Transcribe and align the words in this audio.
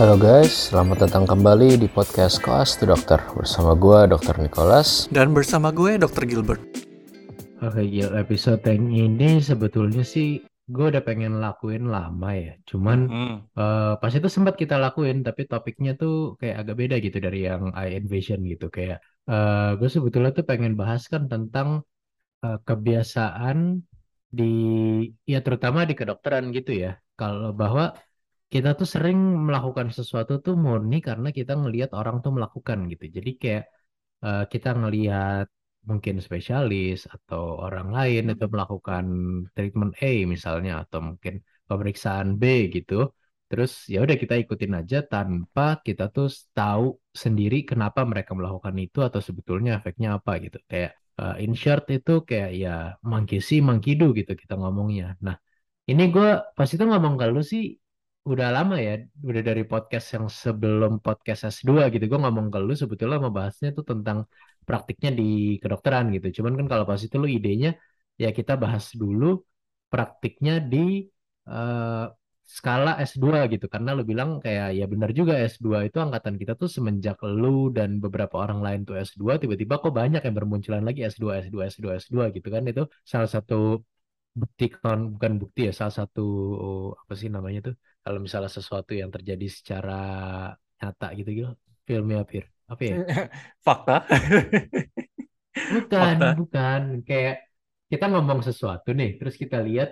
Halo 0.00 0.16
guys, 0.16 0.72
selamat 0.72 1.04
datang 1.04 1.28
kembali 1.28 1.76
di 1.76 1.84
podcast 1.84 2.40
Koas 2.40 2.72
to 2.80 2.88
Dokter 2.88 3.20
bersama 3.36 3.76
gue 3.76 4.08
Dr. 4.08 4.40
Nicholas 4.40 5.04
Dan 5.12 5.36
bersama 5.36 5.68
gue 5.76 6.00
Dr. 6.00 6.24
Gilbert. 6.24 6.64
Oke 7.60 7.84
Gil, 7.84 8.08
episode 8.16 8.64
yang 8.64 8.88
ini 8.88 9.44
sebetulnya 9.44 10.00
sih 10.00 10.40
gue 10.72 10.86
udah 10.88 11.04
pengen 11.04 11.36
lakuin 11.36 11.92
lama 11.92 12.32
ya. 12.32 12.56
Cuman 12.64 12.98
Hmm. 13.12 13.36
eh, 13.52 13.94
pas 14.00 14.08
itu 14.08 14.24
sempat 14.32 14.56
kita 14.56 14.80
lakuin, 14.80 15.20
tapi 15.20 15.44
topiknya 15.44 15.92
tuh 16.00 16.32
kayak 16.40 16.64
agak 16.64 16.76
beda 16.80 16.96
gitu 17.04 17.20
dari 17.20 17.44
yang 17.44 17.68
I 17.76 18.00
Envision 18.00 18.40
gitu. 18.48 18.72
Kayak 18.72 19.04
eh, 19.28 19.76
gue 19.76 19.88
sebetulnya 19.92 20.32
tuh 20.32 20.48
pengen 20.48 20.80
bahas 20.80 21.04
kan 21.12 21.28
tentang 21.28 21.84
eh, 22.40 22.56
kebiasaan 22.64 23.84
di, 24.32 24.48
ya 25.28 25.44
terutama 25.44 25.84
di 25.84 25.92
kedokteran 25.92 26.56
gitu 26.56 26.72
ya. 26.72 26.96
Kalau 27.20 27.52
bahwa 27.52 27.92
kita 28.52 28.68
tuh 28.78 28.88
sering 28.94 29.18
melakukan 29.46 29.88
sesuatu 29.98 30.32
tuh 30.44 30.54
murni 30.64 30.96
karena 31.08 31.28
kita 31.38 31.52
ngelihat 31.60 31.90
orang 32.00 32.16
tuh 32.24 32.32
melakukan 32.36 32.78
gitu. 32.92 33.04
Jadi 33.16 33.30
kayak 33.42 33.64
eh, 34.26 34.42
kita 34.52 34.68
ngelihat 34.80 35.46
mungkin 35.90 36.14
spesialis 36.26 36.98
atau 37.14 37.42
orang 37.66 37.88
lain 37.96 38.22
itu 38.32 38.44
melakukan 38.54 39.04
treatment 39.54 39.92
A 40.04 40.10
misalnya 40.34 40.72
atau 40.82 40.98
mungkin 41.08 41.34
pemeriksaan 41.68 42.28
B 42.40 42.44
gitu. 42.76 42.94
Terus 43.50 43.70
ya 43.92 43.98
udah 44.04 44.16
kita 44.22 44.34
ikutin 44.42 44.72
aja 44.80 44.96
tanpa 45.12 45.62
kita 45.86 46.04
tuh 46.16 46.26
tahu 46.56 46.84
sendiri 47.24 47.56
kenapa 47.70 48.00
mereka 48.10 48.32
melakukan 48.38 48.76
itu 48.84 48.98
atau 49.08 49.20
sebetulnya 49.28 49.70
efeknya 49.78 50.08
apa 50.18 50.32
gitu. 50.44 50.58
Kayak 50.70 50.90
eh, 51.20 51.34
in 51.44 51.52
short 51.62 51.84
itu 51.96 52.12
kayak 52.28 52.50
ya 52.62 52.70
monkey 53.10 53.92
do 54.00 54.06
gitu 54.18 54.32
kita 54.42 54.54
ngomongnya. 54.60 55.04
Nah, 55.26 55.36
ini 55.90 56.02
gue 56.14 56.28
pas 56.56 56.68
itu 56.74 56.84
ngomong 56.90 57.14
ke 57.20 57.26
lu 57.34 57.40
sih 57.52 57.62
udah 58.28 58.48
lama 58.56 58.74
ya, 58.86 58.90
udah 59.28 59.42
dari 59.48 59.62
podcast 59.64 60.06
yang 60.16 60.26
sebelum 60.42 60.92
podcast 61.06 61.40
S2 61.48 61.88
gitu. 61.92 62.04
Gue 62.10 62.20
ngomong 62.24 62.46
ke 62.52 62.58
lu 62.66 62.72
sebetulnya 62.82 63.18
membahasnya 63.26 63.68
tuh 63.76 63.84
tentang 63.90 64.18
praktiknya 64.68 65.10
di 65.18 65.24
kedokteran 65.62 66.04
gitu. 66.14 66.26
Cuman 66.40 66.52
kan 66.58 66.66
kalau 66.72 66.84
pas 66.90 67.00
itu 67.06 67.16
lu 67.22 67.28
idenya 67.36 67.68
ya 68.22 68.28
kita 68.38 68.52
bahas 68.62 68.84
dulu 69.00 69.24
praktiknya 69.92 70.52
di 70.72 70.78
eh, 71.48 72.04
skala 72.56 72.90
S2 73.08 73.48
gitu. 73.52 73.66
Karena 73.72 73.90
lu 73.96 74.02
bilang 74.10 74.30
kayak 74.44 74.66
ya 74.78 74.84
benar 74.92 75.10
juga 75.18 75.32
S2 75.40 75.78
itu 75.88 75.96
angkatan 76.04 76.34
kita 76.40 76.52
tuh 76.60 76.68
semenjak 76.76 77.16
lu 77.24 77.48
dan 77.76 77.90
beberapa 78.04 78.36
orang 78.44 78.60
lain 78.66 78.80
tuh 78.88 78.94
S2 79.00 79.40
tiba-tiba 79.42 79.74
kok 79.82 79.92
banyak 80.00 80.20
yang 80.26 80.34
bermunculan 80.38 80.82
lagi 80.88 81.00
S2 81.08 81.24
S2 81.42 81.58
S2 81.72 81.86
S2 82.02 82.28
gitu 82.36 82.48
kan. 82.54 82.62
Itu 82.70 82.82
salah 83.12 83.30
satu 83.34 83.54
bukti 84.40 84.64
kan 84.82 84.98
bukan 85.14 85.32
bukti 85.42 85.60
ya 85.68 85.72
salah 85.74 85.94
satu 86.00 86.20
apa 87.02 87.12
sih 87.20 87.28
namanya 87.36 87.58
tuh 87.66 87.74
kalau 88.04 88.18
misalnya 88.24 88.50
sesuatu 88.50 88.92
yang 88.96 89.10
terjadi 89.12 89.46
secara 89.50 90.00
nyata 90.80 91.06
gitu 91.18 91.30
gitu 91.38 91.50
filmnya 91.84 92.22
Pir. 92.24 92.44
Apa 92.70 92.82
ya? 92.86 92.96
Fakta. 93.66 93.96
bukan 95.74 96.16
Fakta. 96.16 96.28
bukan. 96.40 96.80
Kayak 97.08 97.34
kita 97.90 98.04
ngomong 98.12 98.40
sesuatu 98.46 98.88
nih 98.94 99.18
terus 99.18 99.34
kita 99.34 99.58
lihat 99.66 99.90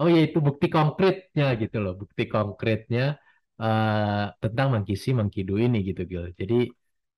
oh 0.00 0.08
ya 0.08 0.20
itu 0.24 0.38
bukti 0.40 0.66
konkretnya 0.72 1.54
gitu 1.60 1.76
loh. 1.84 1.94
Bukti 2.00 2.22
konkretnya 2.26 3.20
eh, 3.60 4.24
tentang 4.42 4.66
mangkisi 4.74 5.08
mangkidu 5.18 5.54
ini 5.60 5.78
gitu 5.88 6.02
Gil 6.10 6.24
jadi 6.40 6.66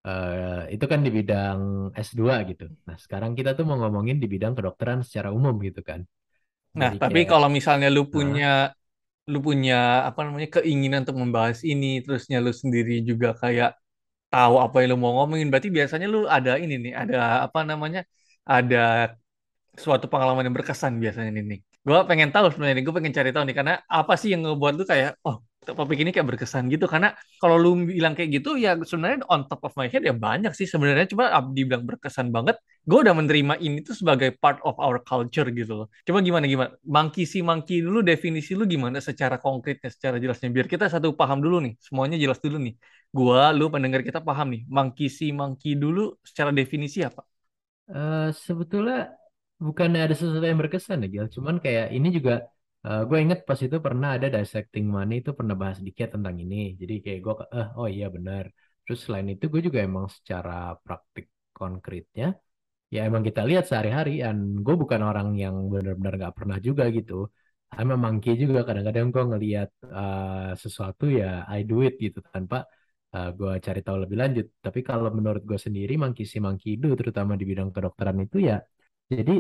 eh, 0.07 0.63
itu 0.75 0.85
kan 0.91 1.01
di 1.07 1.11
bidang 1.15 1.61
S2 1.95 2.43
gitu. 2.51 2.67
Nah 2.87 2.97
sekarang 2.99 3.33
kita 3.39 3.55
tuh 3.57 3.65
mau 3.69 3.79
ngomongin 3.81 4.19
di 4.23 4.27
bidang 4.27 4.53
kedokteran 4.59 5.01
secara 5.07 5.31
umum 5.33 5.55
gitu 5.63 5.81
kan. 5.81 6.03
Nah, 6.79 6.93
jadi 6.95 7.01
tapi 7.01 7.21
kayak 7.25 7.31
kalau 7.33 7.49
misalnya 7.49 7.89
lu 7.89 8.07
punya 8.07 8.71
lu 9.33 9.39
punya 9.49 9.75
apa 10.09 10.21
namanya 10.27 10.49
keinginan 10.57 11.01
untuk 11.05 11.19
membahas 11.23 11.59
ini, 11.71 11.87
terusnya 12.05 12.37
lu 12.45 12.53
sendiri 12.63 12.93
juga 13.09 13.29
kayak 13.43 13.71
tahu 14.33 14.55
apa 14.65 14.77
yang 14.83 14.89
lu 14.93 14.97
mau 15.05 15.13
ngomongin, 15.19 15.49
berarti 15.53 15.71
biasanya 15.79 16.07
lu 16.15 16.19
ada 16.37 16.53
ini 16.63 16.75
nih, 16.85 16.93
ada 17.03 17.17
apa 17.47 17.61
namanya? 17.71 18.01
Ada 18.53 18.77
suatu 19.85 20.07
pengalaman 20.13 20.43
yang 20.47 20.57
berkesan 20.59 20.93
biasanya 21.03 21.31
ini. 21.33 21.57
Gue 21.87 21.99
pengen 22.11 22.29
tahu 22.35 22.51
sebenarnya 22.53 22.83
gue 22.87 22.95
pengen 22.99 23.13
cari 23.17 23.31
tahu 23.35 23.45
nih 23.49 23.57
karena 23.59 23.75
apa 23.89 24.13
sih 24.21 24.29
yang 24.35 24.43
ngebuat 24.45 24.73
lu 24.79 24.85
kayak 24.85 25.11
oh 25.25 25.41
topik 25.65 26.01
ini 26.01 26.11
kayak 26.15 26.29
berkesan 26.35 26.69
gitu. 26.73 26.85
Karena 26.89 27.13
kalau 27.41 27.57
lu 27.61 27.71
bilang 27.89 28.17
kayak 28.17 28.41
gitu 28.41 28.57
ya 28.57 28.77
sebenarnya 28.81 29.25
on 29.29 29.45
top 29.49 29.63
of 29.69 29.73
my 29.77 29.87
head 29.93 30.03
ya 30.05 30.15
banyak 30.17 30.53
sih 30.59 30.67
sebenarnya. 30.69 31.07
Cuma 31.13 31.31
Abdi 31.33 31.61
bilang 31.69 31.85
berkesan 31.89 32.29
banget 32.35 32.57
gue 32.89 32.99
udah 33.05 33.13
menerima 33.13 33.55
ini 33.61 33.85
tuh 33.85 33.93
sebagai 33.93 34.33
part 34.41 34.59
of 34.65 34.77
our 34.81 34.99
culture 35.05 35.49
gitu 35.53 35.85
loh. 35.85 35.87
Coba 36.09 36.19
gimana 36.25 36.45
gimana? 36.49 36.71
Monkey 36.89 37.25
si 37.29 37.45
monkey 37.45 37.85
dulu 37.85 38.01
definisi 38.01 38.57
lu 38.57 38.65
gimana 38.65 38.99
secara 39.05 39.37
konkretnya 39.37 39.93
secara 39.93 40.17
jelasnya? 40.17 40.49
Biar 40.49 40.67
kita 40.73 40.89
satu 40.89 41.13
paham 41.13 41.45
dulu 41.45 41.61
nih 41.65 41.77
semuanya 41.85 42.17
jelas 42.17 42.41
dulu 42.41 42.57
nih. 42.57 42.75
Gua 43.13 43.53
lu 43.53 43.69
pendengar 43.69 44.01
kita 44.05 44.21
paham 44.25 44.53
nih 44.57 44.63
monkey 44.69 45.09
si 45.13 45.33
monkey 45.33 45.77
dulu 45.77 46.17
secara 46.25 46.49
definisi 46.53 47.05
apa? 47.05 47.25
Eh, 47.89 48.29
sebetulnya 48.37 49.17
bukannya 49.67 50.01
ada 50.05 50.15
sesuatu 50.19 50.47
yang 50.51 50.61
berkesan 50.63 50.99
ya 51.05 51.07
Gil, 51.13 51.27
cuman 51.37 51.57
kayak 51.65 51.87
ini 51.97 52.09
juga 52.17 52.33
gue 53.09 53.19
inget 53.25 53.41
pas 53.49 53.61
itu 53.67 53.77
pernah 53.87 54.09
ada 54.17 54.27
dissecting 54.35 54.87
money 54.97 55.15
itu 55.21 55.31
pernah 55.39 55.55
bahas 55.63 55.79
dikit 55.87 56.09
tentang 56.15 56.35
ini. 56.45 56.57
Jadi 56.81 56.93
kayak 57.05 57.19
gue 57.25 57.35
eh 57.59 57.67
oh 57.79 57.89
iya 57.95 58.07
benar. 58.17 58.45
Terus 58.85 58.99
selain 59.05 59.29
itu 59.35 59.45
gue 59.53 59.61
juga 59.67 59.79
emang 59.89 60.07
secara 60.17 60.53
praktik 60.85 61.27
konkretnya 61.59 62.25
ya 62.95 63.01
emang 63.09 63.23
kita 63.29 63.41
lihat 63.49 63.65
sehari-hari 63.71 64.11
dan 64.25 64.39
gue 64.67 64.75
bukan 64.83 65.01
orang 65.11 65.29
yang 65.45 65.57
benar-benar 65.73 66.15
nggak 66.21 66.35
pernah 66.39 66.59
juga 66.67 66.85
gitu. 66.97 67.15
I'm 67.79 67.91
a 67.95 67.97
monkey 68.05 68.33
juga 68.43 68.61
kadang-kadang 68.69 69.07
gue 69.15 69.25
ngelihat 69.33 69.71
eh, 70.01 70.51
sesuatu 70.63 71.05
ya 71.21 71.27
I 71.57 71.61
do 71.71 71.77
it 71.87 71.95
gitu 72.05 72.19
tanpa 72.35 72.57
uh, 73.15 73.29
gue 73.39 73.53
cari 73.67 73.81
tahu 73.87 73.97
lebih 74.05 74.17
lanjut. 74.23 74.47
Tapi 74.65 74.81
kalau 74.89 75.09
menurut 75.19 75.43
gue 75.51 75.59
sendiri, 75.67 75.93
monkey 76.03 76.25
see 76.31 76.41
monkey 76.47 76.71
do, 76.83 76.89
terutama 77.01 77.33
di 77.41 77.45
bidang 77.51 77.71
kedokteran 77.75 78.19
itu 78.25 78.37
ya, 78.49 78.57
jadi 79.13 79.33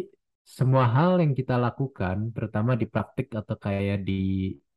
semua 0.56 0.84
hal 0.96 1.10
yang 1.22 1.32
kita 1.40 1.54
lakukan, 1.66 2.16
terutama 2.34 2.72
di 2.80 2.86
praktik 2.92 3.26
atau 3.40 3.56
kayak 3.64 3.98
di 4.08 4.12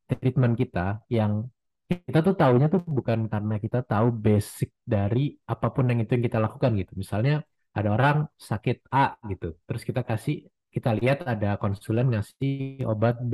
treatment 0.10 0.54
kita, 0.62 0.80
yang 1.18 1.48
kita 1.88 2.20
tuh 2.28 2.36
taunya 2.40 2.68
tuh 2.74 2.82
bukan 2.98 3.20
karena 3.32 3.56
kita 3.64 3.80
tahu 3.92 4.08
basic 4.26 4.70
dari 4.94 5.20
apa 5.54 5.68
pun 5.76 5.84
yang 5.92 6.00
itu 6.04 6.12
yang 6.16 6.26
kita 6.28 6.40
lakukan 6.46 6.72
gitu. 6.80 6.92
Misalnya 7.04 7.34
ada 7.78 7.90
orang 7.96 8.18
sakit 8.50 8.78
A 8.92 9.16
gitu, 9.32 9.56
terus 9.68 9.82
kita 9.88 10.02
kasih, 10.10 10.36
kita 10.76 10.90
lihat 11.00 11.24
ada 11.32 11.56
konsulen 11.62 12.06
ngasih 12.12 12.84
obat 12.92 13.16
B, 13.32 13.34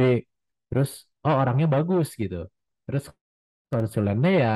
terus 0.70 0.90
oh 1.26 1.36
orangnya 1.42 1.68
bagus 1.76 2.08
gitu. 2.22 2.46
Terus 2.86 3.04
konsulennya 3.74 4.32
ya 4.44 4.52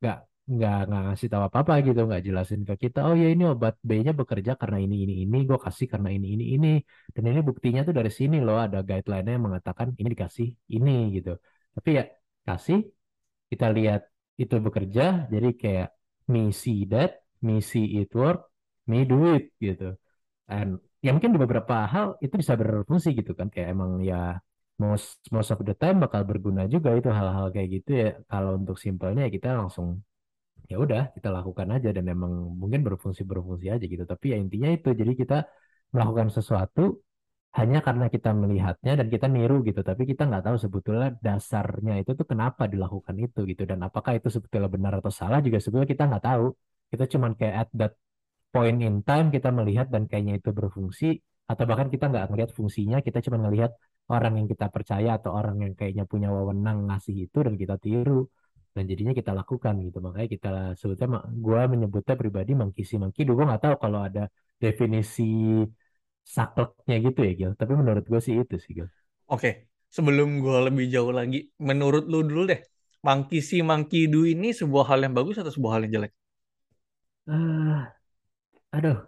nggak 0.00 0.18
nggak 0.54 0.74
nggak 0.88 1.02
ngasih 1.06 1.28
tahu 1.32 1.42
apa-apa 1.48 1.72
gitu 1.86 2.00
nggak 2.08 2.22
jelasin 2.26 2.60
ke 2.68 2.74
kita 2.82 2.98
oh 3.08 3.14
ya 3.22 3.26
ini 3.34 3.42
obat 3.52 3.74
B-nya 3.88 4.12
bekerja 4.20 4.52
karena 4.60 4.78
ini 4.84 4.94
ini 5.04 5.12
ini 5.24 5.36
gue 5.48 5.58
kasih 5.66 5.86
karena 5.92 6.08
ini 6.16 6.26
ini 6.34 6.44
ini. 6.54 6.68
Dan 7.14 7.22
ini 7.30 7.40
buktinya 7.48 7.80
tuh 7.86 7.94
dari 7.98 8.10
sini 8.18 8.36
loh 8.46 8.58
ada 8.66 8.78
guideline-nya 8.88 9.32
yang 9.36 9.44
mengatakan 9.48 9.88
ini 10.00 10.08
dikasih 10.14 10.46
ini 10.76 10.90
gitu. 11.16 11.30
Tapi 11.74 11.88
ya 11.98 12.02
kasih 12.46 12.78
kita 13.50 13.66
lihat 13.76 14.00
itu 14.42 14.54
bekerja 14.66 15.02
jadi 15.32 15.48
kayak 15.62 15.88
me 16.32 16.40
see 16.62 16.78
that 16.92 17.10
me 17.46 17.54
see 17.70 17.84
it 17.98 18.10
work 18.20 18.38
me 18.90 18.96
do 19.10 19.16
it 19.34 19.44
gitu. 19.66 19.84
And 20.52 20.70
ya 21.04 21.08
mungkin 21.14 21.30
di 21.34 21.40
beberapa 21.44 21.74
hal 21.92 22.06
itu 22.24 22.34
bisa 22.42 22.54
berfungsi 22.60 23.08
gitu 23.18 23.32
kan 23.38 23.48
kayak 23.54 23.68
emang 23.74 23.92
ya 24.10 24.16
most 24.82 25.08
most 25.34 25.50
of 25.54 25.60
the 25.68 25.74
time 25.82 25.96
bakal 26.04 26.22
berguna 26.30 26.62
juga 26.74 26.88
itu 26.98 27.08
hal-hal 27.18 27.46
kayak 27.54 27.68
gitu 27.76 27.90
ya. 28.02 28.08
Kalau 28.30 28.50
untuk 28.60 28.76
simpelnya 28.84 29.20
ya 29.26 29.30
kita 29.36 29.48
langsung 29.60 29.88
ya 30.70 30.76
udah 30.84 31.02
kita 31.16 31.28
lakukan 31.36 31.68
aja 31.76 31.88
dan 31.96 32.04
emang 32.14 32.32
mungkin 32.60 32.80
berfungsi 32.86 33.22
berfungsi 33.30 33.66
aja 33.74 33.84
gitu. 33.92 34.04
Tapi 34.12 34.24
ya 34.32 34.36
intinya 34.44 34.68
itu 34.76 34.88
jadi 35.00 35.12
kita 35.22 35.34
melakukan 35.94 36.28
sesuatu 36.36 36.80
hanya 37.58 37.78
karena 37.86 38.06
kita 38.14 38.30
melihatnya 38.42 38.92
dan 38.98 39.06
kita 39.14 39.26
niru 39.34 39.54
gitu. 39.68 39.80
Tapi 39.82 40.02
kita 40.10 40.22
nggak 40.30 40.42
tahu 40.46 40.56
sebetulnya 40.64 41.06
dasarnya 41.26 41.92
itu 42.00 42.10
tuh 42.18 42.26
kenapa 42.32 42.62
dilakukan 42.72 43.16
itu 43.24 43.38
gitu. 43.50 43.62
Dan 43.70 43.78
apakah 43.88 44.12
itu 44.18 44.28
sebetulnya 44.34 44.70
benar 44.76 44.92
atau 45.02 45.12
salah 45.20 45.38
juga 45.46 45.58
sebetulnya 45.62 45.90
kita 45.94 46.04
nggak 46.10 46.24
tahu. 46.28 46.44
Kita 46.90 47.04
cuman 47.12 47.30
kayak 47.38 47.54
at 47.62 47.68
that 47.80 47.92
point 48.54 48.78
in 48.86 48.94
time 49.08 49.26
kita 49.34 49.48
melihat 49.58 49.86
dan 49.94 50.02
kayaknya 50.10 50.34
itu 50.38 50.50
berfungsi. 50.58 51.06
Atau 51.50 51.64
bahkan 51.66 51.88
kita 51.94 52.04
nggak 52.10 52.24
ngelihat 52.30 52.50
fungsinya 52.54 52.96
kita 53.06 53.18
cuma 53.26 53.38
ngelihat 53.42 53.74
orang 54.14 54.32
yang 54.38 54.46
kita 54.52 54.66
percaya 54.74 55.18
atau 55.18 55.30
orang 55.38 55.56
yang 55.64 55.72
kayaknya 55.78 56.04
punya 56.06 56.28
wewenang 56.30 56.78
ngasih 56.86 57.26
itu 57.26 57.38
dan 57.46 57.54
kita 57.58 57.74
tiru 57.82 58.30
dan 58.74 58.82
jadinya 58.90 59.12
kita 59.16 59.32
lakukan 59.34 59.74
gitu. 59.86 59.98
Makanya 60.04 60.28
kita 60.34 60.50
sebutnya 60.78 61.06
gue 61.26 61.60
menyebutnya 61.72 62.14
pribadi 62.14 62.52
mangkisi 62.54 62.94
mangki 63.02 63.20
gue 63.26 63.44
nggak 63.48 63.62
tahu 63.64 63.74
kalau 63.82 64.00
ada 64.08 64.30
definisi 64.62 65.22
sakleknya 66.34 66.96
gitu 67.06 67.20
ya 67.26 67.32
Gil. 67.38 67.52
Tapi 67.60 67.72
menurut 67.80 68.04
gue 68.06 68.20
sih 68.22 68.34
itu 68.38 68.56
sih 68.64 68.72
Gil. 68.76 68.88
Oke 69.30 69.70
sebelum 69.90 70.38
gua 70.38 70.70
lebih 70.70 70.86
jauh 70.86 71.10
lagi 71.10 71.50
menurut 71.58 72.06
lu 72.06 72.22
dulu 72.22 72.46
deh 72.46 72.60
monkey 73.02 73.42
si 73.42 73.58
monkey 73.60 74.06
do 74.06 74.22
ini 74.22 74.54
sebuah 74.54 74.94
hal 74.94 75.02
yang 75.02 75.14
bagus 75.18 75.36
atau 75.42 75.50
sebuah 75.50 75.72
hal 75.74 75.82
yang 75.84 75.92
jelek? 75.98 76.12
Ah 77.26 77.90
aduh. 78.70 78.98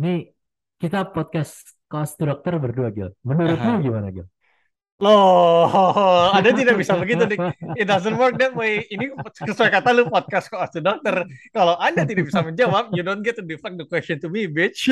Ini 0.00 0.32
kita 0.80 1.12
podcast 1.14 1.78
kos 1.86 2.16
dokter 2.18 2.56
berdua 2.58 2.88
Gil. 2.90 3.12
Menurut 3.22 3.58
lu 3.60 3.72
gimana 3.84 4.08
Gil 4.10 4.26
Loh, 5.02 5.66
Anda 6.30 6.54
tidak 6.54 6.78
bisa 6.78 6.94
begitu, 6.94 7.26
Dik. 7.26 7.42
It 7.74 7.90
doesn't 7.90 8.14
work 8.14 8.38
that 8.38 8.54
way. 8.54 8.86
Ini 8.86 9.10
sesuai 9.42 9.74
kata 9.74 9.90
lu 9.90 10.06
podcast 10.06 10.46
kok 10.46 10.62
as 10.62 10.70
dokter. 10.78 11.26
Kalau 11.50 11.74
Anda 11.82 12.06
tidak 12.06 12.30
bisa 12.30 12.46
menjawab, 12.46 12.94
you 12.94 13.02
don't 13.02 13.26
get 13.26 13.34
to 13.34 13.42
deflect 13.42 13.74
the 13.74 13.86
question 13.90 14.22
to 14.22 14.30
me, 14.30 14.46
bitch. 14.46 14.86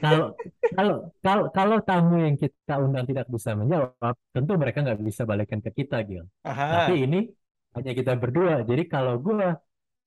Kalau 0.00 0.32
kalau 0.74 1.12
kalau 1.20 1.44
kalau 1.52 1.76
tamu 1.84 2.24
yang 2.24 2.36
kita 2.36 2.80
undang 2.80 3.04
tidak 3.04 3.28
bisa 3.28 3.52
menjawab, 3.52 4.16
tentu 4.32 4.52
mereka 4.56 4.80
nggak 4.84 5.00
bisa 5.04 5.22
balikan 5.28 5.60
ke 5.64 5.70
kita, 5.72 6.04
Gil. 6.04 6.24
Tapi 6.44 6.94
Aha. 6.96 7.04
ini 7.04 7.28
hanya 7.76 7.92
kita 7.96 8.12
berdua. 8.16 8.64
Jadi 8.64 8.88
kalau 8.88 9.20
gue, 9.20 9.56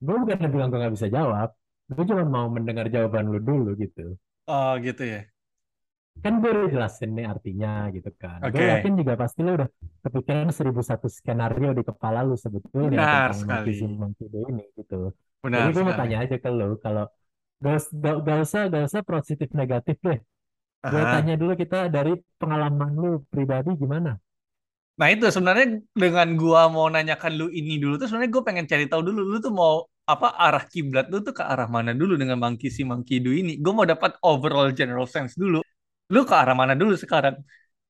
gue 0.02 0.16
bukan 0.18 0.50
bilang 0.50 0.70
gue 0.70 0.80
nggak 0.82 0.94
bisa 0.98 1.08
jawab, 1.10 1.54
gue 1.90 2.06
cuma 2.06 2.26
mau 2.26 2.48
mendengar 2.50 2.90
jawaban 2.90 3.30
lu 3.30 3.40
dulu 3.42 3.78
gitu. 3.78 4.18
Oh, 4.50 4.78
gitu 4.82 5.04
ya. 5.06 5.22
Kan 6.22 6.34
gue 6.38 6.50
udah 6.54 6.70
jelasin 6.70 7.10
nih 7.18 7.26
artinya 7.26 7.90
gitu 7.90 8.10
kan. 8.22 8.38
Gue 8.46 8.62
Oke, 8.62 8.64
yakin 8.70 8.94
juga 8.94 9.14
pasti 9.18 9.40
lu 9.42 9.52
udah 9.58 9.70
kepikiran 10.06 10.50
seribu 10.54 10.82
satu 10.86 11.10
skenario 11.10 11.74
di 11.74 11.82
kepala 11.82 12.22
lu 12.22 12.38
sebetulnya 12.38 12.94
benar 12.94 13.34
tentang 13.34 13.42
sekali. 13.42 13.74
monkey 13.98 14.26
ini 14.30 14.64
gitu. 14.78 15.00
Jadi 15.42 15.50
Benar 15.50 15.66
gue 15.74 15.82
mau 15.82 15.96
tanya 15.98 16.18
aja 16.22 16.36
ke 16.38 16.50
lu, 16.54 16.78
kalau 16.78 17.06
gak, 17.58 17.78
gak, 17.90 18.16
gak 18.22 18.38
usah 18.46 18.62
gak 18.70 18.84
usah 18.86 19.02
positif 19.02 19.50
negatif 19.58 19.98
deh. 20.06 20.20
Gue 20.82 21.02
Aha. 21.02 21.14
tanya 21.18 21.34
dulu 21.38 21.54
kita 21.58 21.90
dari 21.90 22.14
pengalaman 22.38 22.90
lu 22.94 23.12
pribadi 23.30 23.74
gimana? 23.74 24.18
Nah 25.02 25.08
itu 25.10 25.26
sebenarnya 25.34 25.82
dengan 25.98 26.38
gua 26.38 26.70
mau 26.70 26.86
nanyakan 26.86 27.32
lu 27.34 27.48
ini 27.50 27.82
dulu 27.82 27.98
tuh 27.98 28.06
sebenarnya 28.06 28.30
gue 28.38 28.44
pengen 28.46 28.66
cari 28.70 28.86
tahu 28.86 29.02
dulu 29.02 29.22
lu 29.26 29.38
tuh 29.42 29.50
mau 29.50 29.90
apa 30.06 30.38
arah 30.38 30.62
kiblat 30.70 31.10
lu 31.10 31.26
tuh 31.26 31.34
ke 31.34 31.42
arah 31.42 31.66
mana 31.66 31.98
dulu 31.98 32.14
dengan 32.20 32.38
Monkey 32.38 32.70
si 32.70 32.86
Monkey 32.86 33.18
Do 33.18 33.34
ini. 33.34 33.58
Gue 33.58 33.74
mau 33.74 33.88
dapat 33.88 34.18
overall 34.22 34.70
general 34.70 35.10
sense 35.10 35.34
dulu. 35.34 35.62
Lu 36.14 36.22
ke 36.30 36.34
arah 36.42 36.56
mana 36.62 36.74
dulu 36.82 36.94
sekarang? 37.04 37.36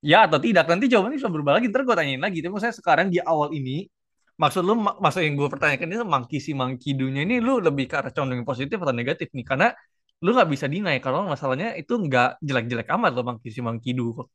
Ya 0.02 0.26
atau 0.26 0.40
tidak? 0.42 0.66
Nanti 0.72 0.86
jawabannya 0.92 1.18
bisa 1.22 1.30
berubah 1.34 1.54
lagi. 1.58 1.66
Ntar 1.72 1.82
gue 1.88 1.96
tanyain 2.00 2.22
lagi. 2.26 2.40
Tapi 2.44 2.54
saya 2.64 2.74
sekarang 2.80 3.08
di 3.14 3.20
awal 3.22 3.50
ini, 3.58 3.86
maksud 4.42 4.62
lu, 4.68 4.74
mak- 4.86 4.98
maksud 5.04 5.22
yang 5.26 5.36
gue 5.40 5.50
pertanyakan 5.54 5.88
ini 5.90 5.98
Monkey 6.14 6.40
si 6.42 6.52
Monkey 6.58 6.92
Do-nya 6.98 7.22
ini 7.28 7.36
lu 7.46 7.54
lebih 7.62 7.86
ke 7.90 7.96
arah 8.00 8.12
condong 8.16 8.42
positif 8.48 8.78
atau 8.82 8.94
negatif 8.96 9.28
nih? 9.38 9.46
Karena 9.46 9.68
lu 10.24 10.30
nggak 10.36 10.50
bisa 10.54 10.66
deny 10.70 10.98
kalau 11.06 11.26
masalahnya 11.34 11.74
itu 11.82 11.94
nggak 11.98 12.28
jelek-jelek 12.46 12.88
amat 12.96 13.12
loh 13.18 13.24
Monkey 13.30 13.50
si 13.54 13.62
Monkey 13.66 13.92
Do. 13.98 14.30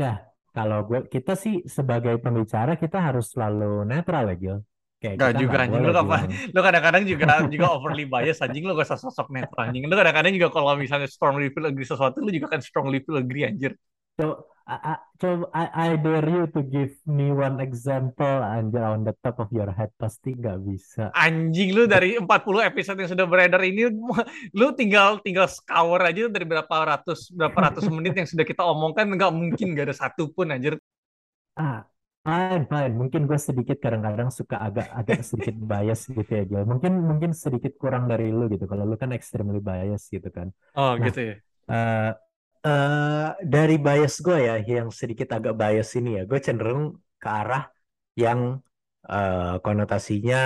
Ya, 0.00 0.10
kalau 0.54 0.78
gue 0.88 0.98
kita 1.14 1.32
sih 1.42 1.54
sebagai 1.76 2.14
pembicara 2.24 2.72
kita 2.82 2.96
harus 3.06 3.24
selalu 3.32 3.64
netral 3.90 4.24
ya 4.30 4.34
Gil. 4.42 4.56
Kayak 5.00 5.16
Gak 5.16 5.32
juga 5.40 5.56
anjing 5.64 5.80
lu 5.80 5.96
apa 5.96 6.16
lu 6.54 6.60
kadang-kadang 6.60 7.02
juga 7.08 7.26
juga 7.48 7.66
overly 7.72 8.04
bias 8.04 8.44
anjing 8.44 8.68
lu 8.68 8.76
gak 8.76 8.84
usah 8.84 9.00
sosok 9.00 9.32
netral 9.32 9.72
anjing. 9.72 9.88
Lu 9.88 9.96
kadang-kadang 9.96 10.36
juga 10.36 10.52
kalau 10.52 10.76
misalnya 10.76 11.08
strongly 11.08 11.48
feel 11.48 11.64
agree 11.64 11.88
sesuatu 11.88 12.20
lu 12.20 12.28
juga 12.28 12.52
kan 12.52 12.60
strongly 12.60 13.00
feel 13.00 13.16
agree 13.16 13.48
anjir. 13.48 13.72
So, 14.20 14.44
I, 14.68 14.76
I, 14.76 14.94
coba 15.16 15.48
I, 15.56 15.64
I 15.72 15.88
dare 15.96 16.28
you 16.28 16.44
to 16.52 16.60
give 16.60 16.92
me 17.08 17.32
one 17.32 17.58
example 17.64 18.44
anjir 18.44 18.84
on 18.84 19.08
the 19.08 19.16
top 19.24 19.40
of 19.40 19.48
your 19.48 19.72
head. 19.72 19.88
Pasti 19.96 20.36
nggak 20.36 20.58
bisa. 20.68 21.08
anjing 21.16 21.72
lu 21.72 21.88
dari 21.88 22.20
40 22.20 22.28
episode 22.68 23.00
yang 23.00 23.10
sudah 23.10 23.26
beredar 23.26 23.64
ini 23.64 23.88
lu 24.60 24.66
tinggal 24.76 25.18
tinggal 25.24 25.48
scour 25.48 26.04
aja 26.04 26.28
dari 26.28 26.44
berapa 26.44 26.70
ratus 26.70 27.32
berapa 27.32 27.56
ratus 27.56 27.88
menit 27.88 28.14
yang 28.20 28.28
sudah 28.28 28.44
kita 28.44 28.62
omongkan 28.62 29.08
nggak 29.10 29.32
mungkin 29.32 29.72
gak 29.72 29.90
ada 29.90 29.96
satu 29.96 30.28
pun 30.30 30.52
anjir. 30.52 30.76
Ah, 31.58 31.89
fine, 32.24 32.64
fine. 32.70 32.92
Mungkin 33.00 33.20
gue 33.28 33.38
sedikit 33.40 33.76
kadang-kadang 33.84 34.28
suka 34.38 34.56
agak 34.66 34.86
agak 34.92 35.18
sedikit 35.28 35.56
bias 35.56 36.00
gitu 36.08 36.30
ya 36.38 36.42
Gil. 36.48 36.62
Mungkin 36.72 36.92
mungkin 37.08 37.30
sedikit 37.32 37.72
kurang 37.80 38.04
dari 38.10 38.28
lu 38.36 38.44
gitu. 38.52 38.64
Kalau 38.70 38.84
lu 38.90 38.96
kan 39.02 39.10
extremely 39.16 39.60
bias 39.60 40.02
gitu 40.14 40.28
kan. 40.36 40.48
oh 40.76 40.92
Nah, 41.00 41.04
gitu 41.06 41.20
ya 41.28 41.34
eh 41.70 42.10
eh, 42.66 43.28
dari 43.54 43.76
bias 43.86 44.14
gue 44.26 44.38
ya, 44.48 44.54
yang 44.60 44.88
sedikit 45.00 45.28
agak 45.36 45.54
bias 45.56 45.88
ini 45.98 46.08
ya, 46.18 46.22
gue 46.30 46.38
cenderung 46.46 46.82
ke 47.22 47.28
arah 47.28 47.62
yang 48.18 48.40
eh, 49.08 49.54
konotasinya 49.64 50.38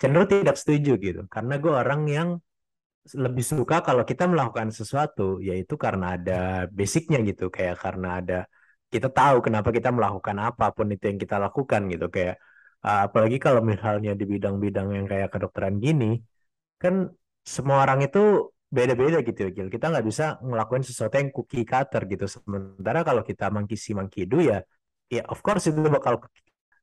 cenderung 0.00 0.28
tidak 0.32 0.56
setuju 0.60 0.90
gitu. 1.06 1.20
Karena 1.34 1.54
gue 1.62 1.72
orang 1.82 2.00
yang 2.16 2.28
lebih 3.14 3.44
suka 3.46 3.76
kalau 3.86 4.02
kita 4.10 4.24
melakukan 4.26 4.68
sesuatu, 4.74 5.38
yaitu 5.38 5.74
karena 5.78 6.18
ada 6.18 6.66
basicnya 6.78 7.18
gitu, 7.22 7.44
kayak 7.54 7.76
karena 7.84 8.08
ada 8.20 8.38
kita 8.96 9.08
tahu 9.18 9.36
kenapa 9.46 9.68
kita 9.76 9.88
melakukan 9.96 10.36
apa 10.48 10.64
pun 10.76 10.86
itu 10.94 11.04
yang 11.10 11.18
kita 11.24 11.36
lakukan 11.44 11.80
gitu, 11.92 12.06
kayak 12.14 12.34
uh, 12.86 13.00
apalagi 13.06 13.36
kalau 13.46 13.60
misalnya 13.70 14.10
di 14.20 14.24
bidang-bidang 14.32 14.88
yang 14.96 15.06
kayak 15.12 15.28
kedokteran 15.34 15.74
gini, 15.84 16.06
kan 16.82 16.94
semua 17.54 17.76
orang 17.84 18.00
itu 18.08 18.20
beda-beda 18.76 19.18
gitu 19.28 19.38
ya, 19.46 19.50
Gil. 19.54 19.68
Kita 19.74 19.86
nggak 19.92 20.04
bisa 20.10 20.24
ngelakuin 20.42 20.82
sesuatu 20.88 21.14
yang 21.20 21.30
cookie 21.36 21.64
cutter 21.72 22.02
gitu. 22.12 22.24
Sementara 22.34 23.00
kalau 23.08 23.22
kita 23.22 23.46
monkey 23.54 24.22
do 24.26 24.38
ya, 24.42 24.58
ya 25.06 25.22
of 25.32 25.38
course 25.46 25.70
itu 25.70 25.78
bakal 25.96 26.14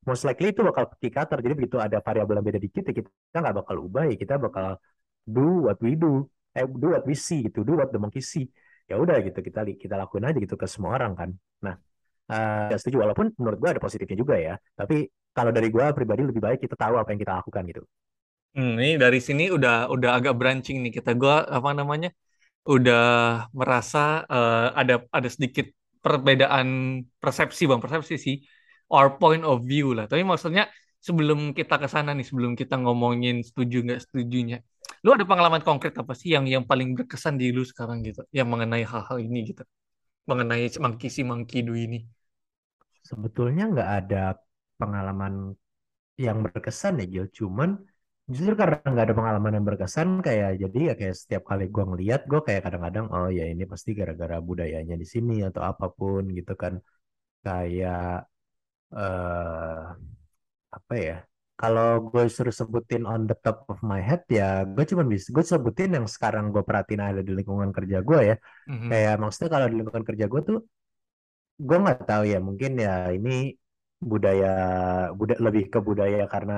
most 0.07 0.23
likely 0.27 0.55
itu 0.55 0.61
bakal 0.63 0.83
cookie 0.91 1.11
cutter. 1.11 1.37
Jadi 1.43 1.53
begitu 1.59 1.77
ada 1.85 1.97
variabel 1.99 2.39
yang 2.39 2.47
beda 2.49 2.59
dikit, 2.65 2.83
ya 2.89 2.93
kita 2.99 3.37
nggak 3.43 3.55
bakal 3.59 3.75
ubah 3.85 4.03
ya. 4.09 4.15
Kita 4.15 4.33
bakal 4.39 4.79
do 5.27 5.67
what 5.67 5.77
we 5.83 5.91
do, 5.99 6.23
eh 6.55 6.63
do 6.63 6.87
what 6.95 7.03
we 7.09 7.15
see 7.15 7.39
gitu, 7.47 7.59
do 7.67 7.73
what 7.79 7.89
the 7.91 7.99
monkey 7.99 8.23
see. 8.23 8.47
Ya 8.89 8.95
udah 8.99 9.15
gitu 9.23 9.39
kita 9.47 9.59
kita 9.83 9.95
lakuin 10.01 10.23
aja 10.27 10.39
gitu 10.39 10.55
ke 10.59 10.67
semua 10.67 10.95
orang 10.99 11.13
kan. 11.19 11.29
Nah, 11.63 11.75
uh, 12.31 12.75
setuju 12.79 13.03
walaupun 13.03 13.31
menurut 13.39 13.57
gue 13.61 13.69
ada 13.73 13.81
positifnya 13.83 14.17
juga 14.19 14.35
ya. 14.39 14.55
Tapi 14.79 15.07
kalau 15.33 15.51
dari 15.55 15.67
gue 15.73 15.85
pribadi 15.97 16.21
lebih 16.29 16.41
baik 16.43 16.59
kita 16.63 16.75
tahu 16.77 16.95
apa 17.01 17.09
yang 17.11 17.19
kita 17.23 17.33
lakukan 17.41 17.63
gitu. 17.71 17.83
hmm, 18.55 18.73
ini 18.81 18.91
dari 19.03 19.19
sini 19.27 19.43
udah 19.55 19.89
udah 19.93 20.09
agak 20.17 20.33
branching 20.39 20.77
nih 20.83 20.91
kita 20.97 21.11
gua 21.21 21.35
apa 21.57 21.69
namanya 21.79 22.09
udah 22.73 23.01
merasa 23.59 23.99
eh, 24.33 24.67
ada 24.81 24.93
ada 25.17 25.29
sedikit 25.35 25.65
perbedaan 26.03 26.67
persepsi 27.21 27.63
bang 27.69 27.81
persepsi 27.83 28.15
sih 28.25 28.35
or 28.93 29.05
point 29.21 29.43
of 29.51 29.57
view 29.71 29.85
lah 29.97 30.05
tapi 30.11 30.23
maksudnya 30.31 30.63
sebelum 31.07 31.39
kita 31.57 31.75
ke 31.83 31.87
sana 31.91 32.09
nih 32.17 32.25
sebelum 32.29 32.53
kita 32.61 32.75
ngomongin 32.83 33.35
setuju 33.47 33.75
nggak 33.85 33.99
setujunya 34.05 34.57
lu 35.03 35.09
ada 35.15 35.25
pengalaman 35.27 35.63
konkret 35.67 35.93
apa 36.01 36.13
sih 36.19 36.29
yang 36.35 36.45
yang 36.47 36.63
paling 36.69 36.89
berkesan 36.97 37.35
di 37.41 37.51
lu 37.55 37.63
sekarang 37.71 37.97
gitu 38.07 38.23
yang 38.37 38.47
mengenai 38.51 38.83
hal-hal 38.91 39.17
ini 39.19 39.39
gitu 39.51 39.63
mengenai 40.29 40.65
monkey 40.83 41.09
si 41.15 41.21
monkey 41.29 41.59
do 41.67 41.73
ini 41.85 41.97
Sebetulnya 43.09 43.63
nggak 43.71 43.89
ada 43.99 44.17
pengalaman 44.79 45.33
yang 46.25 46.37
berkesan 46.45 46.93
ya 47.01 47.05
Gil. 47.13 47.25
Cuman 47.39 47.69
justru 48.31 48.53
karena 48.61 48.77
nggak 48.91 49.05
ada 49.07 49.17
pengalaman 49.19 49.53
yang 49.57 49.65
berkesan 49.69 50.09
kayak 50.27 50.49
jadi 50.63 50.79
ya 50.89 50.93
kayak 50.99 51.15
setiap 51.21 51.43
kali 51.51 51.63
gue 51.75 51.83
ngeliat 51.89 52.21
gue 52.31 52.39
kayak 52.47 52.61
kadang-kadang 52.65 53.05
oh 53.15 53.27
ya 53.37 53.43
ini 53.53 53.63
pasti 53.71 53.89
gara-gara 53.99 54.37
budayanya 54.49 54.95
di 55.01 55.07
sini 55.13 55.33
atau 55.49 55.61
apa 55.71 55.85
pun 55.97 56.23
gitu 56.37 56.53
kan. 56.63 56.73
Kayak 57.45 58.27
eh 58.95 59.79
apa 60.77 60.93
ya? 61.07 61.15
Kalau 61.53 62.09
gue 62.09 62.23
suruh 62.33 62.51
sebutin 62.51 63.03
on 63.05 63.29
the 63.29 63.37
top 63.45 63.63
of 63.71 63.79
my 63.85 64.01
head 64.01 64.25
ya 64.27 64.65
gue 64.65 64.83
cuma 64.89 65.03
bisa 65.05 65.29
gue 65.35 65.45
sebutin 65.45 65.89
yang 65.97 66.05
sekarang 66.09 66.49
gue 66.53 66.63
perhatiin 66.65 67.01
ada 67.01 67.21
di 67.27 67.31
lingkungan 67.37 67.69
kerja 67.77 67.97
gue 68.01 68.19
ya. 68.29 68.35
Mhm. 68.69 68.89
Kayak 68.89 69.15
maksudnya 69.21 69.49
kalau 69.53 69.67
di 69.71 69.75
lingkungan 69.79 70.05
kerja 70.09 70.25
gue 70.31 70.41
tuh 70.49 70.59
gue 71.67 71.77
nggak 71.83 71.99
tahu 72.09 72.23
ya 72.33 72.37
mungkin 72.47 72.71
ya 72.85 73.13
ini 73.15 73.29
budaya 74.11 74.47
budaya 75.15 75.39
lebih 75.47 75.63
ke 75.73 75.79
budaya 75.87 76.25
karena 76.33 76.53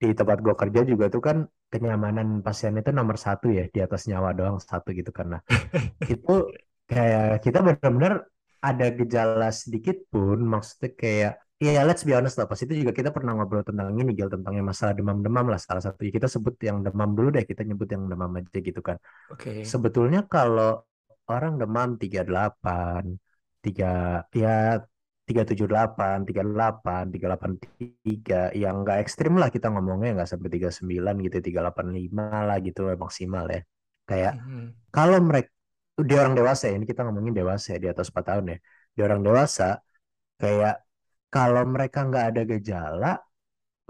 di 0.00 0.12
tempat 0.18 0.38
gue 0.44 0.54
kerja 0.62 0.80
juga 0.90 1.06
tuh 1.14 1.22
kan 1.24 1.36
kenyamanan 1.72 2.28
pasien 2.46 2.76
itu 2.80 2.90
nomor 2.92 3.16
satu 3.16 3.46
ya 3.48 3.64
di 3.74 3.80
atas 3.86 4.02
nyawa 4.10 4.30
doang 4.38 4.58
satu 4.60 4.88
gitu 4.92 5.10
karena 5.18 5.40
itu 6.12 6.32
kayak 6.90 7.42
kita 7.44 7.58
benar-benar 7.66 8.14
ada 8.68 8.86
gejala 8.98 9.48
sedikit 9.54 9.96
pun 10.12 10.38
maksudnya 10.52 10.90
kayak 11.02 11.32
ya 11.56 11.80
let's 11.88 12.02
be 12.04 12.12
honest 12.16 12.36
lah 12.38 12.46
pas 12.50 12.60
itu 12.60 12.72
juga 12.80 12.92
kita 12.92 13.10
pernah 13.16 13.32
ngobrol 13.36 13.64
tentang 13.64 13.88
ini 13.96 14.12
Gil 14.18 14.28
tentang 14.28 14.52
yang 14.58 14.66
masalah 14.68 14.92
demam-demam 14.98 15.46
lah. 15.52 15.60
Salah 15.60 15.82
satu 15.86 16.04
kita 16.04 16.28
sebut 16.28 16.54
yang 16.68 16.84
demam 16.86 17.10
dulu 17.16 17.28
deh. 17.36 17.44
Kita 17.48 17.62
nyebut 17.64 17.88
yang 17.94 18.02
demam 18.12 18.30
aja 18.38 18.58
gitu 18.68 18.80
kan. 18.84 18.96
Oke. 19.32 19.64
sebetulnya 19.72 20.20
kalau 20.28 20.84
orang 21.32 21.52
demam 21.60 21.88
38 22.02 23.18
tiga 23.64 23.86
ya 24.30 24.80
tiga 25.26 25.42
tujuh 25.48 25.66
delapan 25.66 26.16
tiga 26.28 26.42
delapan 26.46 27.02
tiga 27.10 27.26
delapan 27.34 27.52
tiga 28.06 28.36
yang 28.54 28.74
nggak 28.86 28.98
ekstrim 29.02 29.32
lah 29.40 29.48
kita 29.54 29.66
ngomongnya. 29.72 30.10
Nggak 30.22 30.28
sampai 30.32 30.48
tiga 30.54 30.68
sembilan 30.78 31.14
gitu 31.24 31.36
tiga 31.46 31.58
delapan 31.64 31.86
lima 31.98 32.24
lah 32.48 32.56
gitu 32.66 32.80
maksimal 33.04 33.44
ya. 33.54 33.60
Kayak 34.06 34.32
Mhm. 34.38 34.66
kalau 34.94 35.18
mereka 35.24 35.50
di 35.96 36.14
orang 36.20 36.34
dewasa 36.38 36.68
ya, 36.70 36.74
ini 36.78 36.84
kita 36.84 37.00
ngomongin 37.08 37.32
dewasa 37.40 37.66
ya, 37.74 37.78
di 37.84 37.88
atas 37.92 38.06
4 38.12 38.24
tahun 38.28 38.44
ya. 38.52 38.56
Di 38.96 39.00
orang 39.06 39.20
dewasa 39.26 39.80
kayak 40.40 40.85
kalau 41.34 41.62
mereka 41.74 41.98
nggak 42.08 42.24
ada 42.30 42.42
gejala 42.52 43.06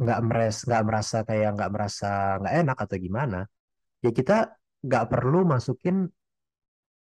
nggak 0.02 0.18
meres 0.26 0.56
nggak 0.68 0.82
merasa 0.88 1.16
kayak 1.28 1.48
nggak 1.56 1.70
merasa 1.74 2.06
nggak 2.40 2.54
enak 2.60 2.76
atau 2.84 2.96
gimana 3.06 3.38
ya 4.04 4.10
kita 4.18 4.34
nggak 4.86 5.04
perlu 5.12 5.38
masukin 5.52 5.96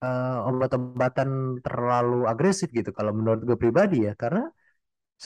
eh, 0.04 0.36
obat-obatan 0.48 1.28
terlalu 1.64 2.14
agresif 2.32 2.68
gitu 2.78 2.90
kalau 2.98 3.12
menurut 3.18 3.40
gue 3.48 3.56
pribadi 3.62 3.96
ya. 4.06 4.12
Karena 4.22 4.42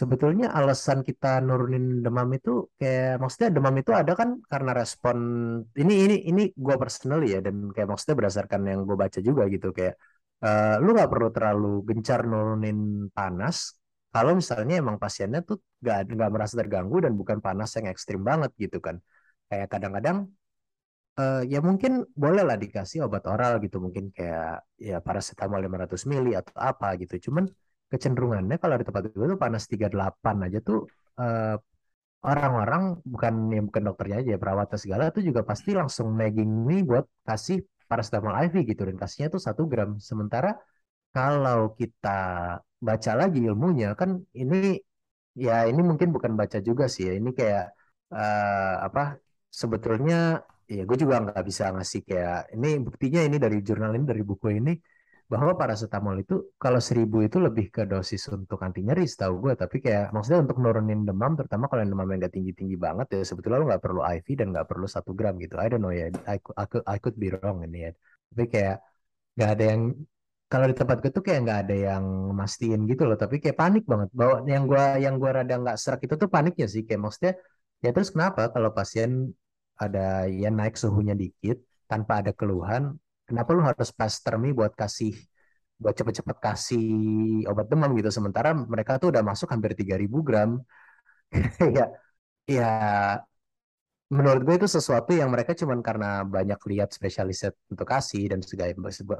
sebetulnya 0.00 0.46
alasan 0.58 1.00
kita 1.08 1.26
nurunin 1.46 1.84
demam 2.04 2.28
itu 2.38 2.50
kayak 2.80 3.18
maksudnya 3.22 3.50
demam 3.56 3.74
itu 3.82 3.92
ada 4.00 4.12
kan 4.20 4.30
karena 4.52 4.72
respon 4.80 5.16
ini 5.82 5.94
ini 6.04 6.14
ini 6.30 6.42
gue 6.66 6.76
personal 6.82 7.20
ya 7.32 7.38
dan 7.46 7.56
kayak 7.74 7.88
maksudnya 7.90 8.16
berdasarkan 8.20 8.60
yang 8.70 8.80
gue 8.88 8.96
baca 9.04 9.18
juga 9.28 9.42
gitu 9.54 9.68
kayak 9.78 9.94
eh, 10.44 10.74
lu 10.84 10.88
nggak 10.96 11.10
perlu 11.12 11.28
terlalu 11.36 11.68
gencar 11.88 12.20
nurunin 12.30 12.78
panas 13.16 13.56
kalau 14.16 14.32
misalnya 14.40 14.74
emang 14.82 14.96
pasiennya 15.04 15.40
tuh 15.48 15.56
nggak 15.84 15.98
nggak 16.16 16.30
merasa 16.34 16.54
terganggu 16.60 16.96
dan 17.04 17.12
bukan 17.20 17.38
panas 17.46 17.70
yang 17.76 17.86
ekstrim 17.92 18.20
banget 18.30 18.50
gitu 18.64 18.78
kan. 18.86 18.96
Kayak 19.48 19.68
kadang-kadang 19.72 20.16
eh, 21.20 21.42
ya 21.52 21.58
mungkin 21.68 21.92
boleh 22.22 22.42
lah 22.48 22.56
dikasih 22.64 22.98
obat 23.06 23.24
oral 23.32 23.52
gitu 23.64 23.76
mungkin 23.84 24.04
kayak 24.16 24.64
ya 24.88 24.96
paracetamol 25.06 25.60
500 25.60 26.08
mili 26.10 26.32
atau 26.40 26.54
apa 26.70 26.86
gitu. 27.02 27.14
Cuman 27.28 27.44
kecenderungannya 27.92 28.56
kalau 28.62 28.74
di 28.80 28.84
tempat 28.88 29.02
gue 29.12 29.26
tuh 29.32 29.38
panas 29.44 29.62
38 29.72 30.36
aja 30.48 30.58
tuh 30.68 30.78
eh, 31.20 31.56
orang-orang 32.30 32.82
bukan 33.12 33.34
yang 33.54 33.64
bukan 33.68 33.82
dokternya 33.88 34.16
aja 34.24 34.32
perawat 34.42 34.66
segala 34.82 35.04
tuh 35.14 35.22
juga 35.28 35.40
pasti 35.50 35.70
langsung 35.76 36.08
nagging 36.18 36.50
nih 36.68 36.80
buat 36.88 37.04
kasih 37.28 37.62
paracetamol 37.90 38.34
IV 38.34 38.54
gitu 38.70 38.82
dan 38.88 38.96
kasihnya 38.98 39.28
tuh 39.34 39.42
satu 39.46 39.62
gram 39.70 39.90
sementara 40.02 40.58
kalau 41.16 41.58
kita 41.80 42.08
baca 42.86 43.10
lagi 43.20 43.38
ilmunya 43.48 43.86
kan 44.00 44.10
ini 44.40 44.56
ya 45.44 45.52
ini 45.70 45.80
mungkin 45.90 46.08
bukan 46.16 46.32
baca 46.40 46.58
juga 46.68 46.84
sih 46.94 47.02
ya. 47.08 47.12
Ini 47.20 47.30
kayak 47.38 47.64
eh, 48.14 48.74
apa 48.86 49.00
sebetulnya 49.60 50.14
ya 50.74 50.82
gue 50.88 50.96
juga 51.02 51.14
nggak 51.24 51.42
bisa 51.48 51.64
ngasih 51.74 52.00
kayak 52.08 52.36
ini 52.54 52.66
buktinya 52.86 53.20
ini 53.28 53.36
dari 53.44 53.56
jurnal 53.66 53.90
ini 53.96 54.04
dari 54.12 54.22
buku 54.30 54.46
ini 54.58 54.70
bahwa 55.32 55.52
paracetamol 55.60 56.14
itu 56.22 56.34
kalau 56.62 56.80
seribu 56.88 57.16
itu 57.26 57.38
lebih 57.46 57.66
ke 57.74 57.82
dosis 57.92 58.22
untuk 58.36 58.58
anti 58.66 58.80
nyeri 58.86 59.02
setahu 59.12 59.34
gue 59.42 59.52
tapi 59.62 59.76
kayak 59.84 60.04
maksudnya 60.14 60.40
untuk 60.46 60.58
nurunin 60.62 61.00
demam 61.08 61.32
terutama 61.38 61.64
kalau 61.70 61.80
yang 61.82 61.92
demamnya 61.94 62.16
nggak 62.22 62.34
tinggi 62.36 62.52
tinggi 62.58 62.76
banget 62.86 63.06
ya 63.14 63.20
sebetulnya 63.28 63.58
lo 63.62 63.66
nggak 63.70 63.82
perlu 63.86 64.00
IV 64.06 64.26
dan 64.40 64.46
nggak 64.54 64.66
perlu 64.70 64.86
satu 64.94 65.10
gram 65.18 65.34
gitu. 65.42 65.54
I 65.58 65.66
don't 65.70 65.82
know 65.82 65.90
ya. 66.00 66.06
I, 66.32 66.36
I, 66.62 66.64
I 66.94 66.96
could 67.02 67.16
be 67.22 67.28
wrong 67.34 67.58
ini 67.66 67.78
ya. 67.86 67.92
Tapi 68.30 68.44
kayak 68.52 68.76
nggak 69.36 69.50
ada 69.54 69.64
yang 69.72 69.82
kalau 70.50 70.66
di 70.70 70.74
tempat 70.80 70.96
gue 71.02 71.10
tuh 71.16 71.24
kayak 71.26 71.40
nggak 71.44 71.58
ada 71.66 71.74
yang 71.88 72.04
mastiin 72.40 72.80
gitu 72.90 73.02
loh 73.08 73.16
tapi 73.22 73.36
kayak 73.42 73.56
panik 73.62 73.82
banget. 73.90 74.08
Bahwa 74.18 74.34
yang 74.52 74.64
gua 74.70 74.84
yang 75.04 75.14
gua 75.20 75.30
rada 75.42 75.54
nggak 75.62 75.76
serak 75.82 76.00
itu 76.06 76.14
tuh 76.22 76.28
paniknya 76.34 76.66
sih 76.74 76.82
kayak 76.86 77.00
maksudnya 77.04 77.32
ya 77.84 77.88
terus 77.94 78.08
kenapa 78.14 78.40
kalau 78.54 78.70
pasien 78.76 79.10
ada 79.82 79.98
ya 80.42 80.48
naik 80.58 80.74
suhunya 80.82 81.14
dikit 81.22 81.56
tanpa 81.90 82.12
ada 82.20 82.32
keluhan 82.38 82.82
kenapa 83.28 83.50
lu 83.56 83.62
harus 83.68 83.88
pastermi 83.98 84.48
buat 84.58 84.72
kasih 84.80 85.12
buat 85.82 85.94
cepet-cepet 85.98 86.36
kasih 86.46 86.84
obat 87.50 87.66
demam? 87.70 87.90
Gitu. 87.98 88.08
Sementara 88.18 88.48
mereka 88.56 88.92
tuh 89.02 89.08
udah 89.12 89.22
masuk 89.30 89.48
hampir 89.52 89.72
3000 89.78 90.18
gram. 90.26 90.50
Ya 91.76 91.84
ya 92.56 92.66
menurut 94.06 94.42
gue 94.46 94.54
itu 94.54 94.68
sesuatu 94.70 95.10
yang 95.10 95.30
mereka 95.34 95.50
cuman 95.58 95.82
karena 95.82 96.22
banyak 96.22 96.60
lihat 96.70 96.94
spesialis 96.94 97.42
untuk 97.66 97.86
kasih 97.90 98.30
dan 98.30 98.38
segala 98.38 98.70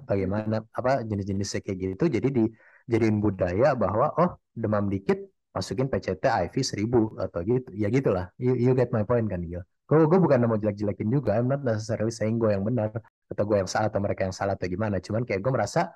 bagaimana 0.06 0.62
apa 0.70 1.02
jenis-jenisnya 1.02 1.60
kayak 1.66 1.78
gitu 1.82 2.04
jadi 2.06 2.28
dijadiin 2.30 3.18
budaya 3.18 3.74
bahwa 3.74 4.14
oh 4.14 4.30
demam 4.54 4.86
dikit 4.86 5.18
masukin 5.50 5.90
PCT 5.90 6.22
IV 6.22 6.54
1000 6.54 7.16
atau 7.16 7.40
gitu 7.42 7.72
ya 7.72 7.88
gitulah. 7.88 8.28
You, 8.36 8.54
you 8.54 8.70
get 8.76 8.92
my 8.92 9.02
point 9.02 9.26
kan 9.26 9.42
Gil 9.42 9.64
gue 9.86 9.98
gue 10.10 10.18
bukan 10.18 10.38
mau 10.50 10.58
jelek-jelekin 10.58 11.08
juga 11.14 11.38
I'm 11.38 11.46
not 11.46 11.62
necessarily 11.62 12.10
saying 12.10 12.42
gue 12.42 12.50
yang 12.50 12.66
benar 12.66 12.90
atau 13.30 13.42
gue 13.46 13.56
yang 13.62 13.70
salah 13.70 13.86
atau 13.86 14.02
mereka 14.02 14.26
yang 14.26 14.34
salah 14.34 14.58
atau 14.58 14.66
gimana 14.66 14.98
cuman 14.98 15.22
kayak 15.22 15.40
gue 15.46 15.52
merasa 15.54 15.94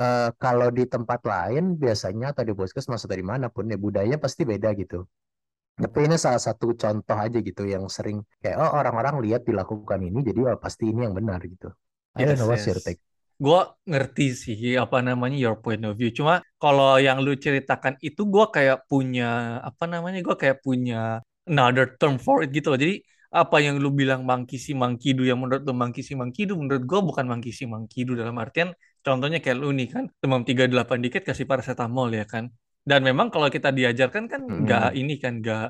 uh, 0.00 0.32
kalau 0.40 0.72
di 0.72 0.88
tempat 0.88 1.20
lain 1.20 1.76
biasanya 1.76 2.32
atau 2.32 2.48
di 2.48 2.56
puskesmas 2.56 3.04
atau 3.04 3.16
di 3.16 3.26
mana 3.26 3.52
pun 3.52 3.68
ya 3.68 3.76
budayanya 3.76 4.16
pasti 4.16 4.48
beda 4.48 4.72
gitu 4.80 5.04
tapi 5.84 5.98
ini 6.08 6.16
salah 6.24 6.40
satu 6.46 6.66
contoh 6.82 7.16
aja 7.24 7.38
gitu 7.48 7.62
yang 7.74 7.84
sering 7.96 8.18
kayak 8.42 8.56
oh 8.62 8.70
orang-orang 8.80 9.14
lihat 9.24 9.42
dilakukan 9.48 10.00
ini 10.08 10.18
jadi 10.28 10.40
oh, 10.54 10.58
pasti 10.64 10.84
ini 10.92 11.00
yang 11.06 11.14
benar 11.18 11.40
gitu. 11.52 11.68
I 12.16 12.24
don't 12.24 12.36
Yes, 12.36 12.40
know 12.40 12.48
what's 12.50 12.66
your 12.68 12.80
yes. 12.80 12.84
take. 12.84 13.00
Gue 13.36 13.60
ngerti 13.90 14.22
sih 14.42 14.56
apa 14.80 14.98
namanya 15.04 15.36
your 15.36 15.56
point 15.60 15.82
of 15.84 15.94
view. 16.00 16.08
Cuma 16.18 16.40
kalau 16.56 16.96
yang 16.96 17.20
lu 17.20 17.36
ceritakan 17.36 18.00
itu 18.00 18.24
gue 18.24 18.44
kayak 18.56 18.88
punya 18.90 19.24
apa 19.68 19.84
namanya 19.92 20.18
gue 20.24 20.36
kayak 20.42 20.58
punya 20.64 21.20
another 21.44 21.86
term 22.00 22.16
for 22.16 22.40
it 22.44 22.48
gitu 22.56 22.72
loh. 22.72 22.80
Jadi 22.80 22.94
apa 23.28 23.56
yang 23.60 23.76
lu 23.82 23.92
bilang 23.92 24.24
mangkisi 24.24 24.72
mangkidu 24.72 25.28
yang 25.28 25.38
menurut 25.42 25.62
lu 25.68 25.74
mangkisi 25.76 26.16
mangkidu 26.16 26.56
menurut 26.56 26.82
gue 26.88 27.00
bukan 27.08 27.26
mangkisi 27.28 27.68
mangkidu 27.68 28.16
dalam 28.16 28.36
artian 28.40 28.72
contohnya 29.04 29.38
kayak 29.44 29.58
lu 29.60 29.68
nih 29.76 29.88
kan 29.92 30.04
demam 30.22 30.40
38 30.48 31.04
dikit 31.04 31.22
kasih 31.28 31.44
paracetamol 31.50 32.08
ya 32.16 32.24
kan. 32.24 32.48
Dan 32.86 33.00
memang 33.08 33.26
kalau 33.34 33.48
kita 33.50 33.68
diajarkan 33.74 34.24
kan 34.32 34.40
nggak 34.46 34.86
Hmm. 34.94 35.00
ini 35.00 35.14
kan 35.22 35.32
nggak 35.42 35.66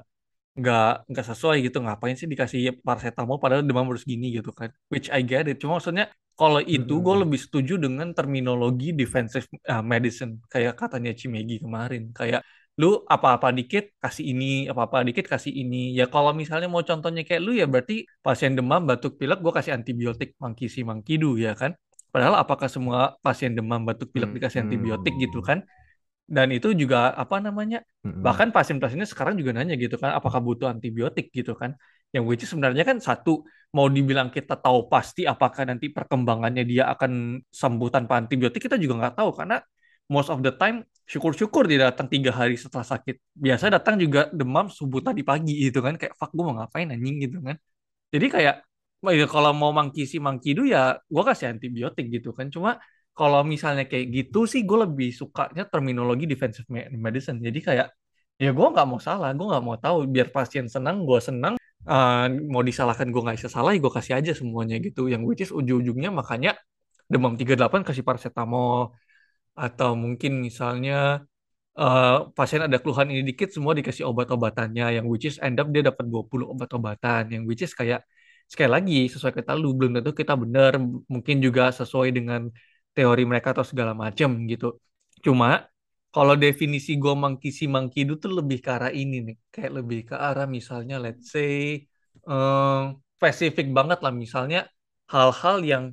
nggak 0.60 0.90
nggak 1.10 1.26
sesuai 1.32 1.56
gitu. 1.66 1.78
Ngapain 1.84 2.16
sih 2.20 2.28
dikasih 2.32 2.60
paracetamol 2.86 3.36
padahal 3.42 3.64
demam 3.64 3.84
harus 3.90 4.04
gini 4.04 4.26
gitu 4.36 4.50
kan? 4.52 4.68
Which 4.92 5.08
I 5.12 5.20
get 5.24 5.44
it. 5.50 5.56
Cuma 5.60 5.80
maksudnya 5.80 6.06
kalau 6.36 6.60
itu 6.60 6.94
gue 7.00 7.14
Hmm. 7.16 7.22
lebih 7.24 7.40
setuju 7.44 7.74
dengan 7.80 8.08
terminologi 8.18 8.92
defensive 8.92 9.48
uh, 9.72 9.80
medicine. 9.92 10.32
Kayak 10.52 10.76
katanya 10.80 11.12
Cimegi 11.16 11.56
kemarin. 11.64 12.12
Kayak 12.12 12.44
lu 12.76 13.00
apa-apa 13.08 13.48
dikit 13.56 13.88
kasih 14.04 14.24
ini 14.36 14.68
apa-apa 14.68 15.00
dikit 15.08 15.24
kasih 15.32 15.52
ini. 15.56 15.96
Ya 15.96 16.04
kalau 16.12 16.36
misalnya 16.36 16.68
mau 16.68 16.84
contohnya 16.84 17.24
kayak 17.24 17.40
lu 17.40 17.56
ya 17.56 17.64
berarti 17.64 18.04
pasien 18.20 18.52
demam 18.52 18.84
batuk 18.84 19.16
pilek 19.16 19.40
gue 19.40 19.52
kasih 19.56 19.72
antibiotik. 19.72 20.36
Mangkisi 20.36 20.84
mangkidu 20.84 21.40
ya 21.40 21.56
kan? 21.56 21.72
Padahal 22.12 22.36
apakah 22.44 22.68
semua 22.68 23.16
pasien 23.24 23.52
demam 23.56 23.80
batuk 23.88 24.08
pilek 24.12 24.30
dikasih 24.36 24.60
antibiotik 24.68 25.16
gitu 25.16 25.40
Hmm. 25.40 25.48
kan 25.48 25.58
dan 26.26 26.50
itu 26.50 26.74
juga 26.74 27.14
apa 27.14 27.38
namanya 27.38 27.86
Hmm. 28.06 28.22
bahkan 28.22 28.54
pasien-pasiennya 28.54 29.06
sekarang 29.10 29.34
juga 29.34 29.50
nanya 29.50 29.74
gitu 29.74 29.98
kan 29.98 30.14
apakah 30.14 30.38
butuh 30.38 30.70
antibiotik 30.70 31.30
gitu 31.34 31.58
kan. 31.58 31.74
Yang 32.14 32.24
which 32.30 32.42
is 32.46 32.50
sebenarnya 32.54 32.86
kan 32.86 33.02
satu 33.02 33.42
mau 33.74 33.86
dibilang 33.90 34.30
kita 34.30 34.54
tahu 34.62 34.86
pasti 34.86 35.26
apakah 35.26 35.66
nanti 35.66 35.90
perkembangannya 35.90 36.62
dia 36.62 36.86
akan 36.94 37.42
sembuh 37.50 37.88
tanpa 37.90 38.22
antibiotik 38.22 38.62
kita 38.62 38.78
juga 38.78 38.94
nggak 39.02 39.14
tahu. 39.18 39.30
Karena 39.34 39.58
most 40.06 40.30
of 40.30 40.38
the 40.42 40.54
time 40.54 40.86
syukur-syukur 41.06 41.66
dia 41.70 41.90
datang 41.90 42.06
tiga 42.06 42.30
hari 42.30 42.54
setelah 42.54 42.86
sakit. 42.86 43.18
Biasa 43.34 43.70
datang 43.74 43.98
juga 43.98 44.30
demam 44.30 44.70
subuh 44.70 45.02
tadi 45.02 45.22
pagi 45.26 45.54
gitu 45.66 45.82
kan 45.82 45.94
kayak 45.98 46.14
fuck 46.14 46.30
gue 46.30 46.44
mau 46.46 46.54
ngapain 46.62 46.86
anjing? 46.94 47.16
gitu 47.26 47.38
kan. 47.42 47.56
Jadi 48.14 48.26
kayak 48.34 48.56
ya 49.06 49.26
kalau 49.30 49.50
mau 49.54 49.70
mangkisi 49.70 50.18
mangkidu 50.18 50.62
ya 50.66 50.98
gue 51.06 51.22
kasih 51.26 51.46
antibiotik 51.54 52.06
gitu 52.10 52.30
kan. 52.34 52.46
Cuma 52.54 52.78
kalau 53.16 53.40
misalnya 53.52 53.84
kayak 53.90 54.06
gitu 54.16 54.38
sih 54.52 54.60
gue 54.68 54.78
lebih 54.84 55.08
sukanya 55.20 55.64
terminologi 55.72 56.24
defensive 56.28 56.68
medicine. 57.06 57.40
Jadi 57.40 57.58
kayak 57.64 57.88
ya 58.36 58.50
gue 58.52 58.66
nggak 58.74 58.86
mau 58.90 59.00
salah 59.00 59.32
gue 59.32 59.46
nggak 59.50 59.64
mau 59.64 59.76
tahu. 59.80 59.96
Biar 60.14 60.28
pasien 60.36 60.68
senang 60.68 60.96
gue 61.08 61.20
senang. 61.28 61.54
Uh, 61.86 62.26
mau 62.52 62.60
disalahkan 62.66 63.08
gue 63.08 63.20
nggak 63.24 63.36
bisa 63.40 63.50
salah 63.56 63.70
ya 63.72 63.78
gue 63.80 63.92
kasih 63.98 64.14
aja 64.20 64.32
semuanya 64.36 64.76
gitu. 64.84 65.08
Yang 65.12 65.22
which 65.28 65.42
is 65.48 65.50
ujung-ujungnya 65.58 66.10
makanya 66.12 66.50
demam 67.08 67.32
38 67.40 67.88
kasih 67.88 68.04
paracetamol. 68.04 68.92
Atau 69.56 69.96
mungkin 69.96 70.32
misalnya 70.44 71.24
uh, 71.80 72.28
pasien 72.36 72.60
ada 72.68 72.76
keluhan 72.82 73.08
ini 73.08 73.22
dikit 73.32 73.48
semua 73.56 73.72
dikasih 73.72 74.04
obat-obatannya. 74.12 75.00
Yang 75.00 75.06
which 75.08 75.26
is 75.32 75.36
end 75.40 75.56
up 75.56 75.72
dia 75.72 75.82
dapat 75.88 76.04
20 76.04 76.52
obat-obatan. 76.52 77.22
Yang 77.32 77.42
which 77.48 77.62
is 77.64 77.72
kayak 77.72 78.04
sekali 78.44 78.70
lagi 78.76 79.00
sesuai 79.08 79.32
kata 79.40 79.56
lu 79.56 79.72
belum 79.72 80.04
tentu 80.04 80.12
kita 80.12 80.36
benar. 80.36 80.76
Mungkin 81.08 81.36
juga 81.40 81.72
sesuai 81.72 82.12
dengan 82.12 82.52
teori 82.96 83.22
mereka 83.30 83.52
atau 83.54 83.66
segala 83.70 83.92
macam 83.92 84.30
gitu 84.48 84.80
cuma 85.20 85.68
kalau 86.14 86.32
definisi 86.32 86.96
gue 86.96 87.12
mangkisi 87.12 87.68
mangkidu 87.68 88.16
tuh 88.16 88.32
lebih 88.40 88.58
ke 88.64 88.70
arah 88.72 88.92
ini 89.02 89.16
nih 89.26 89.36
kayak 89.52 89.72
lebih 89.78 90.00
ke 90.08 90.16
arah 90.16 90.48
misalnya 90.48 90.96
let's 91.04 91.28
say 91.28 91.84
um, 92.24 92.96
spesifik 93.20 93.68
banget 93.76 93.98
lah 94.00 94.12
misalnya 94.24 94.64
hal-hal 95.12 95.60
yang 95.60 95.84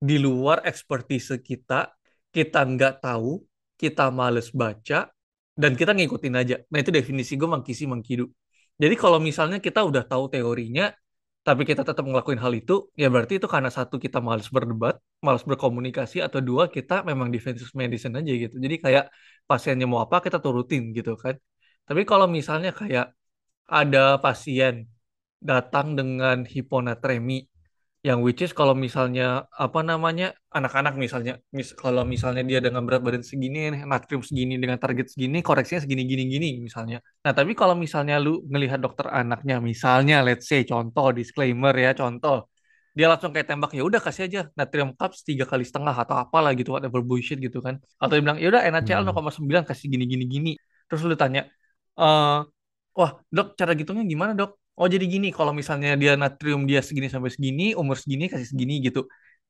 di 0.00 0.16
luar 0.16 0.64
ekspertise 0.64 1.36
kita 1.44 1.92
kita 2.32 2.60
nggak 2.72 3.04
tahu 3.04 3.44
kita 3.76 4.08
males 4.08 4.48
baca 4.52 5.12
dan 5.56 5.72
kita 5.72 5.96
ngikutin 5.96 6.34
aja. 6.36 6.56
Nah 6.68 6.78
itu 6.84 6.92
definisi 6.92 7.32
gue 7.40 7.48
mangkisi 7.48 7.88
mangkidu. 7.88 8.28
Jadi 8.76 8.94
kalau 9.00 9.16
misalnya 9.16 9.56
kita 9.56 9.80
udah 9.88 10.04
tahu 10.04 10.28
teorinya, 10.28 10.92
tapi 11.46 11.62
kita 11.70 11.82
tetap 11.88 12.04
ngelakuin 12.08 12.40
hal 12.44 12.52
itu, 12.60 12.72
ya 13.00 13.06
berarti 13.12 13.32
itu 13.38 13.48
karena 13.54 13.70
satu 13.78 13.96
kita 14.04 14.18
malas 14.26 14.48
berdebat, 14.54 14.94
malas 15.26 15.42
berkomunikasi, 15.48 16.16
atau 16.26 16.40
dua 16.48 16.64
kita 16.76 16.94
memang 17.10 17.28
defensive 17.34 17.70
medicine 17.80 18.14
aja 18.18 18.32
gitu. 18.42 18.54
Jadi 18.64 18.76
kayak 18.84 19.04
pasiennya 19.50 19.86
mau 19.92 20.00
apa 20.06 20.16
kita 20.26 20.38
turutin 20.44 20.82
gitu 20.96 21.12
kan. 21.22 21.34
Tapi 21.86 22.02
kalau 22.10 22.26
misalnya 22.38 22.70
kayak 22.80 23.04
ada 23.78 23.98
pasien 24.24 24.74
datang 25.50 25.86
dengan 25.98 26.36
hiponatremi 26.54 27.46
yang 28.06 28.18
which 28.24 28.40
is 28.44 28.52
kalau 28.58 28.74
misalnya 28.84 29.50
apa 29.64 29.80
namanya 29.90 30.26
anak-anak 30.56 30.94
misalnya 31.04 31.32
mis 31.56 31.68
kalau 31.82 32.02
misalnya 32.12 32.42
dia 32.50 32.58
dengan 32.66 32.82
berat 32.86 33.02
badan 33.06 33.24
segini 33.30 33.58
natrium 33.92 34.22
segini 34.28 34.54
dengan 34.62 34.78
target 34.84 35.06
segini 35.12 35.38
koreksinya 35.48 35.80
segini 35.84 36.02
gini 36.10 36.22
gini 36.34 36.48
misalnya. 36.66 36.98
Nah 37.24 37.32
tapi 37.38 37.52
kalau 37.60 37.74
misalnya 37.84 38.14
lu 38.24 38.46
ngelihat 38.46 38.78
dokter 38.84 39.06
anaknya 39.20 39.58
misalnya 39.70 40.14
let's 40.26 40.46
say 40.50 40.62
contoh 40.62 41.06
disclaimer 41.18 41.74
ya 41.84 41.90
contoh. 42.00 42.46
Dia 42.96 43.06
langsung 43.12 43.30
kayak 43.34 43.46
tembak 43.50 43.70
ya 43.76 43.82
udah 43.88 44.00
kasih 44.06 44.22
aja 44.30 44.40
natrium 44.58 44.90
cups 44.98 45.18
tiga 45.28 45.44
kali 45.50 45.64
setengah 45.68 45.92
atau 46.02 46.16
apalah 46.22 46.50
gitu 46.58 46.70
whatever 46.78 47.00
bullshit 47.08 47.38
gitu 47.42 47.58
kan. 47.66 47.74
Atau 48.00 48.14
dia 48.16 48.22
bilang 48.24 48.38
ya 48.42 48.46
udah 48.54 48.62
NaCl 48.70 49.02
Hmm. 49.02 49.12
0,9 49.12 49.66
kasih 49.68 49.86
gini 49.92 50.04
gini 50.12 50.24
gini. 50.34 50.50
Terus 50.86 51.00
lu 51.02 51.16
tanya 51.18 51.40
eh 51.98 52.38
wah 52.98 53.10
dok 53.36 53.46
cara 53.58 53.72
gitunya 53.80 54.02
gimana 54.12 54.32
dok 54.40 54.50
Oh 54.76 54.86
jadi 54.94 55.04
gini, 55.14 55.26
kalau 55.32 55.52
misalnya 55.60 55.88
dia 56.02 56.12
natrium 56.22 56.62
dia 56.70 56.80
segini 56.84 57.08
sampai 57.14 57.30
segini, 57.36 57.62
umur 57.80 57.96
segini 58.02 58.24
kasih 58.32 58.48
segini 58.52 58.74
gitu. 58.86 59.00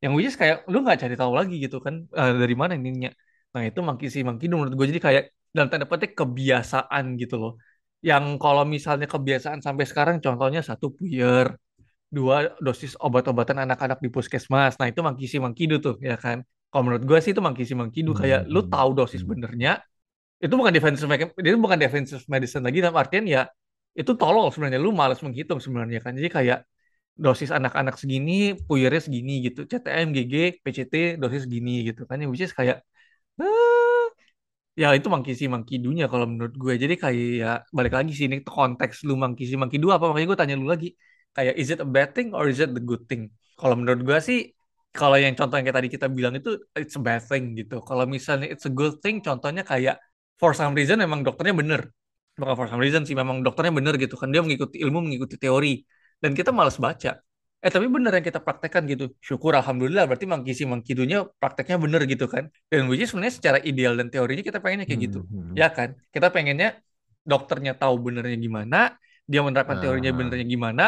yang 0.03 0.13
which 0.13 0.29
is 0.29 0.37
kayak 0.37 0.61
lu 0.69 0.85
nggak 0.85 1.01
cari 1.03 1.15
tahu 1.17 1.33
lagi 1.33 1.55
gitu 1.65 1.77
kan 1.81 2.05
eh, 2.21 2.33
dari 2.43 2.53
mana 2.53 2.73
ininya. 2.77 3.09
Nah 3.57 3.63
itu 3.69 3.81
monkey 3.81 4.07
see 4.13 4.21
monkey 4.29 4.45
do 4.51 4.61
menurut 4.61 4.77
gue 4.77 4.87
jadi 4.93 5.01
kayak 5.07 5.23
dalam 5.57 5.69
tanda 5.73 5.87
petik 5.89 6.13
kebiasaan 6.21 7.05
gitu 7.17 7.35
loh. 7.41 7.53
Yang 8.05 8.25
kalau 8.43 8.63
misalnya 8.69 9.09
kebiasaan 9.09 9.59
sampai 9.65 9.85
sekarang 9.89 10.17
contohnya 10.25 10.61
satu 10.61 10.93
puyer. 10.93 11.49
Dua 12.07 12.37
dosis 12.63 12.95
obat-obatan 13.03 13.59
anak-anak 13.67 13.99
di 14.05 14.09
puskesmas. 14.15 14.79
Nah 14.81 14.87
itu 14.93 15.01
monkey 15.07 15.27
see 15.27 15.41
monkey 15.43 15.65
do 15.67 15.77
tuh 15.83 15.97
ya 16.01 16.17
kan? 16.21 16.45
Kalau 16.71 16.83
menurut 16.87 17.05
gue 17.09 17.19
sih 17.25 17.33
itu 17.35 17.43
monkey 17.43 17.65
see 17.69 17.77
monkey 17.77 18.01
do. 18.07 18.13
Kayak 18.15 18.47
lu 18.53 18.61
hmm, 18.65 18.71
tahu 18.73 18.91
dosis 18.95 19.23
benernya 19.27 19.81
itu 20.37 20.53
bukan 20.53 20.73
defensive 20.77 21.09
mechan- 21.09 21.33
itu 21.41 21.57
bukan 21.57 21.79
defensive 21.81 22.23
medicine 22.29 22.65
lagi 22.67 22.79
dalam 22.85 22.97
artian 22.97 23.25
ya 23.25 23.49
itu 24.01 24.13
tolol 24.21 24.47
sebenarnya. 24.53 24.81
Lu 24.87 24.91
malas 25.01 25.19
menghitung 25.25 25.61
sebenarnya 25.65 25.99
kan. 26.05 26.13
Jadi 26.19 26.29
kayak 26.37 26.59
dosis 27.25 27.51
anak-anak 27.59 27.95
segini 28.01 28.33
puyernya 28.69 29.01
segini 29.07 29.33
gitu. 29.47 29.61
CTM 29.71 30.07
GG 30.17 30.35
PCT 30.65 30.95
dosis 31.23 31.43
segini 31.49 31.71
gitu 31.89 32.03
kan. 32.09 32.17
Yang 32.23 32.31
is 32.49 32.53
kayak 32.59 32.77
ah, 33.41 34.07
ya 34.81 34.89
itu 34.99 35.09
see 35.39 35.49
monkey 35.55 35.75
do-nya 35.85 36.05
kalau 36.13 36.27
menurut 36.29 36.55
gue. 36.63 36.75
Jadi 36.83 36.95
kayak 37.03 37.27
ya, 37.43 37.51
balik 37.77 37.93
lagi 37.97 38.13
sih 38.17 38.25
ini 38.29 38.37
konteks 38.45 38.97
lu 39.09 39.15
see 39.49 39.59
monkey 39.61 39.77
do 39.83 39.89
apa? 39.97 40.05
Makanya 40.11 40.27
gue 40.31 40.39
tanya 40.43 40.55
lu 40.61 40.69
lagi. 40.69 40.89
Kayak 41.37 41.55
is 41.61 41.69
it 41.73 41.81
a 41.81 41.89
bad 41.89 42.09
thing 42.17 42.29
or 42.37 42.45
is 42.53 42.61
it 42.61 42.71
the 42.77 42.83
good 42.91 43.03
thing? 43.09 43.33
Kalau 43.61 43.75
menurut 43.81 44.01
gue 44.05 44.19
sih 44.29 44.39
kalau 44.97 45.17
yang 45.21 45.37
contoh 45.37 45.57
yang 45.61 45.65
kayak 45.69 45.79
tadi 45.81 45.91
kita 45.93 46.07
bilang 46.09 46.35
itu 46.41 46.57
it's 46.73 46.97
a 46.97 47.03
bad 47.03 47.21
thing 47.25 47.57
gitu. 47.57 47.81
Kalau 47.89 48.05
misalnya 48.09 48.49
it's 48.53 48.65
a 48.69 48.73
good 48.73 49.01
thing 49.05 49.21
contohnya 49.25 49.65
kayak 49.65 49.97
for 50.41 50.53
some 50.53 50.73
reason 50.77 51.01
memang 51.01 51.25
dokternya 51.25 51.57
bener 51.57 51.81
bukan 52.37 52.55
for 52.55 52.67
some 52.71 52.81
reason 52.85 53.03
sih 53.09 53.17
memang 53.17 53.41
dokternya 53.41 53.73
bener 53.73 53.95
gitu 53.97 54.15
kan. 54.21 54.29
Dia 54.33 54.41
mengikuti 54.45 54.77
ilmu 54.85 54.99
mengikuti 55.05 55.37
teori. 55.41 55.81
Dan 56.17 56.33
kita 56.33 56.53
malas 56.53 56.77
baca. 56.81 57.21
Eh 57.61 57.71
tapi 57.73 57.89
bener 57.89 58.13
yang 58.13 58.25
kita 58.25 58.41
praktekkan 58.41 58.85
gitu. 58.89 59.13
Syukur 59.21 59.57
alhamdulillah. 59.57 60.05
Berarti 60.09 60.29
mangkisi 60.29 60.65
mangkidunya 60.69 61.25
prakteknya 61.41 61.77
bener 61.81 62.01
gitu 62.09 62.29
kan. 62.29 62.49
Dan 62.71 62.89
which 62.89 63.05
is 63.05 63.11
sebenarnya 63.13 63.35
secara 63.37 63.59
ideal 63.65 63.97
dan 63.97 64.09
teorinya 64.13 64.45
kita 64.45 64.59
pengennya 64.61 64.87
kayak 64.89 65.01
gitu. 65.11 65.21
Hmm, 65.25 65.53
hmm. 65.53 65.55
ya 65.57 65.69
kan? 65.73 65.97
Kita 66.13 66.29
pengennya 66.31 66.77
dokternya 67.27 67.75
tahu 67.75 67.95
benernya 67.99 68.39
gimana 68.39 68.95
dia 69.27 69.43
menerapkan 69.43 69.83
teorinya 69.83 70.15
Ah, 70.15 70.17
benernya 70.17 70.47
gimana 70.47 70.85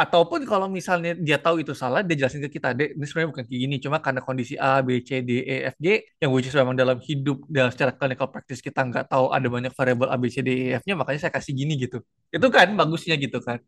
ataupun 0.00 0.48
kalau 0.48 0.64
misalnya 0.72 1.12
dia 1.12 1.36
tahu 1.36 1.60
itu 1.60 1.76
salah 1.76 2.00
dia 2.00 2.16
jelasin 2.16 2.40
ke 2.48 2.56
kita 2.56 2.72
deh 2.72 2.96
ini 2.96 3.04
sebenarnya 3.04 3.28
bukan 3.36 3.44
kayak 3.44 3.60
gini 3.68 3.76
cuma 3.76 4.00
karena 4.00 4.24
kondisi 4.24 4.56
A 4.56 4.80
B 4.80 5.04
C 5.04 5.20
D 5.20 5.44
E 5.44 5.56
F 5.68 5.76
G 5.76 6.00
yang 6.16 6.32
which 6.32 6.48
is 6.48 6.56
memang 6.56 6.72
dalam 6.72 6.96
hidup 7.04 7.44
dalam 7.52 7.68
secara 7.68 7.92
clinical 7.92 8.32
practice 8.32 8.64
kita 8.64 8.80
nggak 8.80 9.12
tahu 9.12 9.28
ada 9.28 9.44
banyak 9.52 9.72
variabel 9.76 10.08
A 10.08 10.16
B 10.16 10.32
C 10.32 10.40
D 10.40 10.72
E 10.72 10.80
F 10.80 10.88
nya 10.88 10.96
makanya 10.96 11.28
saya 11.28 11.32
kasih 11.36 11.52
gini 11.52 11.76
gitu 11.76 12.00
itu 12.32 12.46
kan 12.48 12.72
bagusnya 12.72 13.20
gitu 13.20 13.44
kan 13.44 13.60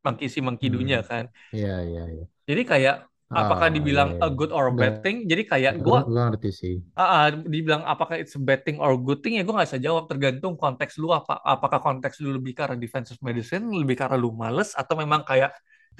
mangkisi 0.00 0.40
mangkidunya 0.40 1.04
hmm. 1.04 1.08
kan 1.08 1.24
Iya, 1.52 1.76
iya, 1.84 2.02
iya. 2.08 2.24
jadi 2.48 2.62
kayak 2.64 2.96
apakah 3.32 3.68
Oh, 3.68 3.70
iya, 3.72 3.76
dibilang 3.80 4.10
a 4.20 4.28
iya. 4.28 4.36
good 4.36 4.52
or 4.52 4.70
a 4.70 4.74
bad 4.74 5.00
thing 5.00 5.24
jadi 5.24 5.42
kayak 5.48 5.72
gue 5.80 5.98
gue 6.06 6.22
ngerti 6.28 6.50
sih. 6.52 6.74
ah, 6.94 7.02
ah, 7.02 7.26
dibilang 7.32 7.82
apakah 7.82 8.20
it's 8.20 8.36
a 8.36 8.40
bad 8.40 8.62
thing 8.62 8.76
or 8.78 8.94
good 9.00 9.24
thing 9.24 9.40
ya 9.40 9.42
gue 9.42 9.50
nggak 9.50 9.68
bisa 9.68 9.80
jawab 9.80 10.06
tergantung 10.06 10.54
konteks 10.54 11.00
lu 11.00 11.10
apa 11.10 11.40
apakah 11.42 11.80
konteks 11.80 12.20
lu 12.20 12.36
lebih 12.36 12.52
ke 12.52 12.62
arah 12.62 12.78
defensive 12.78 13.18
medicine 13.24 13.64
lebih 13.72 13.96
ke 13.98 14.04
arah 14.04 14.20
lu 14.20 14.30
males 14.36 14.76
atau 14.76 14.94
memang 14.94 15.24
kayak 15.24 15.50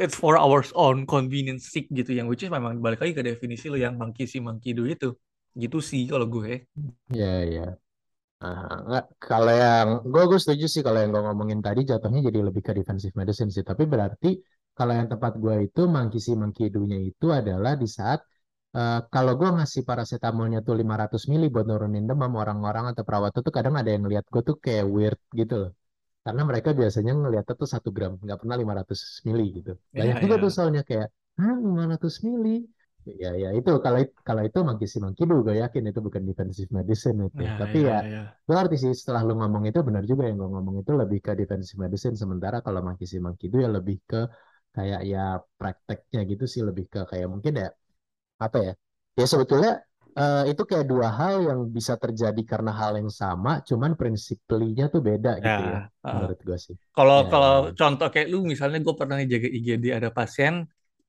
it's 0.02 0.16
for 0.16 0.34
our 0.38 0.60
own 0.74 1.06
convenience 1.06 1.70
sake 1.72 1.88
gitu 1.92 2.10
yang 2.18 2.26
which 2.30 2.42
is 2.44 2.50
memang 2.52 2.78
balik 2.84 3.00
lagi 3.02 3.14
ke 3.18 3.22
definisi 3.24 3.66
lu 3.72 3.78
yang 3.80 3.94
monkey 4.00 4.24
see 4.30 4.42
monkey 4.42 4.70
do 4.76 4.84
itu 4.88 5.14
gitu 5.58 5.78
sih 5.90 6.02
kalau 6.10 6.26
gue 6.30 6.66
Iya, 7.14 7.26
iya. 7.48 7.62
Ah, 8.44 8.72
nggak, 8.86 9.04
kalau 9.28 9.52
yang 9.64 9.88
gue 10.12 10.22
gue 10.30 10.38
setuju 10.42 10.66
sih 10.74 10.82
kalau 10.86 10.98
yang 11.02 11.10
gue 11.14 11.22
ngomongin 11.28 11.60
tadi 11.66 11.80
jatuhnya 11.90 12.20
jadi 12.28 12.40
lebih 12.48 12.62
ke 12.68 12.72
defensive 12.78 13.14
medicine 13.20 13.50
sih. 13.56 13.64
Tapi 13.70 13.84
berarti 13.94 14.28
kalau 14.78 14.92
yang 14.98 15.08
tempat 15.12 15.32
gue 15.44 15.54
itu 15.66 15.80
monkey 15.94 16.18
see 16.26 16.36
monkey 16.42 16.64
do-nya 16.74 16.98
itu 17.10 17.26
adalah 17.40 17.72
di 17.82 17.88
saat 17.98 18.20
eh, 18.78 18.94
kalau 19.14 19.32
gue 19.40 19.48
ngasih 19.56 19.82
paracetamolnya 19.90 20.58
tuh 20.66 20.74
500 20.80 21.22
mili 21.32 21.46
buat 21.54 21.66
nurunin 21.70 22.04
demam 22.10 22.32
orang-orang 22.42 22.84
atau 22.92 23.02
perawat 23.08 23.30
tuh 23.46 23.54
kadang 23.58 23.74
ada 23.80 23.90
yang 23.94 24.02
ngeliat 24.04 24.26
gue 24.34 24.42
tuh 24.48 24.56
kayak 24.64 24.84
weird 24.94 25.18
gitu 25.40 25.54
loh. 25.62 25.70
Karena 26.24 26.42
mereka 26.50 26.70
biasanya 26.80 27.12
ngeliatnya 27.20 27.54
tuh 27.60 27.68
satu 27.74 27.88
gram, 27.96 28.12
nggak 28.24 28.38
pernah 28.40 28.56
500 28.60 29.00
mili 29.26 29.44
gitu. 29.58 29.70
ya 29.92 30.00
Banyak 30.00 30.16
juga 30.24 30.34
ya 30.34 30.42
tuh 30.42 30.50
soalnya 30.56 30.82
kayak, 30.88 31.08
ah 31.40 31.54
500 31.66 32.14
mili. 32.26 32.50
Ya, 33.22 33.30
ya 33.42 33.48
itu 33.58 33.70
kalau 33.84 33.98
kalau 34.28 34.42
itu 34.48 34.58
monkey 34.64 34.86
do, 35.28 35.34
gue 35.46 35.54
yakin 35.62 35.82
itu 35.92 36.00
bukan 36.06 36.22
defensive 36.28 36.70
medicine 36.78 37.18
itu. 37.28 37.42
ya 37.44 37.52
Tapi 37.60 37.78
ya 37.88 37.96
ya 38.00 38.08
ya 38.14 38.22
gue 38.46 38.54
ngerti 38.56 38.76
sih 38.82 38.92
setelah 39.00 39.22
lu 39.28 39.32
ngomong 39.40 39.64
itu 39.68 39.78
benar 39.88 40.04
juga 40.10 40.22
yang 40.28 40.36
gue 40.40 40.48
ngomong 40.56 40.76
itu 40.80 40.92
lebih 41.00 41.18
ke 41.26 41.30
defensive 41.40 41.78
medicine. 41.84 42.14
Sementara 42.22 42.56
kalau 42.66 42.80
monkey 42.88 43.46
do 43.52 43.56
ya 43.64 43.68
lebih 43.76 43.96
ke 44.10 44.16
kayak 44.74 45.00
ya 45.12 45.18
prakteknya 45.60 46.20
gitu 46.30 46.44
sih 46.52 46.62
lebih 46.68 46.84
ke 46.92 46.98
kayak 47.10 47.26
mungkin 47.32 47.52
ya 47.62 47.68
apa 48.44 48.58
ya? 48.66 48.72
Ya 49.20 49.24
sebetulnya 49.32 49.70
eh, 50.18 50.42
itu 50.50 50.62
kayak 50.70 50.86
dua 50.86 51.08
hal 51.18 51.34
yang 51.48 51.60
bisa 51.76 51.94
terjadi 51.98 52.42
karena 52.46 52.70
hal 52.70 52.92
yang 53.00 53.10
sama, 53.10 53.60
cuman 53.68 53.98
prinsipnya 53.98 54.84
tuh 54.92 55.00
beda 55.02 55.30
ya 55.38 55.42
gitu 55.42 55.62
ya 55.72 55.78
ah. 56.06 56.12
menurut 56.14 56.38
gue 56.46 56.58
sih. 56.58 56.76
kalau 56.96 57.18
Ya, 57.24 57.30
kalau 57.32 57.54
ya. 57.68 57.74
contoh 57.78 58.08
kayak 58.12 58.26
lu 58.32 58.38
misalnya 58.46 58.78
gue 58.86 58.94
pernah 59.00 59.16
jaga 59.22 59.48
IGD 59.50 59.84
ada 59.98 60.10
pasien 60.14 60.54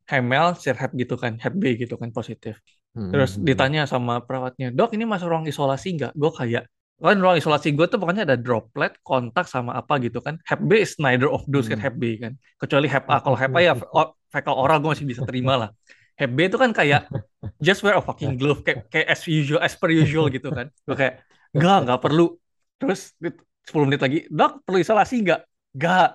Hamel, 0.06 0.54
Hep 0.62 0.92
gitu 1.02 1.16
kan, 1.18 1.34
Hep 1.42 1.54
B 1.58 1.64
gitu 1.82 1.98
kan 1.98 2.10
positif. 2.14 2.62
Hmm, 2.94 3.10
Terus 3.10 3.32
ditanya 3.42 3.90
sama 3.90 4.22
perawatnya, 4.22 4.70
dok 4.70 4.94
ini 4.94 5.04
masuk 5.06 5.28
ruang 5.34 5.46
isolasi 5.50 5.98
nggak? 5.98 6.14
Gue 6.14 6.30
kayak, 6.30 6.64
kan 7.02 7.18
ruang 7.18 7.38
isolasi 7.42 7.74
gue 7.74 7.86
tuh 7.90 7.98
pokoknya 7.98 8.24
ada 8.30 8.38
droplet, 8.38 8.94
kontak 9.02 9.50
sama 9.50 9.74
apa 9.74 9.98
gitu 10.06 10.22
kan. 10.22 10.38
Hep 10.46 10.62
B 10.62 10.86
is 10.86 10.94
neither 11.02 11.30
of 11.30 11.42
those 11.50 11.66
kan 11.66 11.82
Hmm. 11.82 11.86
Hep 11.90 11.96
B 11.98 12.22
kan. 12.22 12.38
Kecuali 12.62 12.86
Hep 12.86 13.06
A. 13.10 13.18
Kalau 13.26 13.38
Hep 13.38 13.52
A 13.58 13.62
ya 13.62 13.74
fecal 14.34 14.56
oral 14.56 14.78
gue 14.82 14.90
masih 14.94 15.08
bisa 15.10 15.22
terima 15.26 15.54
lah. 15.58 15.70
Hep 16.16 16.32
B 16.32 16.40
itu 16.48 16.58
kan 16.60 16.72
kayak 16.72 17.12
just 17.66 17.84
wear 17.84 18.00
a 18.00 18.04
fucking 18.04 18.40
glove 18.40 18.64
kayak, 18.64 18.88
kayak 18.92 19.08
as 19.12 19.22
usual 19.28 19.60
as 19.60 19.76
per 19.76 19.92
usual 19.92 20.32
gitu 20.32 20.48
kan. 20.52 20.72
Gue 20.88 20.96
kayak 20.96 21.14
nggak 21.52 21.78
nggak 21.88 22.00
perlu. 22.04 22.36
Terus 22.80 23.16
di- 23.20 23.36
10 23.66 23.90
menit 23.90 24.02
lagi, 24.04 24.20
dok 24.30 24.62
perlu 24.62 24.78
isolasi 24.78 25.16
nggak? 25.26 25.42
Nggak. 25.76 26.10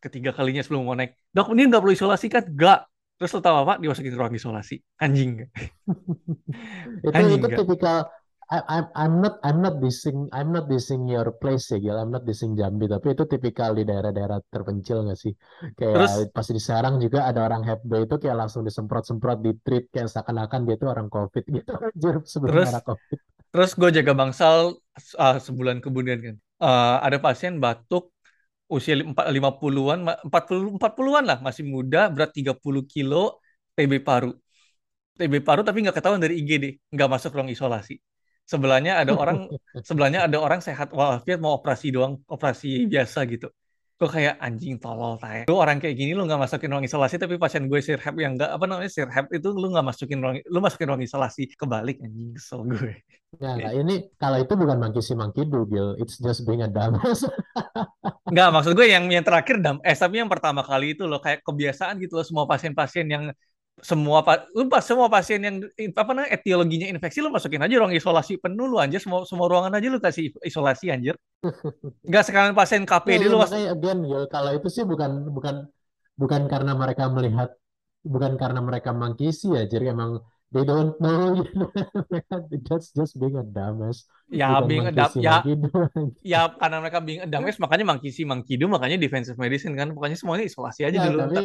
Ketiga 0.00 0.30
kalinya 0.32 0.64
sebelum 0.64 0.82
mau 0.88 0.96
naik, 0.96 1.12
dok 1.30 1.52
ini 1.54 1.68
nggak 1.70 1.80
perlu 1.84 1.94
isolasi 1.94 2.26
kan? 2.32 2.44
Nggak. 2.50 2.78
Terus 3.20 3.30
lo 3.36 3.40
tau 3.44 3.56
apa? 3.62 3.76
Dimasukin 3.76 4.12
ke 4.12 4.18
ruang 4.18 4.32
isolasi. 4.32 4.80
Anjing. 4.96 5.44
Itu 7.04 7.08
Anjing 7.14 7.40
itu 7.40 7.46
nggak? 7.52 7.64
I, 8.50 8.58
I'm 8.66 8.86
I'm 8.98 9.14
not 9.22 9.38
I'm 9.46 9.58
not 9.62 9.78
dissing 9.78 10.26
I'm 10.34 10.50
not 10.50 10.66
dissing 10.66 11.06
your 11.06 11.30
place 11.38 11.70
ya 11.70 11.78
Gil. 11.78 11.94
I'm 11.94 12.10
not 12.10 12.26
dissing 12.26 12.58
Jambi 12.58 12.90
tapi 12.90 13.14
itu 13.14 13.22
tipikal 13.30 13.78
di 13.78 13.86
daerah-daerah 13.86 14.42
terpencil 14.50 15.06
nggak 15.06 15.18
sih 15.18 15.30
Terus 15.86 16.10
kayak 16.10 16.34
pas 16.34 16.46
di 16.50 16.58
Serang 16.58 16.98
juga 16.98 17.30
ada 17.30 17.46
orang 17.46 17.62
B 17.86 18.10
itu 18.10 18.16
kayak 18.18 18.36
langsung 18.42 18.66
disemprot-semprot 18.66 19.38
di 19.38 19.54
treat 19.62 19.86
kayak 19.94 20.10
seakan-akan 20.10 20.66
dia 20.66 20.74
tuh 20.82 20.90
orang 20.90 21.06
COVID 21.06 21.44
gitu 21.46 21.72
anjir 21.86 22.14
sebelum 22.26 22.52
terus 22.52 22.68
era 22.68 22.82
COVID 22.82 23.18
terus 23.50 23.70
gue 23.74 23.90
jaga 23.90 24.12
bangsal 24.14 24.78
uh, 25.18 25.36
sebulan 25.42 25.82
kemudian 25.82 26.18
kan. 26.22 26.36
Uh, 26.60 26.96
ada 27.02 27.18
pasien 27.18 27.58
batuk 27.58 28.14
usia 28.70 28.94
lim- 28.94 29.10
empat- 29.10 29.26
50-an, 29.34 29.98
ma- 30.06 30.20
40 30.22 30.70
40-an 30.78 31.24
lah, 31.26 31.38
masih 31.42 31.66
muda, 31.66 32.06
berat 32.14 32.30
30 32.30 32.86
kilo, 32.86 33.42
TB 33.74 33.98
paru. 33.98 34.30
TB 35.18 35.42
paru 35.42 35.66
tapi 35.66 35.82
nggak 35.82 35.98
ketahuan 35.98 36.22
dari 36.22 36.38
IGD, 36.38 36.64
nggak 36.94 37.08
masuk 37.10 37.34
ruang 37.34 37.50
isolasi. 37.50 37.98
Sebelahnya 38.50 38.98
ada 38.98 39.14
orang, 39.14 39.46
sebelahnya 39.88 40.26
ada 40.26 40.42
orang 40.42 40.58
sehat 40.58 40.90
walafiat 40.90 41.38
mau 41.38 41.54
operasi 41.54 41.94
doang, 41.94 42.18
operasi 42.26 42.90
biasa 42.90 43.22
gitu. 43.30 43.46
Gue 44.00 44.08
kayak 44.08 44.40
anjing 44.40 44.80
tolol 44.80 45.20
tay. 45.20 45.44
Lu 45.46 45.60
orang 45.60 45.76
kayak 45.76 45.92
gini 45.92 46.16
lu 46.16 46.24
nggak 46.24 46.40
masukin 46.40 46.72
ruang 46.72 46.88
isolasi 46.88 47.20
tapi 47.20 47.36
pasien 47.36 47.68
gue 47.68 47.84
sirhab 47.84 48.16
yang 48.16 48.34
nggak 48.34 48.48
apa 48.56 48.64
namanya 48.64 48.90
sirhab 48.90 49.28
itu 49.28 49.52
lu 49.52 49.70
nggak 49.70 49.86
masukin 49.86 50.18
ruang, 50.24 50.36
lu 50.40 50.58
masukin 50.58 50.88
ruang 50.88 51.04
isolasi 51.04 51.52
kebalik 51.52 52.00
anjing 52.00 52.32
kesel 52.32 52.64
gue. 52.64 52.96
Nah, 53.38 53.54
ini 53.70 54.10
kalau 54.18 54.42
itu 54.42 54.58
bukan 54.58 54.80
monkey 54.82 55.04
see 55.04 55.14
monkey 55.14 55.46
do 55.46 55.62
Gil 55.68 55.94
it's 56.02 56.18
just 56.18 56.42
being 56.42 56.66
a 56.66 56.68
dumbass 56.68 57.22
Nggak, 58.34 58.48
maksud 58.50 58.72
gue 58.74 58.90
yang 58.90 59.06
yang 59.06 59.22
terakhir 59.22 59.62
dam 59.62 59.78
eh 59.86 59.94
tapi 59.94 60.18
yang 60.18 60.26
pertama 60.26 60.66
kali 60.66 60.98
itu 60.98 61.06
loh 61.06 61.22
kayak 61.22 61.46
kebiasaan 61.46 62.02
gitu 62.02 62.18
loh 62.18 62.26
semua 62.26 62.48
pasien-pasien 62.50 63.06
yang 63.06 63.30
semua 63.82 64.20
pa- 64.26 64.44
lu 64.56 64.68
pas 64.72 64.84
semua 64.84 65.08
pasien 65.12 65.40
yang 65.42 65.56
apa 65.96 66.10
namanya 66.14 66.30
etiologinya 66.36 66.86
infeksi 66.92 67.18
lu 67.24 67.28
masukin 67.32 67.60
aja 67.64 67.74
ruang 67.80 67.94
isolasi 67.96 68.36
penuh 68.40 68.66
lu 68.70 68.76
anjir. 68.82 69.00
Semua 69.02 69.24
semua 69.28 69.46
ruangan 69.50 69.72
aja 69.76 69.86
lu 69.88 69.98
kasih 70.02 70.32
isolasi 70.44 70.92
anjir. 70.94 71.14
Nggak 72.08 72.24
sekalian 72.28 72.54
pasien 72.56 72.82
ya 72.84 72.88
KPD 72.90 73.22
ya 73.24 73.28
lu 73.32 73.36
mas. 73.40 73.50
makanya 73.52 73.68
again 73.74 73.98
Gil 74.08 74.24
kalau 74.34 74.50
itu 74.56 74.68
sih 74.76 74.84
bukan 74.84 75.10
bukan 75.36 75.56
bukan 76.20 76.42
karena 76.52 76.72
mereka 76.76 77.04
melihat 77.08 77.48
bukan 78.04 78.32
karena 78.40 78.60
mereka 78.64 78.90
see 79.32 79.52
ya 79.56 79.62
jadi 79.68 79.92
emang 79.94 80.20
they 80.52 80.64
don't 80.64 80.96
know 81.02 81.40
that's 82.68 82.90
just 82.92 83.14
being 83.20 83.36
a 83.36 83.44
dumbass. 83.44 84.04
Ya 84.30 84.60
bukan 84.60 84.68
being 84.68 84.86
adap 84.86 85.10
see 85.14 85.24
ya. 85.26 85.42
ya 86.22 86.40
karena 86.60 86.76
mereka 86.82 86.98
being 87.02 87.20
adames 87.24 87.56
makanya 87.62 87.84
monkey 87.90 88.10
see 88.12 88.26
monkey 88.28 88.54
do 88.60 88.66
makanya 88.68 88.96
defensive 89.00 89.38
medicine 89.40 89.74
kan. 89.74 89.88
Pokoknya 89.94 90.16
semuanya 90.20 90.44
isolasi 90.46 90.80
aja 90.88 90.98
Ya, 90.98 91.04
dulu. 91.08 91.20
tapi 91.32 91.42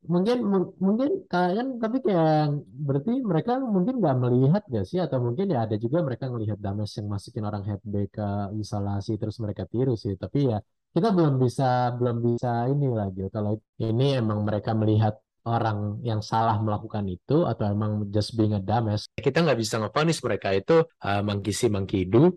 mungkin 0.00 0.38
mung- 0.40 0.74
mungkin 0.80 1.10
kan 1.28 1.66
tapi 1.82 1.96
kayak 2.00 2.56
berarti 2.86 3.10
mereka 3.20 3.52
mungkin 3.60 3.94
nggak 4.00 4.16
melihat 4.22 4.62
gak 4.74 4.84
sih? 4.88 4.98
Atau 5.04 5.18
mungkin 5.20 5.46
ya 5.52 5.68
ada 5.68 5.76
juga 5.76 5.98
mereka 6.00 6.24
ngelihat 6.32 6.58
dames 6.60 6.90
yang 6.96 7.08
masukin 7.12 7.44
orang 7.48 7.62
B 7.84 7.94
ke 8.08 8.26
isolasi 8.56 9.20
terus 9.20 9.36
mereka 9.44 9.68
tiru 9.68 9.92
sih. 9.96 10.16
Tapi 10.16 10.38
ya 10.50 10.58
kita 10.94 11.08
belum 11.16 11.34
bisa 11.44 11.94
belum 11.98 12.16
bisa 12.26 12.48
ini 12.72 12.86
lagi. 12.90 13.20
Kalau 13.34 13.52
ini 13.78 14.04
emang 14.20 14.40
mereka 14.48 14.72
melihat 14.72 15.14
orang 15.44 16.00
yang 16.04 16.20
salah 16.20 16.56
melakukan 16.60 17.04
itu 17.08 17.48
atau 17.48 17.64
emang 17.68 18.08
just 18.12 18.36
being 18.36 18.52
a 18.52 18.60
dumbass. 18.60 19.08
Kita 19.16 19.40
nggak 19.44 19.58
bisa 19.62 19.80
ngeponis 19.80 20.18
mereka 20.20 20.48
itu 20.52 20.84
uh, 20.84 21.20
mangkisi 21.24 21.66
mangkidu 21.72 22.36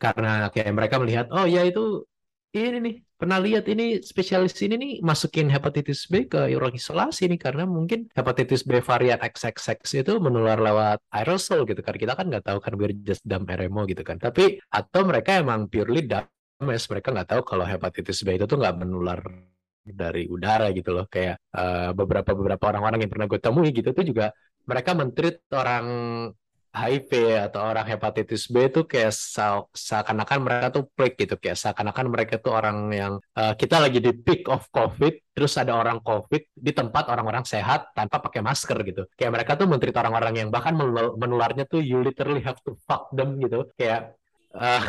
karena 0.00 0.48
kayak 0.48 0.72
mereka 0.72 0.96
melihat 0.96 1.26
oh 1.30 1.44
ya 1.44 1.60
itu 1.62 2.08
ini 2.50 2.78
nih 2.82 2.94
pernah 3.14 3.38
lihat 3.38 3.68
ini 3.70 4.02
spesialis 4.02 4.58
ini 4.64 4.74
nih 4.74 4.92
masukin 5.04 5.46
hepatitis 5.52 6.10
B 6.10 6.26
ke 6.26 6.50
ruang 6.56 6.74
isolasi 6.74 7.30
nih 7.30 7.38
karena 7.38 7.62
mungkin 7.68 8.10
hepatitis 8.10 8.66
B 8.66 8.82
varian 8.82 9.20
XXX 9.22 10.02
itu 10.02 10.12
menular 10.18 10.58
lewat 10.58 10.98
aerosol 11.14 11.62
gitu 11.68 11.78
kan. 11.84 11.94
Kita 11.94 12.18
kan 12.18 12.26
nggak 12.26 12.44
tahu 12.48 12.58
kan 12.58 12.72
we're 12.74 12.96
just 13.06 13.22
dumb 13.22 13.46
RMO 13.46 13.86
gitu 13.86 14.02
kan. 14.02 14.18
Tapi 14.18 14.58
atau 14.66 15.00
mereka 15.06 15.38
emang 15.38 15.70
purely 15.70 16.08
dumbass 16.10 16.90
mereka 16.90 17.14
nggak 17.14 17.28
tahu 17.36 17.42
kalau 17.46 17.64
hepatitis 17.68 18.24
B 18.26 18.34
itu 18.34 18.48
tuh 18.50 18.58
nggak 18.58 18.76
menular 18.82 19.20
dari 19.86 20.26
udara 20.26 20.74
gitu 20.74 20.90
loh. 20.90 21.06
Kayak 21.06 21.38
uh, 21.54 21.94
beberapa 21.94 22.34
beberapa 22.34 22.64
orang-orang 22.72 23.06
yang 23.06 23.12
pernah 23.12 23.26
gue 23.30 23.40
temui 23.40 23.70
gitu 23.70 23.94
tuh 23.94 24.02
juga 24.02 24.34
mereka 24.66 24.90
mentreat 24.96 25.44
orang 25.54 25.86
HIV 26.70 27.10
atau 27.50 27.66
orang 27.66 27.82
hepatitis 27.82 28.46
B 28.46 28.70
itu 28.70 28.86
kayak 28.86 29.10
seakan-akan 29.74 30.38
mereka 30.38 30.66
tuh 30.70 30.86
peak 30.94 31.18
gitu 31.18 31.34
kayak 31.34 31.58
seakan-akan 31.58 32.06
mereka 32.06 32.38
tuh 32.38 32.54
orang 32.54 32.78
yang 32.94 33.12
uh, 33.34 33.58
kita 33.58 33.82
lagi 33.82 33.98
di 33.98 34.14
peak 34.14 34.46
of 34.46 34.70
COVID 34.70 35.34
terus 35.34 35.58
ada 35.58 35.74
orang 35.74 35.98
COVID 35.98 36.54
di 36.54 36.70
tempat 36.70 37.10
orang-orang 37.10 37.42
sehat 37.42 37.90
tanpa 37.90 38.22
pakai 38.22 38.38
masker 38.38 38.78
gitu. 38.86 39.02
Kayak 39.18 39.42
mereka 39.42 39.52
tuh 39.58 39.66
menteri 39.66 39.90
orang-orang 39.90 40.34
yang 40.46 40.48
bahkan 40.54 40.78
menularnya 41.18 41.66
tuh 41.66 41.82
you 41.82 41.98
literally 41.98 42.42
have 42.42 42.58
to 42.62 42.78
fuck 42.86 43.10
them 43.10 43.34
gitu. 43.42 43.66
Kayak 43.74 44.14
uh, 44.54 44.82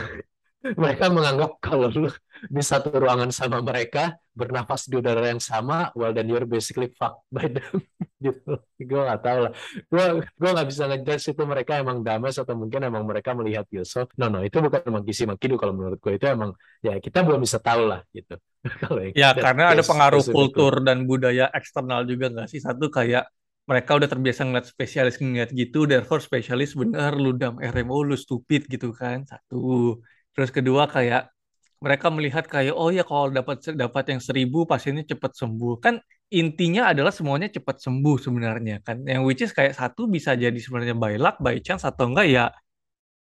mereka 0.82 1.10
menganggap 1.10 1.58
kalau 1.58 1.90
lu 1.90 2.10
di 2.46 2.62
satu 2.62 2.94
ruangan 2.94 3.34
sama 3.34 3.66
mereka 3.66 4.22
bernafas 4.38 4.86
di 4.86 5.02
udara 5.02 5.34
yang 5.34 5.42
sama 5.42 5.90
well 5.98 6.14
then 6.14 6.30
you're 6.30 6.46
basically 6.46 6.90
fucked 6.94 7.26
by 7.34 7.50
them 7.50 7.82
gitu. 8.22 8.54
Gue 8.90 9.02
gak 9.02 9.22
tahu 9.26 9.40
lah. 9.50 9.52
Gue 9.90 10.06
gue 10.24 10.50
nggak 10.54 10.68
bisa 10.70 10.84
ngejudge 10.90 11.26
itu 11.34 11.44
mereka 11.46 11.72
emang 11.82 12.06
damas 12.06 12.38
atau 12.38 12.54
mungkin 12.54 12.82
emang 12.86 13.04
mereka 13.06 13.34
melihat 13.34 13.66
Yusuf. 13.74 14.10
No 14.18 14.30
no 14.30 14.46
itu 14.46 14.58
bukan 14.62 14.82
emang 14.86 15.04
kisi 15.06 15.26
makidu 15.26 15.58
kalau 15.58 15.74
menurut 15.74 15.98
gue 15.98 16.14
itu 16.18 16.26
emang 16.30 16.54
ya 16.86 16.98
kita 17.02 17.26
belum 17.26 17.42
bisa 17.42 17.58
tahu 17.58 17.90
lah 17.90 18.02
gitu. 18.14 18.38
Kalau 18.82 19.02
ya 19.18 19.34
karena 19.34 19.74
ada 19.74 19.82
pengaruh 19.82 20.22
kultur 20.30 20.86
dan 20.86 21.10
budaya 21.10 21.50
eksternal 21.50 22.06
juga 22.06 22.30
nggak 22.30 22.48
sih? 22.50 22.62
Satu 22.62 22.94
kayak 22.94 23.26
mereka 23.66 23.98
udah 23.98 24.10
terbiasa 24.10 24.42
ngeliat 24.46 24.68
spesialis 24.70 25.16
ngeliat 25.22 25.50
gitu 25.54 25.86
therefore 25.90 26.22
spesialis 26.22 26.74
bener 26.78 27.14
lu 27.18 27.34
dam 27.38 27.58
RMO 27.58 28.06
lu 28.06 28.18
stupid 28.18 28.70
gitu 28.70 28.94
kan. 28.94 29.26
Satu. 29.26 29.98
Terus 30.34 30.50
kedua 30.54 30.86
kayak 30.86 31.34
mereka 31.82 32.08
melihat 32.14 32.46
kayak 32.46 32.78
oh 32.78 32.94
ya 32.94 33.02
kalau 33.02 33.34
dapat 33.34 33.58
dapat 33.74 34.04
yang 34.14 34.22
seribu 34.22 34.70
pasiennya 34.70 35.06
cepat 35.10 35.34
sembuh. 35.34 35.82
Kan 35.82 35.98
intinya 36.32 36.96
adalah 36.96 37.12
semuanya 37.12 37.52
cepat 37.52 37.84
sembuh 37.84 38.16
sebenarnya 38.16 38.80
kan 38.80 39.04
yang 39.04 39.28
which 39.28 39.44
is 39.44 39.52
kayak 39.52 39.76
satu 39.76 40.08
bisa 40.08 40.32
jadi 40.32 40.56
sebenarnya 40.56 40.96
by 40.96 41.20
luck 41.20 41.44
by 41.44 41.60
chance 41.60 41.84
atau 41.84 42.08
enggak 42.08 42.32
ya 42.32 42.46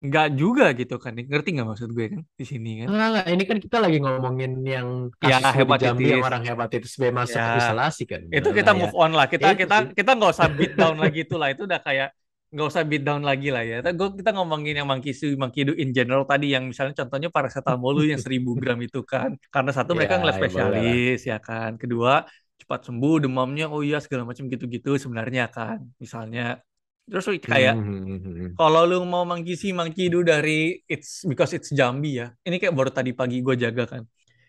enggak 0.02 0.34
juga 0.34 0.74
gitu 0.74 0.98
kan 0.98 1.14
ngerti 1.14 1.54
nggak 1.54 1.68
maksud 1.70 1.88
gue 1.94 2.06
kan 2.12 2.20
di 2.34 2.44
sini 2.44 2.82
kan 2.82 2.86
enggak, 2.90 3.08
enggak. 3.08 3.26
ini 3.30 3.44
kan 3.46 3.58
kita 3.62 3.76
lagi 3.78 3.98
ngomongin 4.02 4.52
yang 4.66 4.88
ya, 5.22 5.38
kasus 5.38 5.46
ya, 5.46 5.50
hepatitis. 5.54 5.86
Jambi 5.86 6.04
yang 6.10 6.26
orang 6.26 6.42
hepatitis 6.44 6.92
B 6.98 7.02
masuk 7.14 7.38
ya. 7.38 7.56
isolasi 7.62 8.02
kan 8.10 8.20
itu 8.28 8.48
kita 8.50 8.70
nah, 8.74 8.78
move 8.82 8.94
ya. 8.94 9.02
on 9.06 9.12
lah 9.14 9.26
kita 9.30 9.48
ya, 9.48 9.54
kita 9.54 9.76
kita 9.94 10.10
nggak 10.18 10.32
usah 10.34 10.48
beat 10.50 10.74
down 10.82 10.98
lagi 10.98 11.18
itu 11.22 11.34
lah 11.38 11.48
itu 11.54 11.62
udah 11.64 11.80
kayak 11.80 12.10
nggak 12.46 12.66
usah 12.72 12.82
beat 12.86 13.02
down 13.02 13.26
lagi 13.26 13.50
lah 13.50 13.66
ya. 13.66 13.82
Kita, 13.82 13.90
kita 14.16 14.30
ngomongin 14.38 14.78
yang 14.78 14.86
mangkisu, 14.86 15.34
mangkidu 15.34 15.74
in 15.76 15.90
general 15.90 16.22
tadi 16.24 16.54
yang 16.54 16.70
misalnya 16.70 16.94
contohnya 16.94 17.28
paracetamol 17.28 18.06
yang 18.06 18.22
1000 18.22 18.54
gram 18.54 18.78
itu 18.80 19.02
kan. 19.02 19.34
Karena 19.50 19.74
satu 19.74 19.92
mereka 19.98 20.16
yeah, 20.16 20.20
ngeliat 20.22 20.38
spesialis 20.38 21.20
ya, 21.26 21.36
ya 21.36 21.38
kan. 21.42 21.74
Kedua 21.74 22.22
cepat 22.66 22.90
sembuh 22.90 23.22
demamnya 23.22 23.70
oh 23.70 23.86
iya 23.86 24.02
segala 24.02 24.26
macam 24.26 24.50
gitu-gitu 24.50 24.98
sebenarnya 24.98 25.46
kan. 25.54 25.86
Misalnya 26.02 26.58
terus 27.06 27.30
kayak 27.38 27.78
mm-hmm. 27.78 28.58
kalau 28.58 28.82
lu 28.82 29.06
mau 29.06 29.22
mangkisi 29.22 29.70
mangkidu 29.70 30.26
dari 30.26 30.82
it's 30.90 31.22
because 31.22 31.54
it's 31.54 31.70
Jambi 31.70 32.18
ya. 32.18 32.34
Ini 32.42 32.58
kayak 32.58 32.74
baru 32.74 32.90
tadi 32.90 33.14
pagi 33.14 33.38
gue 33.38 33.54
jaga 33.54 33.86
kan. 33.86 34.02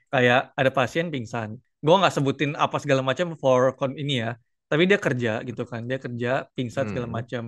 Kayak 0.09 0.57
ada 0.57 0.69
pasien 0.73 1.13
pingsan. 1.13 1.61
Gue 1.77 1.93
nggak 1.93 2.17
sebutin 2.17 2.57
apa 2.57 2.81
segala 2.81 3.05
macam 3.05 3.37
for 3.37 3.77
ini 3.93 4.25
ya. 4.25 4.33
Tapi 4.65 4.89
dia 4.89 4.97
kerja 4.97 5.45
gitu 5.45 5.63
kan. 5.69 5.85
Dia 5.85 6.01
kerja 6.01 6.49
pingsan 6.57 6.89
segala 6.89 7.05
hmm. 7.05 7.15
macam 7.15 7.43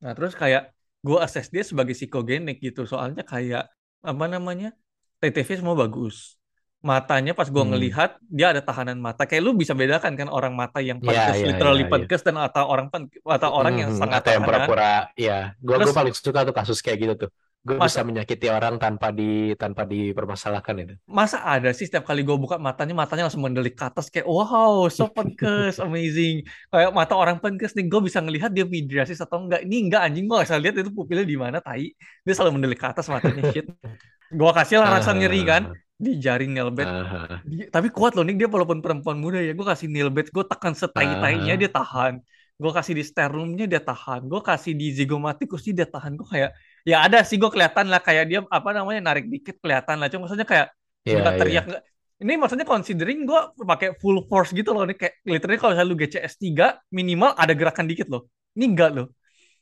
Nah, 0.00 0.12
terus 0.16 0.32
kayak 0.32 0.72
gue 1.04 1.18
assess 1.20 1.52
dia 1.52 1.64
sebagai 1.64 1.92
psikogenik 1.92 2.58
gitu. 2.60 2.88
Soalnya 2.88 3.22
kayak 3.24 3.68
apa 4.00 4.24
namanya? 4.26 4.72
TTV 5.20 5.60
semua 5.60 5.76
bagus. 5.76 6.39
Matanya 6.80 7.36
pas 7.36 7.44
gue 7.44 7.60
hmm. 7.60 7.72
ngelihat 7.76 8.10
dia 8.24 8.56
ada 8.56 8.64
tahanan 8.64 8.96
mata. 8.96 9.28
Kayak 9.28 9.42
lu 9.44 9.52
bisa 9.52 9.76
bedakan 9.76 10.16
kan 10.16 10.28
orang 10.32 10.56
mata 10.56 10.80
yang 10.80 10.98
iya, 11.00 11.06
pankes 11.06 11.20
yeah, 11.20 11.36
yeah, 11.36 11.48
literally 11.52 11.84
yeah, 11.84 12.08
yeah. 12.08 12.20
dan 12.24 12.36
atau 12.40 12.64
orang 12.68 12.86
atau 13.20 13.50
orang 13.52 13.74
hmm, 13.76 13.82
yang 13.84 13.90
sangat 13.96 14.20
atau 14.24 14.30
yang 14.32 14.44
pura-pura 14.48 14.94
ya. 15.14 15.52
Gue 15.60 15.76
gue 15.76 15.92
paling 15.92 16.14
suka 16.16 16.40
tuh 16.48 16.56
kasus 16.56 16.80
kayak 16.80 16.98
gitu 17.04 17.14
tuh 17.26 17.30
gue 17.60 17.76
bisa 17.76 18.00
menyakiti 18.00 18.48
orang 18.48 18.80
tanpa 18.80 19.12
di 19.12 19.52
tanpa 19.52 19.84
dipermasalahkan 19.84 20.74
itu. 20.80 20.94
Masa 21.04 21.44
ada 21.44 21.68
sih 21.76 21.84
setiap 21.84 22.08
kali 22.08 22.24
gue 22.24 22.32
buka 22.32 22.56
matanya 22.56 22.96
matanya 22.96 23.28
langsung 23.28 23.44
mendelik 23.44 23.76
ke 23.76 23.84
atas 23.84 24.08
kayak 24.08 24.24
wow 24.24 24.88
so 24.88 25.12
penkes 25.12 25.76
amazing 25.84 26.40
kayak 26.72 26.90
mata 26.96 27.12
orang 27.12 27.36
penkes 27.36 27.76
nih 27.76 27.84
gue 27.84 28.00
bisa 28.00 28.24
ngelihat 28.24 28.48
dia 28.48 28.64
midriasis 28.64 29.20
atau 29.20 29.44
enggak 29.44 29.60
ini 29.68 29.92
enggak 29.92 30.08
anjing 30.08 30.24
gue 30.24 30.40
gak 30.40 30.56
lihat 30.56 30.74
itu 30.80 30.88
pupilnya 30.88 31.28
di 31.28 31.36
mana 31.36 31.60
tai 31.60 31.92
dia 32.24 32.32
selalu 32.32 32.56
mendelik 32.56 32.80
ke 32.80 32.88
atas 32.88 33.12
matanya 33.12 33.52
shit 33.52 33.68
gue 34.30 34.50
kasih 34.54 34.82
lah 34.82 34.98
rasa 34.98 35.10
nyeri 35.12 35.42
kan. 35.42 35.62
Di 36.00 36.16
jaring 36.16 36.56
nailbed 36.56 36.88
uh, 36.88 37.44
tapi 37.68 37.92
kuat 37.92 38.16
loh 38.16 38.24
nih 38.24 38.32
dia 38.32 38.48
walaupun 38.48 38.80
perempuan 38.80 39.20
muda 39.20 39.36
ya 39.36 39.52
gue 39.52 39.66
kasih 39.68 39.84
nailbed 39.92 40.32
gue 40.32 40.44
tekan 40.48 40.72
setai 40.72 41.12
tainya 41.20 41.60
dia 41.60 41.68
tahan. 41.68 42.24
Gue 42.56 42.72
kasih 42.72 42.96
di 42.96 43.04
sterumnya 43.04 43.68
dia 43.68 43.84
tahan. 43.84 44.24
Gue 44.24 44.40
kasih 44.40 44.72
di 44.72 44.96
zigomatikus 44.96 45.60
dia 45.68 45.84
tahan. 45.84 46.16
Gue 46.16 46.24
kayak 46.24 46.56
ya 46.88 47.04
ada 47.04 47.20
sih 47.20 47.36
gue 47.36 47.52
kelihatan 47.52 47.92
lah. 47.92 48.00
Kayak 48.00 48.32
dia 48.32 48.40
apa 48.48 48.68
namanya 48.72 49.12
narik 49.12 49.28
dikit 49.28 49.60
kelihatan 49.60 50.00
lah. 50.00 50.08
Cuma 50.08 50.24
maksudnya 50.24 50.48
kayak 50.48 50.72
yeah, 51.04 51.20
iya. 51.20 51.32
teriak 51.36 51.64
yeah. 51.68 51.80
ini 52.20 52.36
maksudnya 52.36 52.68
considering 52.68 53.24
gue 53.24 53.40
pakai 53.64 53.96
full 53.96 54.24
force 54.28 54.52
gitu 54.52 54.76
loh 54.76 54.84
ini 54.84 54.92
kayak 54.92 55.24
literally 55.24 55.56
kalau 55.56 55.72
misalnya 55.72 55.88
lu 55.88 55.96
GCS 55.96 56.36
3 56.36 56.92
minimal 56.92 57.32
ada 57.36 57.52
gerakan 57.52 57.84
dikit 57.84 58.08
loh. 58.08 58.28
Ini 58.56 58.64
enggak 58.72 58.90
loh. 58.96 59.12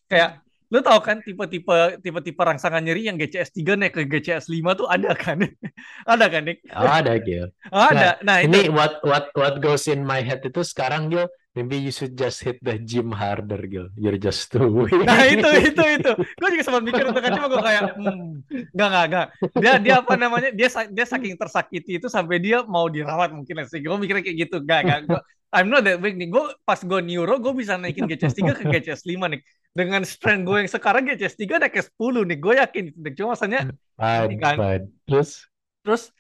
Kayak 0.07 0.43
lu 0.69 0.85
tau 0.85 1.01
kan 1.01 1.25
tipe-tipe 1.25 2.05
tipe-tipe 2.05 2.37
rangsangan 2.37 2.85
nyeri 2.85 3.09
yang 3.09 3.17
GCS 3.17 3.57
3 3.57 3.81
naik 3.81 3.93
ke 3.97 4.03
GCS 4.05 4.53
5 4.53 4.81
tuh 4.85 4.85
ada 4.85 5.17
kan? 5.17 5.41
Ada 6.13 6.27
kan 6.29 6.43
Nick? 6.45 6.65
Oh, 6.73 6.85
ada 6.85 7.17
Gil. 7.21 7.49
Ada. 7.73 8.21
Nah, 8.21 8.37
nah 8.37 8.37
ini 8.45 8.69
itu. 8.69 8.77
what 8.77 9.01
what 9.01 9.33
what 9.33 9.61
goes 9.65 9.89
in 9.89 10.05
my 10.05 10.21
head 10.21 10.45
itu 10.45 10.61
sekarang 10.61 11.09
Gil 11.09 11.25
Maybe 11.59 11.75
you 11.83 11.91
should 11.91 12.15
just 12.15 12.39
hit 12.47 12.63
the 12.63 12.79
gym 12.79 13.11
harder, 13.11 13.59
Gil. 13.67 13.91
You're 13.99 14.15
just 14.15 14.47
too 14.55 14.71
weak. 14.87 14.95
Nah, 15.03 15.27
itu, 15.27 15.75
itu, 15.75 15.83
itu. 15.99 16.13
Gue 16.15 16.49
juga 16.55 16.63
sempat 16.63 16.87
mikir 16.87 17.03
untuk 17.11 17.19
kan, 17.19 17.35
cuma 17.35 17.51
gue 17.51 17.59
kayak, 17.59 17.83
hmm, 17.99 18.27
gak, 18.79 18.89
gak, 18.95 19.07
gak. 19.11 19.27
Dia, 19.59 19.73
dia 19.83 19.95
apa 19.99 20.15
namanya, 20.15 20.55
dia 20.55 20.71
dia 20.71 21.03
saking 21.03 21.35
tersakiti 21.35 21.99
itu 21.99 22.07
sampai 22.07 22.39
dia 22.39 22.63
mau 22.63 22.87
dirawat 22.87 23.35
mungkin. 23.35 23.67
Sih. 23.67 23.83
Gue 23.83 23.99
mikirnya 23.99 24.23
kayak 24.23 24.39
gitu. 24.39 24.63
Gak, 24.63 24.81
gak. 24.87 25.01
Gua, 25.11 25.19
I'm 25.51 25.67
not 25.67 25.83
that 25.83 25.99
weak 25.99 26.15
nih. 26.15 26.31
Gue 26.31 26.47
pas 26.63 26.79
gue 26.79 27.01
neuro, 27.03 27.43
gue 27.43 27.51
bisa 27.59 27.75
naikin 27.75 28.07
GCS 28.07 28.39
3 28.39 28.55
ke 28.55 28.63
GCS 28.79 29.03
5 29.03 29.19
nih. 29.35 29.43
Dengan 29.75 30.07
strength 30.07 30.47
gue 30.47 30.57
yang 30.63 30.71
sekarang 30.71 31.11
GCS 31.11 31.35
3 31.43 31.59
naik 31.59 31.75
ke 31.75 31.83
10 31.83 32.23
nih. 32.23 32.39
Gue 32.39 32.55
yakin. 32.63 32.85
Cuma 33.19 33.35
maksudnya, 33.35 33.67
fine, 33.99 34.39
kan. 34.39 34.55
fine. 34.55 34.85
Terus? 35.11 35.51
Terus, 35.83 36.15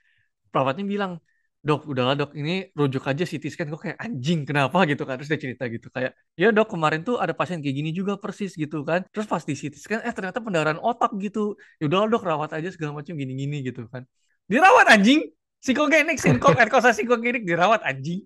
perawatnya 0.50 0.82
bilang, 0.82 1.22
dok 1.58 1.90
udahlah 1.90 2.14
dok 2.14 2.30
ini 2.38 2.70
rujuk 2.72 3.02
aja 3.02 3.26
CT 3.26 3.44
scan. 3.50 3.66
Gue 3.70 3.80
kayak 3.90 3.98
anjing 3.98 4.46
kenapa? 4.46 4.86
Gitu 4.86 5.02
kan 5.02 5.18
terus 5.18 5.30
dia 5.30 5.40
cerita 5.40 5.66
gitu 5.66 5.90
kayak 5.90 6.14
ya 6.38 6.54
dok 6.54 6.70
kemarin 6.70 7.02
tuh 7.02 7.18
ada 7.18 7.34
pasien 7.34 7.58
kayak 7.58 7.76
gini 7.82 7.90
juga 7.90 8.14
persis 8.16 8.54
gitu 8.54 8.86
kan. 8.86 9.02
Terus 9.10 9.26
pas 9.26 9.42
di 9.42 9.54
CT 9.58 9.74
scan 9.74 10.00
eh 10.06 10.14
ternyata 10.14 10.38
pendarahan 10.38 10.78
otak 10.78 11.10
gitu. 11.18 11.58
Ya 11.82 11.90
udahlah 11.90 12.06
dok 12.06 12.22
rawat 12.22 12.50
aja 12.54 12.70
segala 12.70 13.02
macam 13.02 13.14
gini-gini 13.18 13.66
gitu 13.66 13.90
kan. 13.90 14.06
Dirawat 14.46 14.88
anjing? 14.88 15.26
Psikogenik 15.58 16.22
sinkop 16.22 16.54
erkosa 16.62 16.94
psikogenik 16.94 17.42
dirawat 17.42 17.82
anjing. 17.82 18.22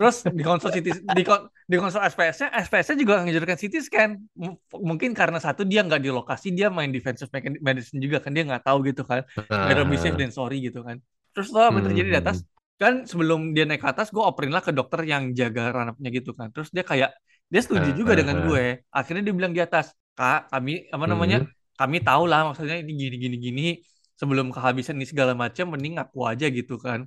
Terus 0.00 0.24
di 0.24 0.40
konsul 0.40 0.72
CT 0.72 1.04
di, 1.04 1.22
di 1.68 1.76
konsul 1.76 2.00
SPS-nya 2.00 2.48
SPS-nya 2.64 2.96
juga 2.96 3.20
ngejadikan 3.28 3.60
CT 3.60 3.74
scan. 3.84 4.10
M 4.40 4.56
mungkin 4.80 5.12
karena 5.12 5.36
satu 5.36 5.68
dia 5.68 5.84
nggak 5.84 6.00
di 6.00 6.08
lokasi 6.08 6.56
dia 6.56 6.72
main 6.72 6.88
defensive 6.88 7.28
medicine 7.60 8.00
juga 8.00 8.24
kan 8.24 8.32
dia 8.32 8.48
nggak 8.48 8.64
tahu 8.64 8.88
gitu 8.88 9.04
kan. 9.04 9.20
Better 9.36 9.84
be 9.84 10.00
safe 10.00 10.16
than 10.16 10.32
sorry 10.32 10.64
gitu 10.64 10.80
kan 10.80 11.04
terus 11.34 11.48
lo 11.54 11.60
apa 11.64 11.78
terjadi 11.84 12.08
di 12.08 12.20
atas? 12.20 12.38
Hmm. 12.42 12.56
kan 12.78 12.94
sebelum 13.10 13.58
dia 13.58 13.66
naik 13.66 13.82
ke 13.82 13.90
atas 13.90 14.14
gue 14.14 14.22
operin 14.22 14.54
lah 14.54 14.62
ke 14.62 14.70
dokter 14.70 15.02
yang 15.02 15.34
jaga 15.34 15.74
ranapnya 15.74 16.14
gitu 16.14 16.30
kan. 16.30 16.54
Terus 16.54 16.70
dia 16.70 16.86
kayak 16.86 17.10
dia 17.50 17.60
setuju 17.64 17.90
juga 17.90 18.14
dengan 18.14 18.46
gue. 18.46 18.86
Akhirnya 18.94 19.26
dia 19.26 19.34
bilang 19.34 19.50
di 19.50 19.58
atas 19.58 19.90
kak 20.14 20.46
kami 20.46 20.86
apa 20.86 21.04
namanya 21.10 21.42
hmm. 21.42 21.74
kami 21.74 21.98
tahu 22.06 22.30
lah 22.30 22.46
maksudnya 22.46 22.78
ini 22.78 22.94
gini 22.94 23.16
gini 23.18 23.36
gini. 23.42 23.66
Sebelum 24.14 24.54
kehabisan 24.54 24.94
ini 24.94 25.10
segala 25.10 25.34
macam 25.34 25.74
mending 25.74 25.98
aku 25.98 26.22
aja 26.22 26.46
gitu 26.46 26.78
kan. 26.78 27.02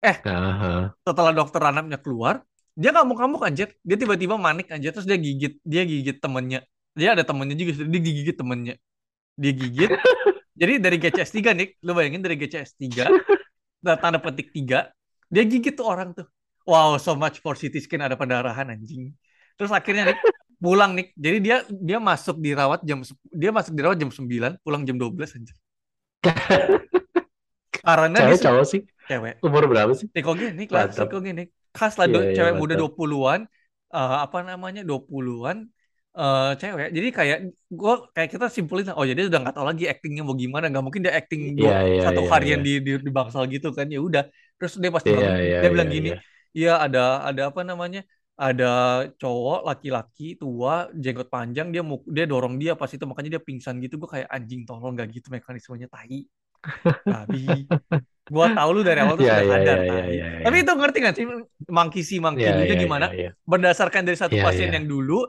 Eh 0.00 0.16
setelah 1.04 1.32
dokter 1.36 1.60
ranapnya 1.60 2.00
keluar 2.00 2.40
dia 2.72 2.96
kamu 2.96 3.36
anjir. 3.44 3.76
Dia 3.84 3.96
tiba-tiba 4.00 4.40
manik 4.40 4.72
aja 4.72 4.88
terus 4.88 5.04
dia 5.04 5.20
gigit 5.20 5.60
dia 5.68 5.84
gigit 5.84 6.16
temennya. 6.16 6.64
Dia 6.96 7.12
ada 7.12 7.28
temennya 7.28 7.60
juga 7.60 7.76
dia 7.76 8.00
gigit 8.00 8.36
temennya. 8.40 8.74
Dia 9.36 9.52
gigit. 9.52 9.90
Jadi 10.60 10.76
dari 10.80 10.96
GCS 10.96 11.30
3 11.40 11.56
nih 11.56 11.68
lu 11.84 11.92
bayangin 11.92 12.24
dari 12.24 12.40
GCS 12.40 12.76
3 12.76 13.39
tanda 13.82 14.18
petik 14.20 14.52
tiga 14.56 14.90
dia 15.30 15.42
gigit 15.46 15.74
tuh 15.78 15.86
orang 15.86 16.12
tuh. 16.16 16.26
Wow 16.68 17.00
so 17.00 17.16
much 17.16 17.40
for 17.42 17.54
CT 17.56 17.80
scan 17.82 18.02
ada 18.04 18.16
pendarahan 18.20 18.68
anjing. 18.74 19.12
Terus 19.56 19.72
akhirnya 19.72 20.12
nih 20.12 20.18
pulang 20.60 20.92
nih 20.92 21.06
jadi 21.16 21.36
dia 21.40 21.56
dia 21.68 21.98
masuk 21.98 22.36
dirawat 22.38 22.80
jam 22.84 23.00
dia 23.32 23.50
masuk 23.50 23.72
dirawat 23.72 23.96
jam 23.96 24.10
9 24.12 24.52
pulang 24.64 24.82
jam 24.84 24.96
12 25.00 25.32
anjing. 25.36 25.56
Karena 27.80 28.18
dia 28.28 28.36
Cewek 28.36 28.40
cowok 28.44 28.64
sih? 28.68 28.80
cewek. 29.08 29.34
Umur 29.40 29.64
berapa 29.70 29.92
sih? 29.96 30.06
psikogenik 30.12 30.68
lah 30.74 30.84
psikogenik 30.92 31.48
khas 31.76 31.94
lah 32.00 32.06
Iya, 32.08 32.14
do- 32.14 32.26
iya, 32.28 32.34
cewek 32.36 32.54
muda 32.60 32.74
mantap. 32.74 32.80
20-an 32.80 33.40
eh, 33.94 34.16
apa 34.26 34.38
namanya 34.44 34.82
20-an 34.84 35.58
eh 36.18 36.50
cewek. 36.60 36.88
Jadi 36.96 37.08
kayak 37.18 37.38
gue 37.70 37.92
kayak 38.14 38.28
kita 38.34 38.46
simpulin 38.56 38.84
oh 38.98 39.06
jadi 39.06 39.20
udah 39.30 39.38
nggak 39.42 39.54
tahu 39.56 39.66
lagi 39.70 39.84
actingnya 39.92 40.22
mau 40.26 40.34
gimana. 40.34 40.64
Nggak 40.70 40.84
mungkin 40.86 41.02
dia 41.06 41.14
acting 41.20 41.42
dua 41.58 41.72
Iya, 41.72 41.76
iya, 41.88 42.02
satu 42.02 42.20
iya, 42.20 42.30
harian 42.32 42.60
iya. 42.60 42.66
di, 42.66 42.70
di 42.86 42.90
di 43.06 43.10
bangsal 43.16 43.44
gitu 43.54 43.68
kan. 43.76 43.86
Ya 43.94 44.00
udah. 44.02 44.22
Terus 44.58 44.72
dia 44.82 44.90
pasti 44.96 45.10
Iya, 45.10 45.16
bangun 45.16 45.34
iya, 45.44 45.56
dia 45.60 45.68
bilang 45.72 45.88
iya, 45.88 45.94
gini 45.94 46.08
iya. 46.08 46.16
iya 46.58 46.70
ada 46.84 47.00
ada 47.28 47.42
apa 47.50 47.60
namanya? 47.62 48.00
Ada 48.40 48.64
cowok 49.20 49.58
laki-laki 49.68 50.24
tua 50.40 50.88
jenggot 50.96 51.28
panjang 51.28 51.68
dia 51.74 51.82
mau 51.84 52.00
dia 52.08 52.24
dorong 52.26 52.54
dia 52.62 52.72
pas 52.80 52.90
itu. 52.90 53.04
Makanya 53.10 53.30
dia 53.38 53.42
pingsan 53.48 53.74
gitu. 53.84 53.94
Gue 54.02 54.10
kayak 54.14 54.28
anjing 54.34 54.60
tolong 54.68 54.92
nggak 54.96 55.08
gitu 55.16 55.26
mekanismenya 55.30 55.88
tai. 55.92 56.26
Babi 57.08 57.66
gua 58.34 58.46
tahu 58.54 58.70
lu 58.78 58.80
dari 58.86 59.00
awal 59.02 59.18
tuh 59.18 59.26
Iya, 59.26 59.32
sudah 59.32 59.44
iya, 59.44 59.50
sadar 59.50 59.78
iya, 59.82 59.82
tai. 59.90 60.04
iya, 60.14 60.26
iya. 60.38 60.46
tapi 60.46 60.56
itu 60.62 60.72
ngerti 60.72 60.98
nggak 61.02 61.14
sih? 61.18 61.24
See 62.06 62.20
monkey 62.22 62.46
Iya, 62.46 62.50
do-nya 62.54 62.74
iya, 62.74 62.78
gimana? 62.78 63.06
iya, 63.06 63.18
iya. 63.18 63.30
berdasarkan 63.46 64.02
dari 64.06 64.18
satu 64.18 64.36
Iya, 64.36 64.42
pasien 64.42 64.70
iya. 64.70 64.76
yang 64.76 64.86
dulu 64.86 65.26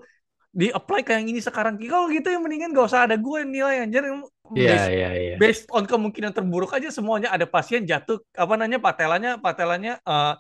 di 0.52 0.68
apply 0.68 1.02
ke 1.08 1.16
yang 1.16 1.28
ini 1.32 1.40
sekarang. 1.40 1.80
Kalau 1.80 2.12
gitu 2.12 2.28
yang 2.28 2.44
mendingan 2.44 2.76
gak 2.76 2.92
usah 2.92 3.08
ada 3.08 3.16
gue 3.16 3.38
yang 3.40 3.52
nilai 3.52 3.76
anjir. 3.88 4.04
Iya, 4.52 4.68
based, 4.68 4.90
iya, 4.92 5.10
iya. 5.16 5.36
based 5.40 5.66
on 5.72 5.88
kemungkinan 5.88 6.36
terburuk 6.36 6.76
aja 6.76 6.92
semuanya. 6.92 7.32
Ada 7.32 7.48
pasien 7.48 7.88
jatuh 7.88 8.20
apa 8.36 8.54
namanya 8.60 8.84
patelanya 8.84 9.32
patelanya 9.40 10.04
eh, 10.04 10.34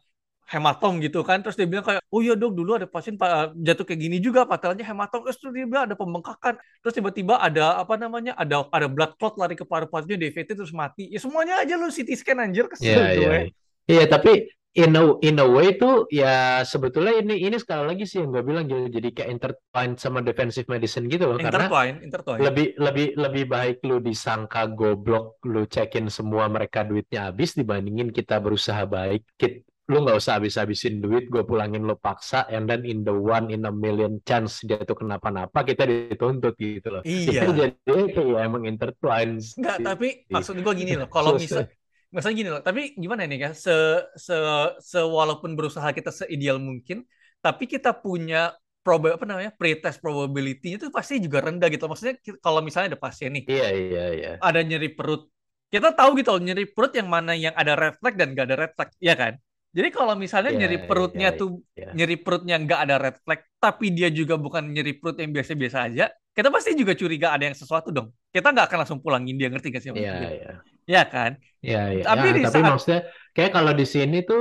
hematom 0.51 0.99
gitu 0.99 1.23
kan. 1.23 1.39
Terus 1.39 1.55
dia 1.55 1.63
bilang 1.63 1.87
kayak 1.87 2.03
oh 2.11 2.19
iya 2.19 2.35
dok 2.35 2.51
dulu 2.51 2.75
ada 2.75 2.83
pasien 2.91 3.15
pa- 3.15 3.55
jatuh 3.55 3.87
kayak 3.87 3.99
gini 4.03 4.19
juga 4.19 4.43
patelanya 4.43 4.83
hematom. 4.83 5.23
Terus 5.23 5.39
dia 5.55 5.63
bilang 5.63 5.87
ada 5.87 5.95
pembengkakan. 5.95 6.59
Terus 6.83 6.93
tiba-tiba 6.99 7.39
ada 7.39 7.79
apa 7.79 7.95
namanya 7.95 8.35
ada 8.35 8.67
ada 8.67 8.87
blood 8.91 9.15
clot 9.15 9.39
lari 9.39 9.55
ke 9.55 9.63
paru-parunya 9.63 10.19
DVT 10.19 10.59
terus 10.59 10.75
mati. 10.75 11.07
Ya 11.07 11.23
semuanya 11.23 11.63
aja 11.63 11.79
lu 11.79 11.87
CT 11.87 12.11
scan 12.19 12.43
anjir. 12.43 12.67
Iya, 12.67 12.71
kesel 12.75 12.99
iya. 12.99 13.15
gue. 13.15 13.39
Iya, 13.87 14.03
tapi 14.11 14.51
in 14.71 14.95
a 14.95 15.03
in 15.19 15.35
a 15.35 15.47
way 15.47 15.75
tuh 15.75 16.07
ya 16.07 16.63
sebetulnya 16.63 17.19
ini 17.19 17.43
ini 17.43 17.59
sekali 17.59 17.91
lagi 17.91 18.07
sih 18.07 18.23
yang 18.23 18.31
gue 18.31 18.39
bilang 18.39 18.63
jadi 18.63 18.87
jadi 18.87 19.09
kayak 19.11 19.29
intertwined 19.35 19.95
sama 19.99 20.23
defensive 20.23 20.63
medicine 20.71 21.11
gitu 21.11 21.27
loh 21.27 21.35
karena 21.35 21.67
intertwine 21.67 21.95
intertwine. 21.99 22.39
lebih 22.39 22.67
lebih 22.79 23.07
lebih 23.19 23.43
baik 23.51 23.77
lu 23.83 23.99
disangka 23.99 24.71
goblok 24.71 25.43
lu 25.43 25.67
cekin 25.67 26.07
semua 26.07 26.47
mereka 26.47 26.87
duitnya 26.87 27.27
habis 27.27 27.51
dibandingin 27.51 28.15
kita 28.15 28.39
berusaha 28.39 28.87
baik. 28.87 29.27
Kit, 29.35 29.67
lu 29.91 30.07
nggak 30.07 30.17
usah 30.23 30.39
habis-habisin 30.39 31.03
duit 31.03 31.27
gue 31.27 31.43
pulangin 31.43 31.83
lu 31.83 31.99
paksa 31.99 32.47
and 32.47 32.69
then 32.71 32.87
in 32.87 33.03
the 33.03 33.11
one 33.11 33.51
in 33.51 33.67
a 33.67 33.73
million 33.73 34.23
chance 34.23 34.63
dia 34.63 34.79
tuh 34.87 34.95
kenapa-napa 34.95 35.67
kita 35.67 35.83
dituntut 35.83 36.55
gitu 36.55 36.87
loh. 36.87 37.03
Iya. 37.03 37.43
Itu 37.43 37.51
jadi 37.51 37.99
kayak 38.15 38.39
emang 38.39 38.63
intertwined 38.63 39.43
Enggak, 39.59 39.77
sih. 39.81 39.85
tapi 39.85 40.07
maksud 40.31 40.55
gue 40.63 40.73
gini 40.79 40.93
loh, 40.95 41.09
kalau 41.15 41.35
misal, 41.35 41.67
misalnya 42.11 42.35
gini 42.37 42.49
loh, 42.51 42.61
tapi 42.63 42.81
gimana 42.99 43.23
nih 43.25 43.39
kan, 43.49 43.53
se, 43.55 43.71
se, 44.15 44.35
se 44.83 44.99
walaupun 44.99 45.55
berusaha 45.57 45.89
kita 45.95 46.11
seideal 46.11 46.59
mungkin, 46.59 47.07
tapi 47.39 47.63
kita 47.65 47.95
punya 47.95 48.51
proba 48.83 49.15
apa 49.15 49.25
namanya 49.29 49.51
pretest 49.53 50.01
probability 50.03 50.75
itu 50.75 50.89
pasti 50.91 51.21
juga 51.23 51.39
rendah 51.45 51.69
gitu. 51.71 51.85
Maksudnya 51.87 52.15
kalau 52.41 52.59
misalnya 52.65 52.93
ada 52.95 52.99
pasien 52.99 53.31
nih, 53.37 53.43
iya 53.47 53.67
iya 53.71 54.03
iya 54.17 54.31
ada 54.43 54.59
nyeri 54.61 54.89
perut, 54.91 55.31
kita 55.71 55.95
tahu 55.95 56.19
gitu 56.19 56.29
loh 56.35 56.41
nyeri 56.43 56.65
perut 56.67 56.91
yang 56.99 57.07
mana 57.07 57.31
yang 57.37 57.55
ada 57.55 57.73
red 57.79 57.95
flag 58.01 58.13
dan 58.19 58.27
gak 58.35 58.45
ada 58.51 58.55
red 58.67 58.71
flag, 58.75 58.89
ya 58.99 59.15
kan? 59.15 59.33
Jadi 59.71 59.87
kalau 59.95 60.13
misalnya 60.19 60.51
Iya, 60.51 60.59
nyeri 60.67 60.77
perutnya 60.83 61.29
iya, 61.31 61.39
tuh 61.39 61.49
iya. 61.79 61.89
nyeri 61.95 62.15
perutnya 62.19 62.55
nggak 62.59 62.79
ada 62.83 62.95
red 62.99 63.17
flag, 63.23 63.39
tapi 63.55 63.85
dia 63.95 64.11
juga 64.11 64.35
bukan 64.35 64.67
nyeri 64.67 64.99
perut 64.99 65.15
yang 65.23 65.31
biasa-biasa 65.31 65.77
aja, 65.87 66.05
kita 66.35 66.51
pasti 66.51 66.75
juga 66.75 66.91
curiga 66.91 67.31
ada 67.31 67.47
yang 67.47 67.55
sesuatu 67.55 67.87
dong. 67.87 68.11
Kita 68.35 68.51
nggak 68.51 68.67
akan 68.67 68.77
langsung 68.83 68.99
pulangin 68.99 69.39
dia, 69.39 69.47
ngerti 69.47 69.71
gak 69.71 69.79
sih? 69.79 69.91
Iya, 69.95 70.11
gue? 70.11 70.31
iya. 70.43 70.51
Ya 70.87 71.01
kan? 71.13 71.31
Iya, 71.65 71.77
iya. 71.93 72.03
Tapi 72.05 72.25
Ya, 72.25 72.33
di 72.37 72.45
tapi 72.45 72.57
saat 72.57 72.65
maksudnya 72.67 72.99
kayak 73.35 73.51
kalau 73.57 73.71
di 73.79 73.85
sini 73.93 74.15
tuh 74.29 74.39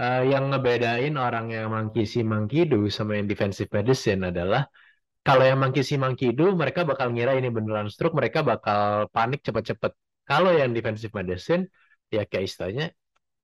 eh, 0.00 0.20
yang 0.32 0.44
ngebedain 0.50 1.14
orang 1.24 1.46
yang 1.54 1.68
monkey 2.32 2.60
do 2.70 2.76
sama 2.96 3.10
yang 3.20 3.28
defensive 3.32 3.68
medicine 3.76 4.20
adalah 4.30 4.60
kalau 5.26 5.44
yang 5.50 5.60
monkey 5.64 6.26
do 6.38 6.44
mereka 6.62 6.80
bakal 6.90 7.08
ngira 7.14 7.32
ini 7.40 7.48
beneran 7.56 7.88
stroke, 7.94 8.16
mereka 8.20 8.40
bakal 8.52 8.80
panik 9.14 9.40
cepet-cepet. 9.46 9.92
Kalau 10.30 10.50
yang 10.60 10.70
defensive 10.76 11.12
medicine 11.20 11.62
ya 12.14 12.22
kayak 12.30 12.44
istilahnya 12.50 12.84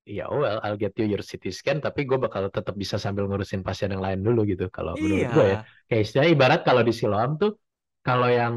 ya 0.08 0.22
oh 0.32 0.40
well 0.42 0.58
I'll 0.64 0.78
get 0.80 0.92
you 0.98 1.06
your 1.12 1.22
CT 1.22 1.52
scan 1.54 1.78
tapi 1.84 2.00
gue 2.08 2.18
bakal 2.18 2.48
tetap 2.50 2.74
bisa 2.82 2.96
sambil 3.04 3.24
ngurusin 3.28 3.62
pasien 3.66 3.90
yang 3.94 4.02
lain 4.06 4.20
dulu 4.26 4.40
gitu 4.48 4.66
kalau 4.76 4.98
menurut 5.02 5.28
gue 5.34 5.44
ya. 5.54 5.58
iya, 5.58 5.66
Kayak 5.88 6.02
istilahnya 6.06 6.32
ibarat 6.36 6.60
kalau 6.68 6.82
di 6.88 6.92
Siloam 6.96 7.30
tuh 7.42 7.50
kalau 8.06 8.28
yang 8.38 8.54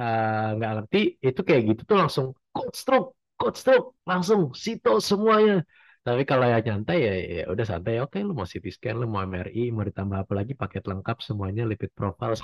eh, 0.00 0.46
nggak 0.56 0.70
ngerti 0.76 0.98
itu 1.26 1.40
kayak 1.48 1.62
gitu 1.68 1.82
tuh 1.90 1.96
langsung 2.02 2.26
code 2.54 2.74
stroke, 2.80 3.08
code 3.38 3.56
stroke, 3.60 3.86
langsung 4.10 4.40
sito 4.64 4.90
semuanya. 5.10 5.54
Tapi 6.02 6.22
kalau 6.26 6.44
yang 6.50 6.62
nyantai 6.66 6.96
ya 7.06 7.12
ya 7.36 7.42
udah 7.52 7.64
santai. 7.70 8.02
Oke, 8.02 8.18
lu 8.26 8.32
mau 8.34 8.46
CT 8.50 8.66
scan, 8.74 8.96
lu 8.98 9.06
mau 9.06 9.22
MRI, 9.22 9.70
mau 9.70 9.86
ditambah 9.86 10.18
apa 10.26 10.32
lagi 10.34 10.52
paket 10.58 10.82
lengkap 10.90 11.16
semuanya 11.22 11.62
lipid 11.70 11.90
profile. 11.94 12.34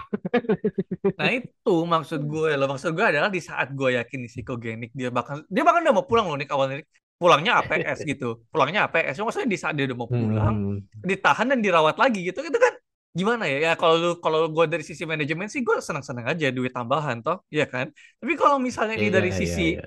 nah 1.18 1.28
itu 1.34 1.74
maksud 1.94 2.20
gue 2.32 2.50
loh. 2.54 2.66
Maksud 2.70 2.90
gue 2.94 3.06
adalah 3.10 3.30
di 3.36 3.40
saat 3.42 3.74
gue 3.74 3.98
yakin 3.98 4.18
nih 4.22 4.30
psikogenik 4.30 4.90
dia 4.94 5.08
bahkan 5.10 5.42
dia 5.50 5.62
bahkan 5.66 5.82
udah 5.84 5.94
mau 5.98 6.06
pulang 6.06 6.26
loh 6.30 6.38
nih 6.38 6.48
awalnya 6.54 6.76
pulangnya 7.18 7.52
APS 7.58 7.98
gitu, 8.10 8.46
pulangnya 8.52 8.86
APS. 8.86 9.18
Maksudnya 9.18 9.48
di 9.50 9.58
saat 9.58 9.74
dia 9.74 9.84
udah 9.90 9.98
mau 9.98 10.10
pulang, 10.10 10.54
Hmm, 10.54 10.78
ditahan 11.02 11.46
dan 11.50 11.58
dirawat 11.58 11.98
lagi 11.98 12.22
gitu, 12.30 12.38
itu 12.46 12.58
kan 12.62 12.74
gimana 13.18 13.44
ya? 13.52 13.57
Ya 13.66 13.72
kalau 13.81 13.94
lu 14.02 14.09
kalau 14.24 14.40
gue 14.54 14.64
dari 14.72 14.85
sisi 14.90 15.04
manajemen 15.12 15.48
sih 15.52 15.61
gue 15.66 15.76
senang-senang 15.88 16.26
aja 16.33 16.46
duit 16.57 16.72
tambahan 16.76 17.16
toh, 17.24 17.37
ya 17.59 17.64
kan? 17.72 17.87
Tapi 18.20 18.33
kalau 18.40 18.57
misalnya 18.66 18.94
ini 18.98 19.09
iya 19.09 19.16
dari 19.16 19.31
iya 19.31 19.38
sisi 19.40 19.62
iya. 19.74 19.83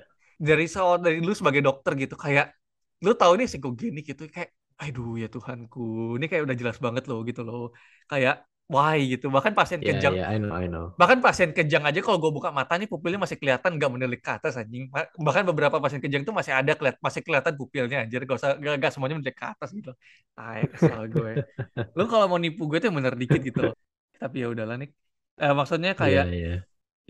dari 0.48 0.64
soal 0.74 0.94
dari 1.04 1.16
lu 1.26 1.32
sebagai 1.40 1.62
dokter 1.68 1.92
gitu 2.02 2.14
kayak 2.24 2.46
lu 3.04 3.12
tahu 3.20 3.32
nih 3.38 3.46
psikogenik 3.50 4.04
gitu 4.10 4.22
kayak 4.34 4.50
aduh 4.82 5.14
ya 5.22 5.26
Tuhanku 5.34 5.80
ini 6.18 6.24
kayak 6.30 6.42
udah 6.46 6.56
jelas 6.60 6.78
banget 6.84 7.04
loh 7.10 7.18
gitu 7.28 7.40
loh 7.48 7.60
kayak 8.10 8.34
why 8.70 8.98
gitu. 9.12 9.26
Bahkan 9.34 9.52
pasien 9.58 9.80
Iya 9.84 9.88
kejang 9.88 10.14
iya 10.14 10.22
I 10.32 10.36
know 10.40 10.52
I 10.62 10.66
know. 10.72 10.86
bahkan 11.00 11.18
pasien 11.24 11.50
kejang 11.56 11.82
aja 11.88 12.00
kalau 12.04 12.18
gue 12.20 12.32
buka 12.36 12.50
mata 12.52 12.76
nih 12.78 12.86
pupilnya 12.92 13.18
masih 13.24 13.38
kelihatan 13.40 13.70
nggak 13.80 13.90
menilik 13.94 14.20
ke 14.20 14.30
atas 14.38 14.54
anjing. 14.60 14.84
Bahkan 15.26 15.44
beberapa 15.50 15.76
pasien 15.82 16.00
kejang 16.04 16.22
tuh 16.28 16.34
masih 16.36 16.52
ada 16.52 16.72
keliat 16.78 16.96
masih 17.00 17.20
kelihatan 17.26 17.54
pupilnya 17.60 17.96
anjir. 18.04 18.20
Gak 18.28 18.36
usah 18.40 18.50
gak, 18.60 18.74
gak 18.82 18.92
semuanya 18.94 19.16
menilik 19.18 19.36
ke 19.40 19.46
atas 19.52 19.68
gitu. 19.72 19.90
Tai 20.36 20.62
kesel 20.72 21.02
gue 21.14 21.32
lu 21.98 22.04
kalau 22.12 22.26
mau 22.30 22.40
nipu 22.40 22.62
gue 22.70 22.78
tuh 22.80 22.88
yang 22.92 22.98
bener 23.00 23.14
dikit 23.22 23.40
gitu 23.44 23.60
tapi 24.22 24.36
ya 24.44 24.48
udahlah 24.54 24.76
nih 24.82 24.90
Eh, 25.42 25.52
maksudnya 25.58 25.92
Iya 26.00 26.00
kayak 26.00 26.26
iya. 26.34 26.48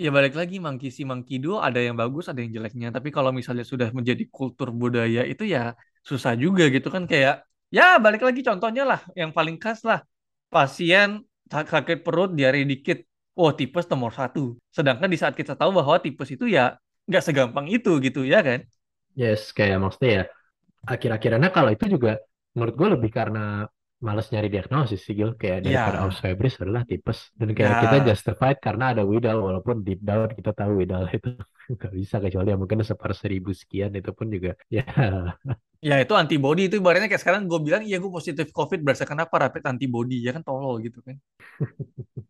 Ya 0.05 0.09
balik 0.17 0.35
lagi 0.41 0.57
Monkey 0.65 0.89
si 0.89 1.03
Monkey 1.05 1.37
Do 1.45 1.61
ada 1.61 1.77
yang 1.87 1.97
bagus 2.01 2.25
ada 2.33 2.41
yang 2.43 2.53
jeleknya. 2.57 2.89
Tapi 2.97 3.09
kalau 3.17 3.31
misalnya 3.39 3.63
sudah 3.73 3.89
menjadi 3.93 4.25
kultur 4.33 4.69
budaya 4.73 5.23
itu 5.29 5.45
ya 5.45 5.77
susah 6.09 6.33
juga 6.35 6.65
gitu 6.75 6.89
kan. 6.95 7.05
Kayak 7.11 7.45
ya 7.77 8.01
balik 8.05 8.23
lagi 8.27 8.41
contohnya 8.49 8.83
lah 8.91 9.01
yang 9.21 9.31
paling 9.37 9.57
khas 9.63 9.81
lah 9.89 10.01
pasien 10.55 11.09
sakit 11.53 12.01
perut 12.01 12.33
diare 12.33 12.65
dikit. 12.65 13.05
Oh 13.37 13.53
tipes 13.53 13.89
nomor 13.89 14.13
satu. 14.13 14.57
Sedangkan 14.69 15.09
di 15.09 15.17
saat 15.17 15.33
kita 15.37 15.57
tahu 15.57 15.77
bahwa 15.77 15.97
tipes 16.01 16.29
itu 16.33 16.49
ya 16.49 16.77
nggak 17.09 17.23
segampang 17.25 17.67
itu 17.69 17.97
gitu 18.01 18.25
ya 18.25 18.41
kan? 18.45 18.61
Yes, 19.13 19.53
kayak 19.53 19.81
maksudnya 19.81 20.11
ya 20.13 20.25
akhir-akhirannya 20.89 21.51
kalau 21.53 21.71
itu 21.73 21.85
juga 21.95 22.19
menurut 22.57 22.75
gue 22.77 22.89
lebih 22.99 23.11
karena 23.13 23.69
males 24.03 24.27
nyari 24.35 24.49
diagnosis 24.51 25.01
sih 25.07 25.15
Gil. 25.15 25.33
Kayak 25.39 25.65
daripada 25.65 25.99
ya. 26.03 26.05
Aus 26.05 26.19
febris 26.19 26.55
adalah 26.59 26.83
tipes. 26.85 27.31
Dan 27.33 27.55
kayak 27.57 27.87
kita 27.87 27.97
ya 28.03 28.05
justified 28.13 28.59
karena 28.59 28.85
ada 28.93 29.03
Widal 29.07 29.39
walaupun 29.41 29.87
deep 29.87 30.01
down 30.03 30.29
kita 30.35 30.51
tahu 30.53 30.83
Widal 30.83 31.07
itu 31.17 31.39
nggak 31.73 31.93
bisa 31.95 32.17
kecuali 32.19 32.49
ya 32.53 32.57
mungkin 32.59 32.83
seper 32.83 33.13
seribu 33.15 33.51
sekian 33.55 33.95
itu 33.95 34.11
pun 34.13 34.27
juga 34.29 34.53
ya 34.69 34.85
ya 35.83 35.99
itu 35.99 36.15
antibody 36.15 36.71
itu 36.71 36.79
ibaratnya 36.79 37.11
kayak 37.11 37.23
sekarang 37.23 37.43
gue 37.51 37.59
bilang 37.59 37.83
iya 37.83 37.99
gue 37.99 38.07
positif 38.07 38.55
covid 38.55 38.79
berdasarkan 38.87 39.27
apa 39.27 39.35
rapid 39.35 39.63
antibody 39.67 40.23
ya 40.23 40.31
kan 40.31 40.43
tolol 40.47 40.79
gitu 40.79 41.03
kan 41.03 41.19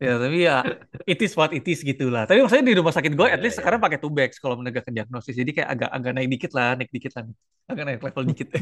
Ya, 0.02 0.18
tapi 0.22 0.38
ya 0.42 0.66
it 1.06 1.20
is 1.22 1.32
what 1.38 1.54
it 1.54 1.62
is 1.62 1.80
gitu 1.84 2.10
lah. 2.10 2.26
Tapi 2.26 2.42
maksudnya 2.42 2.66
di 2.66 2.74
rumah 2.74 2.90
sakit 2.90 3.12
gue 3.14 3.26
ya 3.30 3.38
at 3.38 3.40
least 3.44 3.56
ya 3.56 3.58
sekarang 3.62 3.78
pakai 3.78 4.02
tubex 4.02 4.42
kalau 4.42 4.58
menegakkan 4.58 4.90
diagnosis. 4.90 5.34
Jadi 5.38 5.50
kayak 5.54 5.68
agak 5.78 5.90
agak 5.94 6.12
naik 6.18 6.28
dikit 6.34 6.50
lah, 6.58 6.74
naik 6.74 6.90
dikit 6.90 7.12
lah. 7.14 7.22
Agak 7.70 7.84
naik 7.86 8.00
level 8.02 8.24
dikit. 8.34 8.48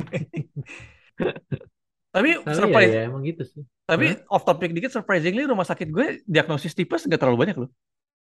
Tapi 2.11 2.31
tapi 2.43 2.51
ya 2.51 2.59
surprise, 2.59 2.91
ya 2.91 3.03
emang 3.07 3.23
gitu 3.23 3.43
sih 3.47 3.63
tapi 3.87 4.19
Hah? 4.19 4.35
off 4.35 4.43
topic 4.43 4.75
dikit 4.75 4.91
surprisingly 4.91 5.47
rumah 5.47 5.63
sakit 5.63 5.89
gue 5.95 6.07
diagnosis 6.27 6.75
tipes 6.75 7.07
gak 7.07 7.23
terlalu 7.23 7.47
banyak 7.47 7.57
loh. 7.63 7.71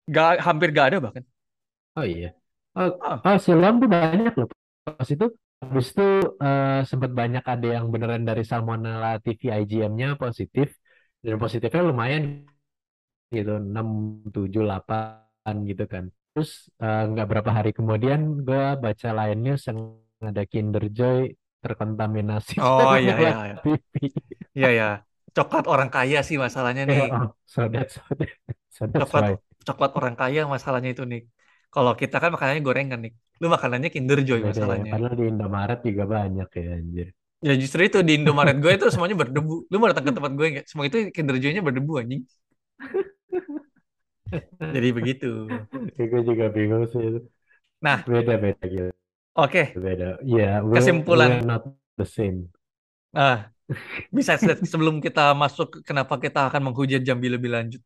Gak 0.08 0.40
hampir 0.40 0.72
gak 0.72 0.86
ada 0.96 0.98
bahkan. 1.04 1.24
oh 2.00 2.06
iya 2.08 2.32
oh, 2.80 2.96
Ah, 3.04 3.20
oh 3.20 3.38
silam 3.44 3.84
tuh 3.84 3.92
banyak 3.92 4.34
loh 4.40 4.48
pas 4.84 5.08
itu 5.08 5.28
habis 5.70 5.88
itu 5.94 6.04
eh, 6.44 6.80
sempat 6.90 7.12
banyak 7.20 7.44
ada 7.54 7.68
yang 7.76 7.86
beneran 7.94 8.24
dari 8.30 8.44
Salmonella 8.50 9.10
TB 9.24 9.42
IgM-nya 9.62 10.08
positif 10.24 10.68
dan 11.24 11.36
positifnya 11.44 11.82
lumayan 11.90 12.24
gitu 13.36 13.52
6 13.60 13.88
7 14.36 14.62
8 14.68 15.56
gitu 15.70 15.84
kan. 15.94 16.06
Terus 16.34 16.52
eh, 16.84 17.02
nggak 17.12 17.28
berapa 17.32 17.52
hari 17.58 17.70
kemudian 17.78 18.20
gue 18.48 18.62
baca 18.84 19.08
lain 19.20 19.38
news 19.46 19.62
yang 19.70 19.80
ada 20.30 20.44
Kinder 20.52 20.84
Joy 20.98 21.20
terkontaminasi 21.64 22.56
oh 22.62 22.94
iya 23.02 23.14
iya 23.24 23.36
iya. 23.48 23.58
Iya 24.58 24.68
ya, 24.80 24.86
coklat 25.36 25.66
orang 25.72 25.90
kaya 25.96 26.18
sih 26.28 26.38
masalahnya 26.46 26.84
nih. 26.92 27.04
Oh, 27.12 27.34
so 27.46 27.68
that's, 27.68 27.96
so 27.96 28.02
that- 28.20 28.30
so 28.70 28.86
that's 28.88 29.14
Coklat 29.14 29.26
why. 29.32 29.38
coklat 29.68 29.92
orang 30.00 30.16
kaya 30.22 30.42
masalahnya 30.54 30.90
itu 30.96 31.04
nih. 31.12 31.22
Kalau 31.74 31.94
kita 32.02 32.16
kan 32.22 32.30
makanannya 32.36 32.62
gorengan 32.68 33.00
nih. 33.06 33.14
Lu 33.42 33.48
makanannya 33.56 33.90
Kinder 33.94 34.20
Joy 34.28 34.40
Beda 34.40 34.46
ya. 34.46 34.54
masalahnya. 34.54 34.92
Padahal 34.94 35.16
di 35.20 35.26
Indomaret 35.34 35.80
juga 35.88 36.04
banyak 36.16 36.48
ya 36.60 36.66
anjir. 36.78 37.08
Ya 37.48 37.54
justru 37.60 37.82
itu 37.90 37.98
di 38.08 38.12
Indomaret 38.20 38.56
gue 38.64 38.72
itu 38.78 38.86
semuanya 38.94 39.18
berdebu. 39.22 39.56
Lu 39.72 39.76
mau 39.80 39.90
datang 39.92 40.06
ke 40.08 40.14
tempat 40.16 40.32
gue 40.38 40.48
nggak? 40.54 40.66
Semua 40.70 40.86
itu 40.88 40.98
Kinder 41.16 41.36
Joy-nya 41.42 41.62
berdebu 41.68 41.94
anjing. 42.02 42.22
Jadi 44.74 44.90
begitu. 44.98 45.30
Ya, 45.98 46.04
gue 46.10 46.22
juga 46.26 46.46
bingung 46.50 46.84
sih 46.90 47.02
itu. 47.10 47.20
Nah, 47.82 48.04
Beda 48.08 48.36
beda 48.42 48.64
gitu. 48.66 48.92
oke. 49.36 49.64
Beda. 49.86 50.10
Iya, 50.26 50.50
we 50.66 50.78
Kesimpulan. 50.80 51.30
we're 51.32 51.46
not 51.46 51.64
the 52.00 52.06
same. 52.08 52.50
Ah, 53.14 53.38
bisa 54.18 54.34
se- 54.42 54.66
sebelum 54.72 54.96
kita 55.06 55.22
masuk 55.44 55.68
ke 55.74 55.80
kenapa 55.90 56.16
kita 56.26 56.40
akan 56.50 56.62
menghujat 56.72 57.02
Jambi 57.08 57.28
lebih 57.36 57.50
lanjut. 57.56 57.82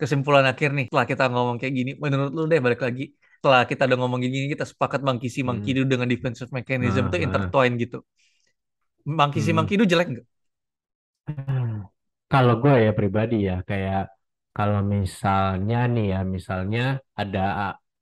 Kesimpulan 0.00 0.44
akhir 0.52 0.70
nih, 0.76 0.84
setelah 0.88 1.06
kita 1.12 1.24
ngomong 1.32 1.56
kayak 1.60 1.74
gini, 1.78 1.90
menurut 2.02 2.30
lu 2.36 2.42
deh 2.52 2.60
balik 2.66 2.80
lagi. 2.86 3.04
Setelah 3.40 3.64
kita 3.64 3.88
udah 3.88 3.98
ngomong 4.04 4.20
gini, 4.20 4.52
kita 4.52 4.68
sepakat 4.68 5.00
Mangkisi 5.00 5.40
Hmm. 5.40 5.48
Mangkidu 5.48 5.88
dengan 5.88 6.04
defensive 6.12 6.52
mechanism 6.52 7.04
Ah, 7.04 7.08
itu 7.08 7.16
ah. 7.16 7.24
intertwine 7.24 7.74
gitu. 7.80 7.98
Mangkisi 9.18 9.50
Hmm. 9.50 9.56
Mangkidu 9.56 9.84
jelek 9.88 10.08
nggak? 10.12 10.26
Kalau 12.32 12.54
gue 12.62 12.74
ya 12.86 12.90
pribadi 12.98 13.34
ya 13.48 13.54
kayak 13.70 14.00
kalau 14.56 14.80
misalnya 14.94 15.76
nih 15.94 16.04
ya 16.12 16.18
misalnya 16.36 16.80
ada 17.20 17.40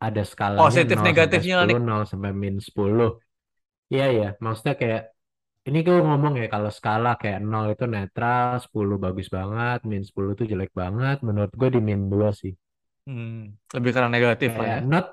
ada 0.06 0.22
skalanya 0.30 0.64
Positif 0.68 0.96
0 0.98 1.06
sampai 1.06 1.08
negatifnya 1.08 1.54
lah 1.58 1.66
nih. 1.68 1.76
10, 1.76 1.84
0 1.88 2.02
sampai 2.10 2.30
min 2.42 2.54
10. 2.66 3.08
Iya 3.92 4.04
ya, 4.18 4.26
maksudnya 4.44 4.74
kayak 4.80 5.02
ini 5.68 5.78
gue 5.86 5.96
ngomong 6.08 6.34
ya 6.40 6.46
kalau 6.54 6.70
skala 6.78 7.08
kayak 7.22 7.40
0 7.44 7.64
itu 7.74 7.84
netral, 7.96 8.48
10 8.64 8.96
bagus 9.04 9.28
banget, 9.36 9.78
min 9.90 10.02
10 10.08 10.30
itu 10.36 10.44
jelek 10.52 10.72
banget. 10.82 11.16
Menurut 11.28 11.52
gue 11.60 11.68
di 11.76 11.80
min 11.88 12.00
2 12.12 12.28
sih. 12.40 12.52
Hmm, 13.08 13.56
lebih 13.74 13.90
karena 13.96 14.10
negatif 14.12 14.50
lah 14.58 14.66
ya. 14.68 14.78
Kayak 14.78 14.84
not 14.84 15.06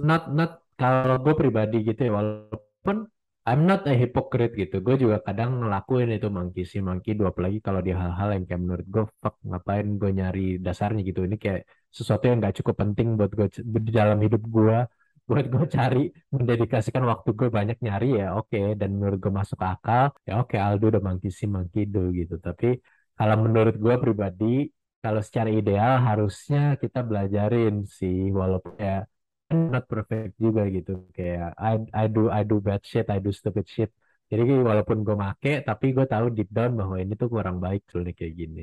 not 0.00 0.22
not 0.38 0.50
kalau 0.80 1.16
gue 1.24 1.34
pribadi 1.38 1.76
gitu 1.88 2.00
ya 2.08 2.12
walaupun 2.18 2.96
I'm 3.44 3.68
not 3.68 3.84
a 3.84 3.92
hypocrite 3.92 4.56
gitu. 4.56 4.80
Gue 4.80 4.96
juga 4.96 5.16
kadang 5.26 5.60
ngelakuin 5.60 6.08
itu 6.16 6.26
monkey 6.32 6.64
si 6.64 6.78
monkey 6.80 7.12
dua 7.18 7.28
apalagi 7.32 7.58
kalau 7.60 7.80
di 7.84 7.92
hal-hal 7.92 8.28
yang 8.34 8.44
kayak 8.48 8.60
menurut 8.64 8.86
gue 8.94 9.04
fuck 9.20 9.34
ngapain 9.44 9.86
gue 10.00 10.10
nyari 10.18 10.40
dasarnya 10.64 11.00
gitu. 11.08 11.20
Ini 11.28 11.36
kayak 11.36 11.60
sesuatu 11.92 12.24
yang 12.30 12.38
gak 12.40 12.56
cukup 12.64 12.74
penting 12.82 13.06
buat 13.20 13.30
gue 13.36 13.46
di 13.86 13.92
dalam 13.92 14.18
hidup 14.24 14.42
gue 14.56 14.76
buat 15.28 15.44
gue 15.52 15.64
cari 15.76 16.00
mendedikasikan 16.36 17.04
waktu 17.10 17.28
gue 17.38 17.48
banyak 17.58 17.76
nyari 17.84 18.06
ya 18.20 18.26
oke 18.36 18.60
dan 18.80 18.88
menurut 18.96 19.18
gue 19.24 19.32
masuk 19.40 19.60
akal 19.64 20.12
ya 20.28 20.32
oke 20.40 20.56
Aldo 20.66 20.84
udah 20.92 21.02
monkey 21.08 21.30
si 21.32 21.44
monkey 21.48 21.88
do 21.88 22.12
gitu 22.12 22.36
tapi 22.46 22.76
kalau 23.16 23.36
menurut 23.44 23.76
gue 23.80 23.94
pribadi 24.04 24.68
kalau 25.04 25.20
secara 25.24 25.48
ideal 25.48 25.96
harusnya 26.08 26.76
kita 26.82 27.00
belajarin 27.08 27.74
sih 27.88 28.28
walaupun 28.36 28.76
ya 28.76 29.08
not 29.52 29.84
perfect 29.92 30.32
juga 30.44 30.62
gitu. 30.76 30.90
Kayak 31.16 31.48
I 31.58 31.72
I 32.02 32.04
do 32.14 32.20
I 32.38 32.42
do 32.50 32.56
bad 32.66 32.82
shit 32.90 33.06
I 33.14 33.18
do 33.24 33.30
stupid 33.40 33.66
shit. 33.74 33.90
Jadi 34.30 34.42
walaupun 34.68 34.98
gue 35.06 35.16
make 35.22 35.50
tapi 35.68 35.86
gue 35.96 36.06
tahu 36.12 36.26
deep 36.36 36.50
down 36.56 36.72
bahwa 36.80 36.96
ini 37.02 37.12
tuh 37.20 37.28
kurang 37.34 37.56
baik 37.64 37.82
soalnya 37.90 38.12
kayak 38.18 38.34
gini. 38.40 38.60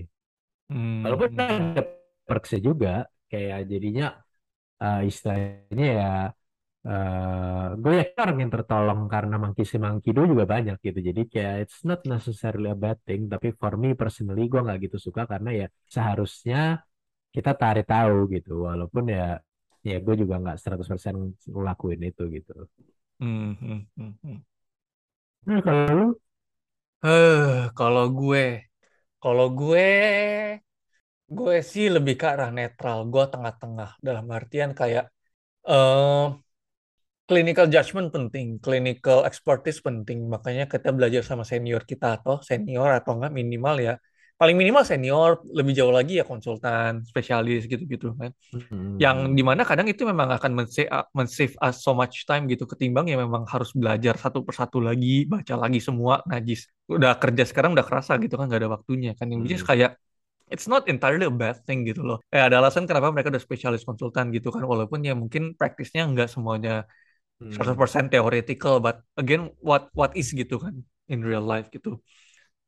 Hmm, 0.69 1.03
walaupun 1.03 1.29
ada 1.37 1.81
perksnya 2.29 2.59
juga 2.69 2.89
kayak 3.31 3.59
jadinya 3.71 4.05
eh, 4.83 4.99
istilahnya 5.09 5.85
ya 5.99 6.09
eh 6.87 7.65
gue 7.83 7.93
yakin 7.99 8.17
orang 8.25 8.37
yang 8.43 8.51
tertolong 8.55 9.01
karena 9.13 9.35
Monkey 9.43 9.63
si 9.71 9.77
Do 10.15 10.21
juga 10.31 10.45
banyak 10.55 10.77
gitu. 10.87 10.99
Jadi 11.09 11.21
kayak 11.33 11.55
it's 11.63 11.79
not 11.89 12.01
necessarily 12.13 12.69
a 12.75 12.77
bad 12.85 12.97
thing 13.07 13.21
tapi 13.33 13.47
for 13.61 13.73
me 13.83 13.89
personally 14.01 14.43
gue 14.51 14.59
nggak 14.65 14.79
gitu 14.85 14.97
suka 15.07 15.21
karena 15.31 15.49
ya 15.61 15.67
seharusnya 15.95 16.57
kita 17.35 17.51
tarik 17.61 17.85
tahu 17.93 18.15
gitu. 18.35 18.51
Walaupun 18.69 19.03
ya 19.15 19.21
ya 19.89 19.95
gue 20.05 20.15
juga 20.21 20.35
nggak 20.41 20.57
100% 20.61 21.15
ngelakuin 21.53 22.01
itu 22.09 22.21
gitu 22.35 22.51
Hmm, 23.19 23.53
hmm, 23.53 23.79
hmm, 23.97 24.11
hmm. 24.23 24.37
nah 25.47 25.59
kalau 25.65 25.81
lu 25.99 26.05
Eh, 27.05 27.69
kalau 27.77 28.03
gue, 28.19 28.41
kalau 29.21 29.45
gue, 29.59 29.81
gue 31.37 31.53
sih 31.71 31.85
lebih 31.95 32.13
ke 32.19 32.25
arah 32.33 32.49
netral. 32.57 32.97
Gue 33.13 33.23
tengah-tengah 33.33 33.89
dalam 34.07 34.25
artian 34.37 34.71
kayak 34.79 35.03
eh 35.69 36.23
clinical 37.29 37.65
judgment 37.73 38.09
penting, 38.15 38.47
clinical 38.65 39.19
expertise 39.29 39.79
penting. 39.87 40.19
Makanya 40.33 40.63
kita 40.73 40.89
belajar 40.97 41.23
sama 41.29 41.43
senior 41.51 41.81
kita 41.91 42.07
atau 42.19 42.35
senior 42.49 42.89
atau 42.99 43.11
enggak 43.17 43.33
minimal 43.39 43.75
ya. 43.87 43.93
Paling 44.41 44.57
minimal 44.57 44.81
senior, 44.81 45.37
lebih 45.53 45.73
jauh 45.77 45.93
lagi 45.93 46.17
ya 46.17 46.25
konsultan, 46.25 47.05
spesialis 47.05 47.69
gitu-gitu 47.69 48.17
kan. 48.17 48.33
Yang 48.97 49.17
Hmm. 49.21 49.33
di 49.37 49.43
mana 49.45 49.61
kadang 49.65 49.85
itu 49.89 50.01
memang 50.05 50.29
akan 50.37 50.51
men-save 50.57 50.89
men-save 51.17 51.53
us 51.61 51.81
so 51.85 51.93
much 51.93 52.25
time 52.29 52.49
gitu 52.49 52.65
ketimbang 52.65 53.05
ya 53.09 53.17
memang 53.21 53.45
harus 53.49 53.69
belajar 53.73 54.17
satu 54.17 54.41
persatu 54.41 54.81
lagi, 54.81 55.29
baca 55.29 55.53
lagi 55.57 55.77
semua 55.77 56.25
najis. 56.25 56.69
Udah 56.89 57.17
kerja 57.21 57.43
sekarang 57.45 57.77
udah 57.77 57.85
kerasa 57.85 58.17
gitu 58.17 58.33
kan 58.37 58.49
nggak 58.49 58.61
ada 58.65 58.69
waktunya 58.73 59.13
kan. 59.13 59.29
Yang 59.29 59.61
Hmm. 59.61 59.67
kayak 59.69 59.91
it's 60.53 60.67
not 60.69 60.85
entirely 60.91 61.25
a 61.29 61.33
bad 61.33 61.61
thing 61.65 61.85
gitu 61.85 62.01
loh. 62.01 62.17
Eh, 62.33 62.41
ada 62.41 62.61
alasan 62.61 62.85
kenapa 62.89 63.09
mereka 63.13 63.29
udah 63.33 63.41
spesialis 63.41 63.85
konsultan 63.85 64.33
gitu 64.33 64.49
kan 64.53 64.65
walaupun 64.65 65.01
ya 65.05 65.13
mungkin 65.13 65.53
praktisnya 65.57 66.05
nggak 66.09 66.29
semuanya 66.33 66.85
Hmm. 67.41 67.49
100% 67.57 68.09
theoretical 68.13 68.77
but 68.81 69.01
again 69.17 69.49
what 69.65 69.89
what 69.97 70.13
is 70.13 70.29
gitu 70.33 70.61
kan 70.61 70.77
in 71.09 71.25
real 71.25 71.41
life 71.45 71.69
gitu. 71.73 71.97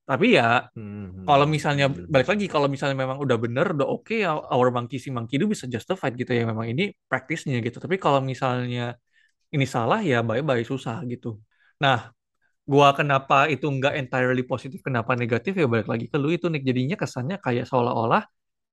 Tapi 0.09 0.25
ya 0.37 0.67
Hmm. 0.75 1.23
kalau 1.27 1.45
misalnya 1.55 1.85
Hmm. 1.87 2.11
balik 2.11 2.27
lagi 2.31 2.45
kalau 2.51 2.67
misalnya 2.73 2.97
memang 3.03 3.17
udah 3.23 3.37
bener 3.43 3.65
udah 3.75 3.87
oke 3.87 4.13
ya 4.25 4.35
our 4.53 4.67
monkey 4.75 4.97
si 5.03 5.09
monkey 5.15 5.35
itu 5.39 5.47
bisa 5.53 5.65
justified 5.73 6.13
gitu 6.19 6.31
ya 6.37 6.43
memang 6.51 6.67
ini 6.71 6.83
praktisnya 7.09 7.55
gitu. 7.65 7.77
Tapi 7.83 7.95
kalau 8.03 8.19
misalnya 8.31 8.81
ini 9.55 9.65
salah 9.75 9.99
ya 10.11 10.17
bye-bye 10.29 10.63
susah 10.71 10.97
gitu. 11.11 11.27
Nah 11.83 11.97
gua 12.71 12.87
kenapa 12.99 13.35
itu 13.53 13.65
nggak 13.77 13.93
entirely 13.99 14.43
positif 14.51 14.79
kenapa 14.87 15.11
negatif 15.21 15.53
ya 15.61 15.65
balik 15.73 15.87
lagi 15.93 16.05
ke 16.11 16.17
lu 16.21 16.29
itu 16.37 16.47
Nick. 16.51 16.63
Jadinya 16.69 16.95
kesannya 17.03 17.37
kayak 17.45 17.65
seolah-olah 17.69 18.23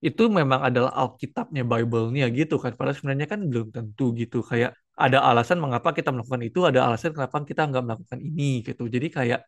itu 0.09 0.23
memang 0.39 0.61
adalah 0.69 0.93
Alkitabnya 1.03 1.63
Bible-nya 1.73 2.27
gitu 2.39 2.55
kan. 2.63 2.73
Padahal 2.79 2.97
sebenarnya 2.99 3.27
kan 3.33 3.41
belum 3.51 3.69
tentu 3.77 4.05
gitu. 4.21 4.37
Kayak 4.51 4.71
ada 5.05 5.19
alasan 5.29 5.59
mengapa 5.65 5.91
kita 5.99 6.09
melakukan 6.15 6.43
itu 6.49 6.59
ada 6.69 6.81
alasan 6.89 7.11
kenapa 7.17 7.37
kita 7.51 7.63
nggak 7.71 7.83
melakukan 7.87 8.19
ini 8.29 8.45
gitu. 8.67 8.83
Jadi 8.95 9.07
kayak 9.17 9.41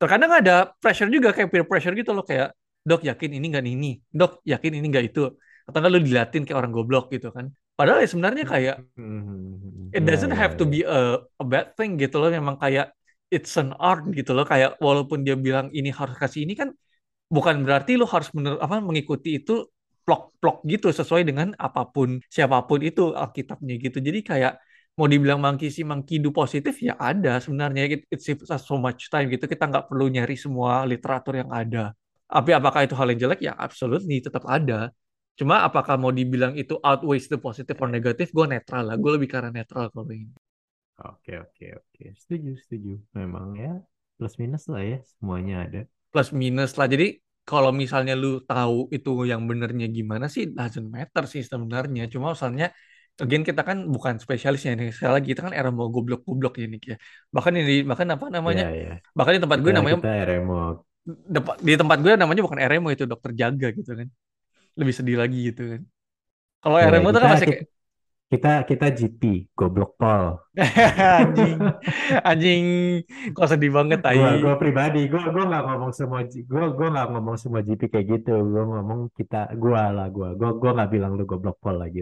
terkadang 0.00 0.32
ada 0.40 0.54
pressure 0.82 1.10
juga 1.12 1.28
kayak 1.36 1.48
peer 1.52 1.64
pressure 1.68 1.94
gitu 1.94 2.10
loh 2.16 2.24
kayak 2.24 2.56
dok 2.88 3.00
yakin 3.04 3.30
ini 3.36 3.46
nggak 3.52 3.64
ini? 3.68 3.90
Dok 4.10 4.32
yakin 4.52 4.72
ini 4.78 4.86
nggak 4.92 5.04
itu? 5.12 5.22
Atau 5.68 5.76
nggak 5.80 5.92
lu 5.94 6.00
diliatin 6.06 6.42
kayak 6.48 6.58
orang 6.60 6.72
goblok 6.72 7.04
gitu 7.14 7.28
kan. 7.36 7.46
Padahal 7.78 8.02
ya 8.04 8.08
sebenarnya 8.08 8.44
kayak 8.48 8.76
Hmm. 8.96 9.90
it 9.92 10.02
doesn't 10.06 10.34
have 10.34 10.54
to 10.56 10.64
be 10.66 10.82
a, 10.86 11.18
a 11.40 11.44
bad 11.44 11.74
thing 11.76 11.98
gitu 11.98 12.18
loh. 12.22 12.30
Memang 12.30 12.56
kayak 12.62 12.94
it's 13.30 13.54
an 13.58 13.74
art 13.78 14.06
gitu 14.14 14.32
loh. 14.36 14.46
Kayak 14.46 14.78
walaupun 14.82 15.22
dia 15.26 15.34
bilang 15.38 15.70
ini 15.74 15.90
harus 15.90 16.14
kasih 16.18 16.46
ini 16.46 16.54
kan 16.58 16.70
bukan 17.30 17.62
berarti 17.66 17.98
lu 18.00 18.06
harus 18.08 18.30
bener 18.34 18.58
apa 18.62 18.82
mengikuti 18.82 19.38
itu 19.42 19.66
plok-plok 20.06 20.66
gitu 20.66 20.90
sesuai 20.90 21.22
dengan 21.28 21.54
apa 21.58 21.86
pun 21.90 22.18
siapa 22.26 22.66
pun 22.66 22.80
itu 22.82 23.14
Alkitabnya 23.14 23.74
gitu. 23.78 23.98
Jadi 24.02 24.20
kayak 24.26 24.52
mau 24.98 25.06
dibilang 25.06 25.40
monkey 25.40 25.68
si 25.72 25.82
monkey 25.86 26.18
do 26.18 26.30
positif 26.30 26.78
ya 26.82 26.94
ada 26.98 27.38
sebenarnya 27.38 27.82
it, 27.88 28.02
it 28.10 28.20
saves 28.20 28.50
us 28.50 28.62
so 28.66 28.76
much 28.76 29.08
time 29.12 29.30
gitu 29.30 29.46
kita 29.46 29.64
nggak 29.70 29.84
perlu 29.90 30.06
nyari 30.10 30.36
semua 30.36 30.84
literatur 30.86 31.40
yang 31.40 31.50
ada 31.50 31.94
tapi 32.30 32.50
apakah 32.54 32.86
itu 32.86 32.94
hal 32.98 33.06
yang 33.10 33.20
jelek 33.26 33.40
ya 33.42 33.52
absolutely 33.56 34.20
tetap 34.20 34.44
ada 34.46 34.90
cuma 35.38 35.64
apakah 35.64 35.96
mau 35.96 36.12
dibilang 36.12 36.52
itu 36.58 36.76
outweighs 36.84 37.30
the 37.32 37.38
positive 37.40 37.78
or 37.80 37.88
negatif 37.88 38.28
gue 38.30 38.46
netral 38.46 38.84
lah 38.86 38.96
gue 38.98 39.10
lebih 39.16 39.28
arah 39.34 39.52
netral 39.52 39.88
kalau 39.88 40.10
ini 40.12 40.30
Oke, 41.00 41.32
oke, 41.40 41.66
oke. 41.80 42.04
Setuju, 42.12 42.50
setuju. 42.60 42.92
Memang 43.16 43.56
ya 43.56 43.72
plus 44.20 44.36
minus 44.36 44.68
lah 44.68 44.84
ya 44.84 44.98
semuanya 45.16 45.64
ada. 45.64 45.80
plus 46.12 46.28
minus 46.34 46.76
lah. 46.76 46.90
Jadi 46.92 47.16
kalau 47.48 47.72
misalnya 47.72 48.12
lu 48.18 48.44
tahu 48.44 48.92
itu 48.92 49.24
yang 49.24 49.48
benernya 49.48 49.88
gimana 49.88 50.26
sih 50.28 50.52
doesn't 50.52 50.90
matter 50.92 51.24
sih 51.24 51.40
sebenarnya. 51.40 52.04
Cuma 52.12 52.36
misalnya 52.36 52.68
again 53.24 53.42
kita 53.48 53.62
kan 53.68 53.78
bukan 53.94 54.14
spesialisnya 54.24 54.72
nih. 54.78 54.88
Sekali 54.96 55.12
lagi 55.16 55.28
kita 55.32 55.42
kan 55.46 55.54
era 55.58 55.70
mau 55.78 55.88
goblok-goblok 55.94 56.52
ya 56.60 56.66
Nick 56.72 56.82
ya. 56.92 56.96
Bahkan 57.34 57.52
ini 57.60 57.72
bahkan 57.90 58.08
apa 58.14 58.26
namanya? 58.36 58.62
Ya, 58.62 58.70
ya. 58.74 59.02
Bahkan 59.16 59.32
di 59.36 59.42
tempat 59.44 59.58
gue 59.64 59.72
Kita 59.72 59.78
namanya 59.78 59.96
kita 60.00 60.08
RMO. 60.26 60.60
di 61.66 61.74
tempat 61.80 61.98
gue 62.04 62.12
namanya 62.20 62.40
bukan 62.44 62.58
RMO 62.60 62.90
itu 62.94 63.04
dokter 63.08 63.32
jaga 63.40 63.66
gitu 63.78 63.90
kan. 63.98 64.08
Lebih 64.80 64.94
sedih 64.98 65.16
lagi 65.22 65.38
gitu 65.52 65.62
kan. 65.72 65.82
Kalau 66.62 66.76
Ya, 66.80 66.88
RMO 66.90 67.08
itu 67.12 67.20
kan 67.22 67.30
kita 67.30 67.34
masih 67.34 67.48
kita 67.48 67.52
kayak 67.52 67.64
kita 68.32 68.50
kita 68.70 68.86
GP, 68.98 69.22
goblok 69.58 69.90
pol. 70.00 70.24
anjing 71.22 71.58
anjing 72.28 72.62
kok 73.36 73.46
sedih 73.50 73.70
banget 73.76 73.98
tai. 74.06 74.18
Gua 74.18 74.28
gua 74.42 74.54
pribadi, 74.62 74.98
gua 75.12 75.22
gua 75.34 75.42
nggak 75.48 75.62
ngomong 75.66 75.92
semua 75.98 76.20
G- 76.30 76.44
gua 76.50 76.64
gua 76.76 76.86
nggak 76.92 77.06
ngomong 77.12 77.36
semua 77.42 77.60
GP 77.66 77.82
kayak 77.92 78.06
gitu. 78.12 78.30
Gua 78.52 78.62
ngomong 78.72 79.00
kita 79.18 79.36
gua 79.62 79.80
lah 79.96 80.06
gua. 80.16 80.28
Gua 80.38 80.48
gua 80.60 80.70
nggak 80.76 80.90
bilang 80.94 81.12
lu 81.18 81.22
goblok 81.30 81.56
pol 81.62 81.76
lagi. 81.82 81.98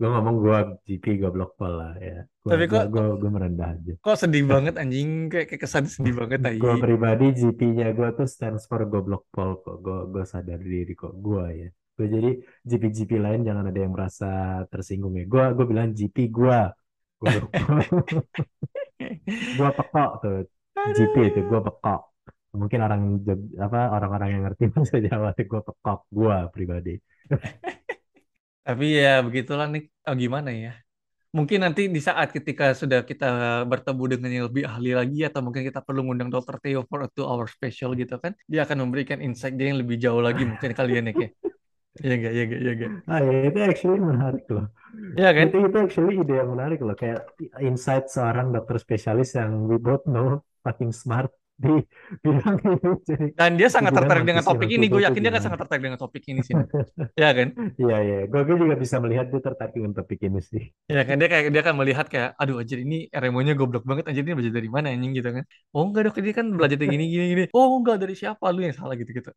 Gue 0.00 0.08
ngomong 0.08 0.36
gue 0.40 0.58
GP 0.88 1.04
goblok 1.20 1.60
pol 1.60 1.76
lah 1.76 1.92
ya. 2.00 2.24
Gue 2.40 2.50
Tapi 2.52 2.64
gue 2.72 2.74
kok 2.80 2.84
gue 2.88 3.04
gue 3.20 3.30
merendah 3.36 3.68
aja. 3.76 3.92
kok 4.00 4.16
sedih 4.16 4.44
banget 4.48 4.74
anjing. 4.80 5.28
Kayak, 5.28 5.46
kayak 5.52 5.60
kesan 5.68 5.84
sedih 5.92 6.14
banget 6.16 6.40
gue 6.60 6.72
tai. 6.72 6.80
pribadi 6.80 7.26
GP-nya 7.36 7.92
gue 7.92 8.08
tuh 8.18 8.24
stands 8.24 8.64
for 8.64 8.80
goblok 8.88 9.28
pol 9.34 9.60
kok. 9.60 9.76
Gue 9.84 9.98
gue 10.12 10.24
sadar 10.24 10.60
diri 10.60 10.92
kok. 10.96 11.12
Gue 11.20 11.44
ya. 11.52 11.68
Gue 12.00 12.06
jadi 12.08 12.30
GP-GP 12.64 13.10
lain 13.20 13.40
jangan 13.44 13.64
ada 13.68 13.80
yang 13.84 13.92
merasa 13.92 14.30
tersinggung 14.72 15.12
ya. 15.20 15.24
Gue 15.28 15.44
gue 15.56 15.66
bilang 15.68 15.92
GP 15.92 16.16
gue 16.32 16.58
pol. 17.20 17.36
Gue 19.56 19.70
pekok 19.78 20.10
tuh. 20.24 20.38
GP 20.96 21.14
itu 21.28 21.40
gue 21.44 21.60
pekok. 21.60 22.00
Mungkin 22.56 22.80
orang 22.82 23.20
apa 23.60 23.80
orang-orang 23.94 24.28
yang 24.34 24.42
ngerti 24.48 24.64
bisa 24.72 24.96
jawab 25.04 25.36
gue 25.36 25.60
pekok. 25.60 26.00
Gue 26.08 26.36
pribadi 26.56 26.96
Tapi 28.66 28.86
ya 29.02 29.10
begitulah 29.26 29.66
nih. 29.72 29.82
Oh, 30.06 30.14
gimana 30.16 30.50
ya? 30.52 30.72
Mungkin 31.30 31.62
nanti 31.62 31.86
di 31.86 32.00
saat 32.02 32.34
ketika 32.34 32.74
sudah 32.74 33.06
kita 33.06 33.26
bertemu 33.70 34.02
dengan 34.12 34.30
yang 34.34 34.44
lebih 34.50 34.64
ahli 34.66 34.90
lagi 34.98 35.18
atau 35.28 35.40
mungkin 35.46 35.62
kita 35.62 35.80
perlu 35.86 36.02
ngundang 36.06 36.30
Dr. 36.34 36.58
Theo 36.62 36.82
for 36.90 37.06
a 37.06 37.08
two 37.14 37.22
hour 37.22 37.46
special 37.46 37.94
gitu 37.94 38.18
kan. 38.18 38.32
Dia 38.50 38.66
akan 38.66 38.86
memberikan 38.86 39.18
insight 39.22 39.54
dia 39.58 39.70
yang 39.70 39.78
lebih 39.82 39.96
jauh 40.02 40.18
lagi 40.22 40.42
mungkin 40.50 40.70
kalian 40.74 41.10
ya 41.10 41.14
kayak. 41.18 41.34
Iya 42.00 42.12
enggak, 42.16 42.32
iya 42.32 42.42
enggak, 42.46 42.60
iya 42.62 42.72
enggak. 42.78 42.90
ah 43.10 43.20
ya 43.26 43.32
itu 43.50 43.58
actually 43.66 43.98
menarik 43.98 44.44
loh 44.54 44.66
Iya 45.18 45.28
kan? 45.36 45.46
itu 45.50 45.56
itu 45.66 45.76
actually 45.82 46.12
ide 46.22 46.34
yang 46.40 46.50
menarik 46.54 46.78
loh 46.86 46.94
kayak 46.94 47.20
insight 47.58 48.06
seorang 48.06 48.54
dokter 48.54 48.76
spesialis 48.78 49.34
yang 49.34 49.66
we 49.66 49.74
both 49.74 50.06
know 50.06 50.38
fucking 50.62 50.94
smart 50.94 51.34
di 51.60 51.74
bidang 52.24 52.56
ini 52.64 52.90
jadi 53.04 53.26
Dan 53.36 53.50
dia 53.60 53.68
di 53.68 53.72
sangat 53.72 53.92
tertarik 53.92 54.24
dengan 54.24 54.40
topik 54.40 54.68
ini. 54.72 54.88
Gue 54.88 55.04
itu 55.04 55.04
yakin 55.04 55.20
dia 55.20 55.30
akan 55.30 55.36
gimana 55.36 55.44
sangat 55.44 55.58
tertarik 55.60 55.82
dengan 55.84 56.00
topik 56.00 56.24
ini 56.32 56.40
sih. 56.40 56.54
Iya 57.20 57.30
kan? 57.36 57.48
Iya 57.80 57.96
iya, 58.04 58.18
gue 58.28 58.40
juga 58.48 58.76
bisa 58.76 58.96
melihat 59.00 59.26
dia 59.28 59.40
tertarik 59.44 59.72
dengan 59.76 59.92
topik 59.92 60.20
ini 60.24 60.40
sih. 60.40 60.62
Iya 60.88 61.02
kan 61.04 61.16
dia 61.20 61.28
kayak 61.28 61.44
dia 61.52 61.60
akan 61.60 61.76
melihat 61.76 62.06
kayak 62.08 62.30
aduh 62.40 62.56
anjir 62.64 62.78
ini 62.80 63.12
RMO-nya 63.12 63.54
goblok 63.56 63.84
banget 63.84 64.08
anjir 64.08 64.24
ini 64.24 64.32
belajar 64.36 64.54
dari 64.56 64.70
mana 64.72 64.86
anjing 64.88 65.12
gitu 65.12 65.28
kan. 65.36 65.44
Oh 65.76 65.84
enggak 65.84 66.02
dok 66.08 66.16
ini 66.24 66.30
kan 66.32 66.46
belajar 66.48 66.76
dari 66.80 66.88
gini 66.96 67.04
gini 67.12 67.24
gini. 67.36 67.44
Oh 67.52 67.76
enggak 67.76 67.96
dari 68.00 68.14
siapa 68.16 68.44
lu 68.52 68.64
yang 68.64 68.74
salah 68.74 68.96
gitu 68.96 69.10
gitu. 69.12 69.30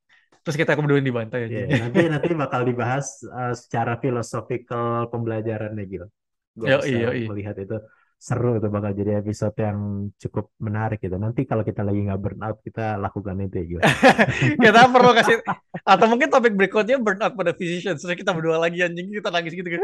Terus 0.44 0.56
kita 0.60 0.76
berdua 0.76 1.00
dibantai 1.00 1.48
Iya, 1.48 1.68
anjing. 1.68 1.82
nanti 1.84 2.00
nanti 2.14 2.28
bakal 2.36 2.62
dibahas 2.64 3.20
uh, 3.28 3.54
secara 3.56 4.00
filosofikal 4.00 5.12
pembelajarannya 5.12 5.84
gitu. 5.88 6.08
Gue 6.54 6.68
bisa 6.80 6.88
iya. 6.88 7.10
melihat 7.28 7.56
itu 7.58 7.78
seru 8.24 8.56
itu 8.56 8.72
bakal 8.72 8.96
jadi 8.96 9.20
episode 9.20 9.52
yang 9.60 10.08
cukup 10.16 10.48
menarik 10.64 11.04
gitu. 11.04 11.20
Nanti 11.20 11.44
kalau 11.44 11.68
kita 11.68 11.84
lagi 11.84 12.08
nggak 12.08 12.22
burn 12.24 12.40
out 12.40 12.64
kita 12.64 12.96
lakukan 12.96 13.36
itu 13.44 13.76
ya 13.76 13.84
kita 14.64 14.80
perlu 14.88 15.12
kasih 15.12 15.44
atau 15.84 16.06
mungkin 16.08 16.32
topik 16.32 16.56
berikutnya 16.56 17.04
burnout 17.04 17.36
pada 17.36 17.52
physician 17.52 18.00
terus 18.00 18.16
kita 18.16 18.32
berdua 18.32 18.64
lagi 18.64 18.80
anjing 18.80 19.12
kita 19.12 19.28
nangis 19.28 19.52
gitu 19.52 19.68
kan. 19.68 19.84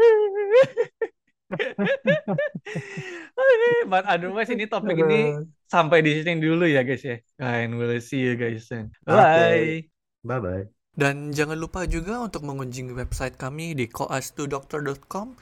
But 3.90 4.08
otherwise 4.08 4.48
ini 4.48 4.64
topik 4.70 4.96
ini 5.04 5.36
sampai 5.68 6.00
di 6.00 6.24
sini 6.24 6.40
dulu 6.40 6.64
ya 6.64 6.80
guys 6.80 7.04
ya. 7.04 7.20
And 7.36 7.76
we'll 7.76 8.00
see 8.00 8.24
you 8.24 8.40
guys 8.40 8.64
soon 8.64 8.96
bye 9.04 9.84
bye 10.24 10.40
bye. 10.40 10.64
dan 10.96 11.32
jangan 11.36 11.60
lupa 11.60 11.84
juga 11.84 12.24
untuk 12.24 12.44
mengunjungi 12.48 12.96
website 12.96 13.36
kami 13.36 13.76
di 13.76 13.84
koas2doctor.com 13.84 15.36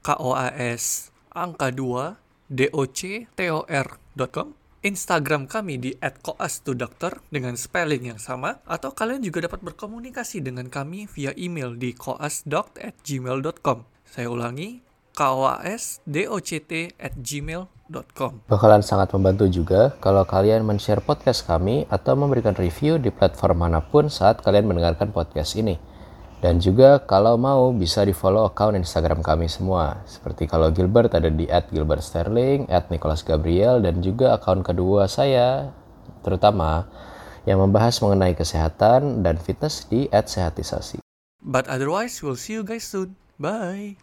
k 0.00 0.08
o 0.16 0.32
a 0.32 0.48
s 0.56 1.12
angka 1.32 1.72
2 1.76 2.27
d 2.48 2.72
o 2.72 2.88
c 2.88 3.28
t 3.36 3.40
o 3.52 3.62
r.com 3.68 4.58
Instagram 4.78 5.50
kami 5.50 5.74
di 5.82 5.90
@koas2doctor 5.98 7.18
dengan 7.34 7.58
spelling 7.58 8.14
yang 8.14 8.20
sama 8.22 8.62
atau 8.62 8.94
kalian 8.94 9.26
juga 9.26 9.50
dapat 9.50 9.60
berkomunikasi 9.66 10.38
dengan 10.38 10.70
kami 10.70 11.10
via 11.10 11.34
email 11.34 11.74
di 11.74 11.92
koasdoct@gmail.com. 11.98 13.78
Saya 14.06 14.28
ulangi 14.30 14.80
k 15.18 15.20
o 15.26 15.50
a 15.50 15.58
s 15.66 15.98
d 16.06 16.30
o 16.30 16.38
c 16.38 16.62
t 16.62 16.94
@gmail.com. 16.94 18.46
Bakalan 18.46 18.86
sangat 18.86 19.10
membantu 19.18 19.50
juga 19.50 19.98
kalau 19.98 20.22
kalian 20.22 20.62
men-share 20.62 21.02
podcast 21.02 21.42
kami 21.42 21.90
atau 21.90 22.14
memberikan 22.14 22.54
review 22.54 23.02
di 23.02 23.10
platform 23.10 23.66
mana 23.66 23.82
pun 23.82 24.06
saat 24.06 24.38
kalian 24.46 24.70
mendengarkan 24.70 25.10
podcast 25.10 25.58
ini. 25.58 25.74
Dan 26.38 26.62
juga 26.62 27.02
kalau 27.02 27.34
mau 27.34 27.74
bisa 27.74 28.06
di 28.06 28.14
follow 28.14 28.46
account 28.46 28.78
Instagram 28.78 29.26
kami 29.26 29.50
semua. 29.50 30.06
Seperti 30.06 30.46
kalau 30.46 30.70
Gilbert 30.70 31.10
ada 31.10 31.26
di 31.26 31.50
@gilbertsterling, 31.50 32.70
@nicholasgabriel 32.70 33.82
dan 33.82 33.98
juga 33.98 34.38
account 34.38 34.62
kedua 34.62 35.10
saya 35.10 35.74
terutama 36.22 36.86
yang 37.42 37.58
membahas 37.58 37.98
mengenai 37.98 38.38
kesehatan 38.38 39.26
dan 39.26 39.34
fitness 39.42 39.90
di 39.90 40.06
@sehatisasi. 40.14 41.02
But 41.42 41.66
otherwise, 41.66 42.22
we'll 42.22 42.38
see 42.38 42.54
you 42.54 42.62
guys 42.62 42.86
soon. 42.86 43.18
Bye. 43.38 43.98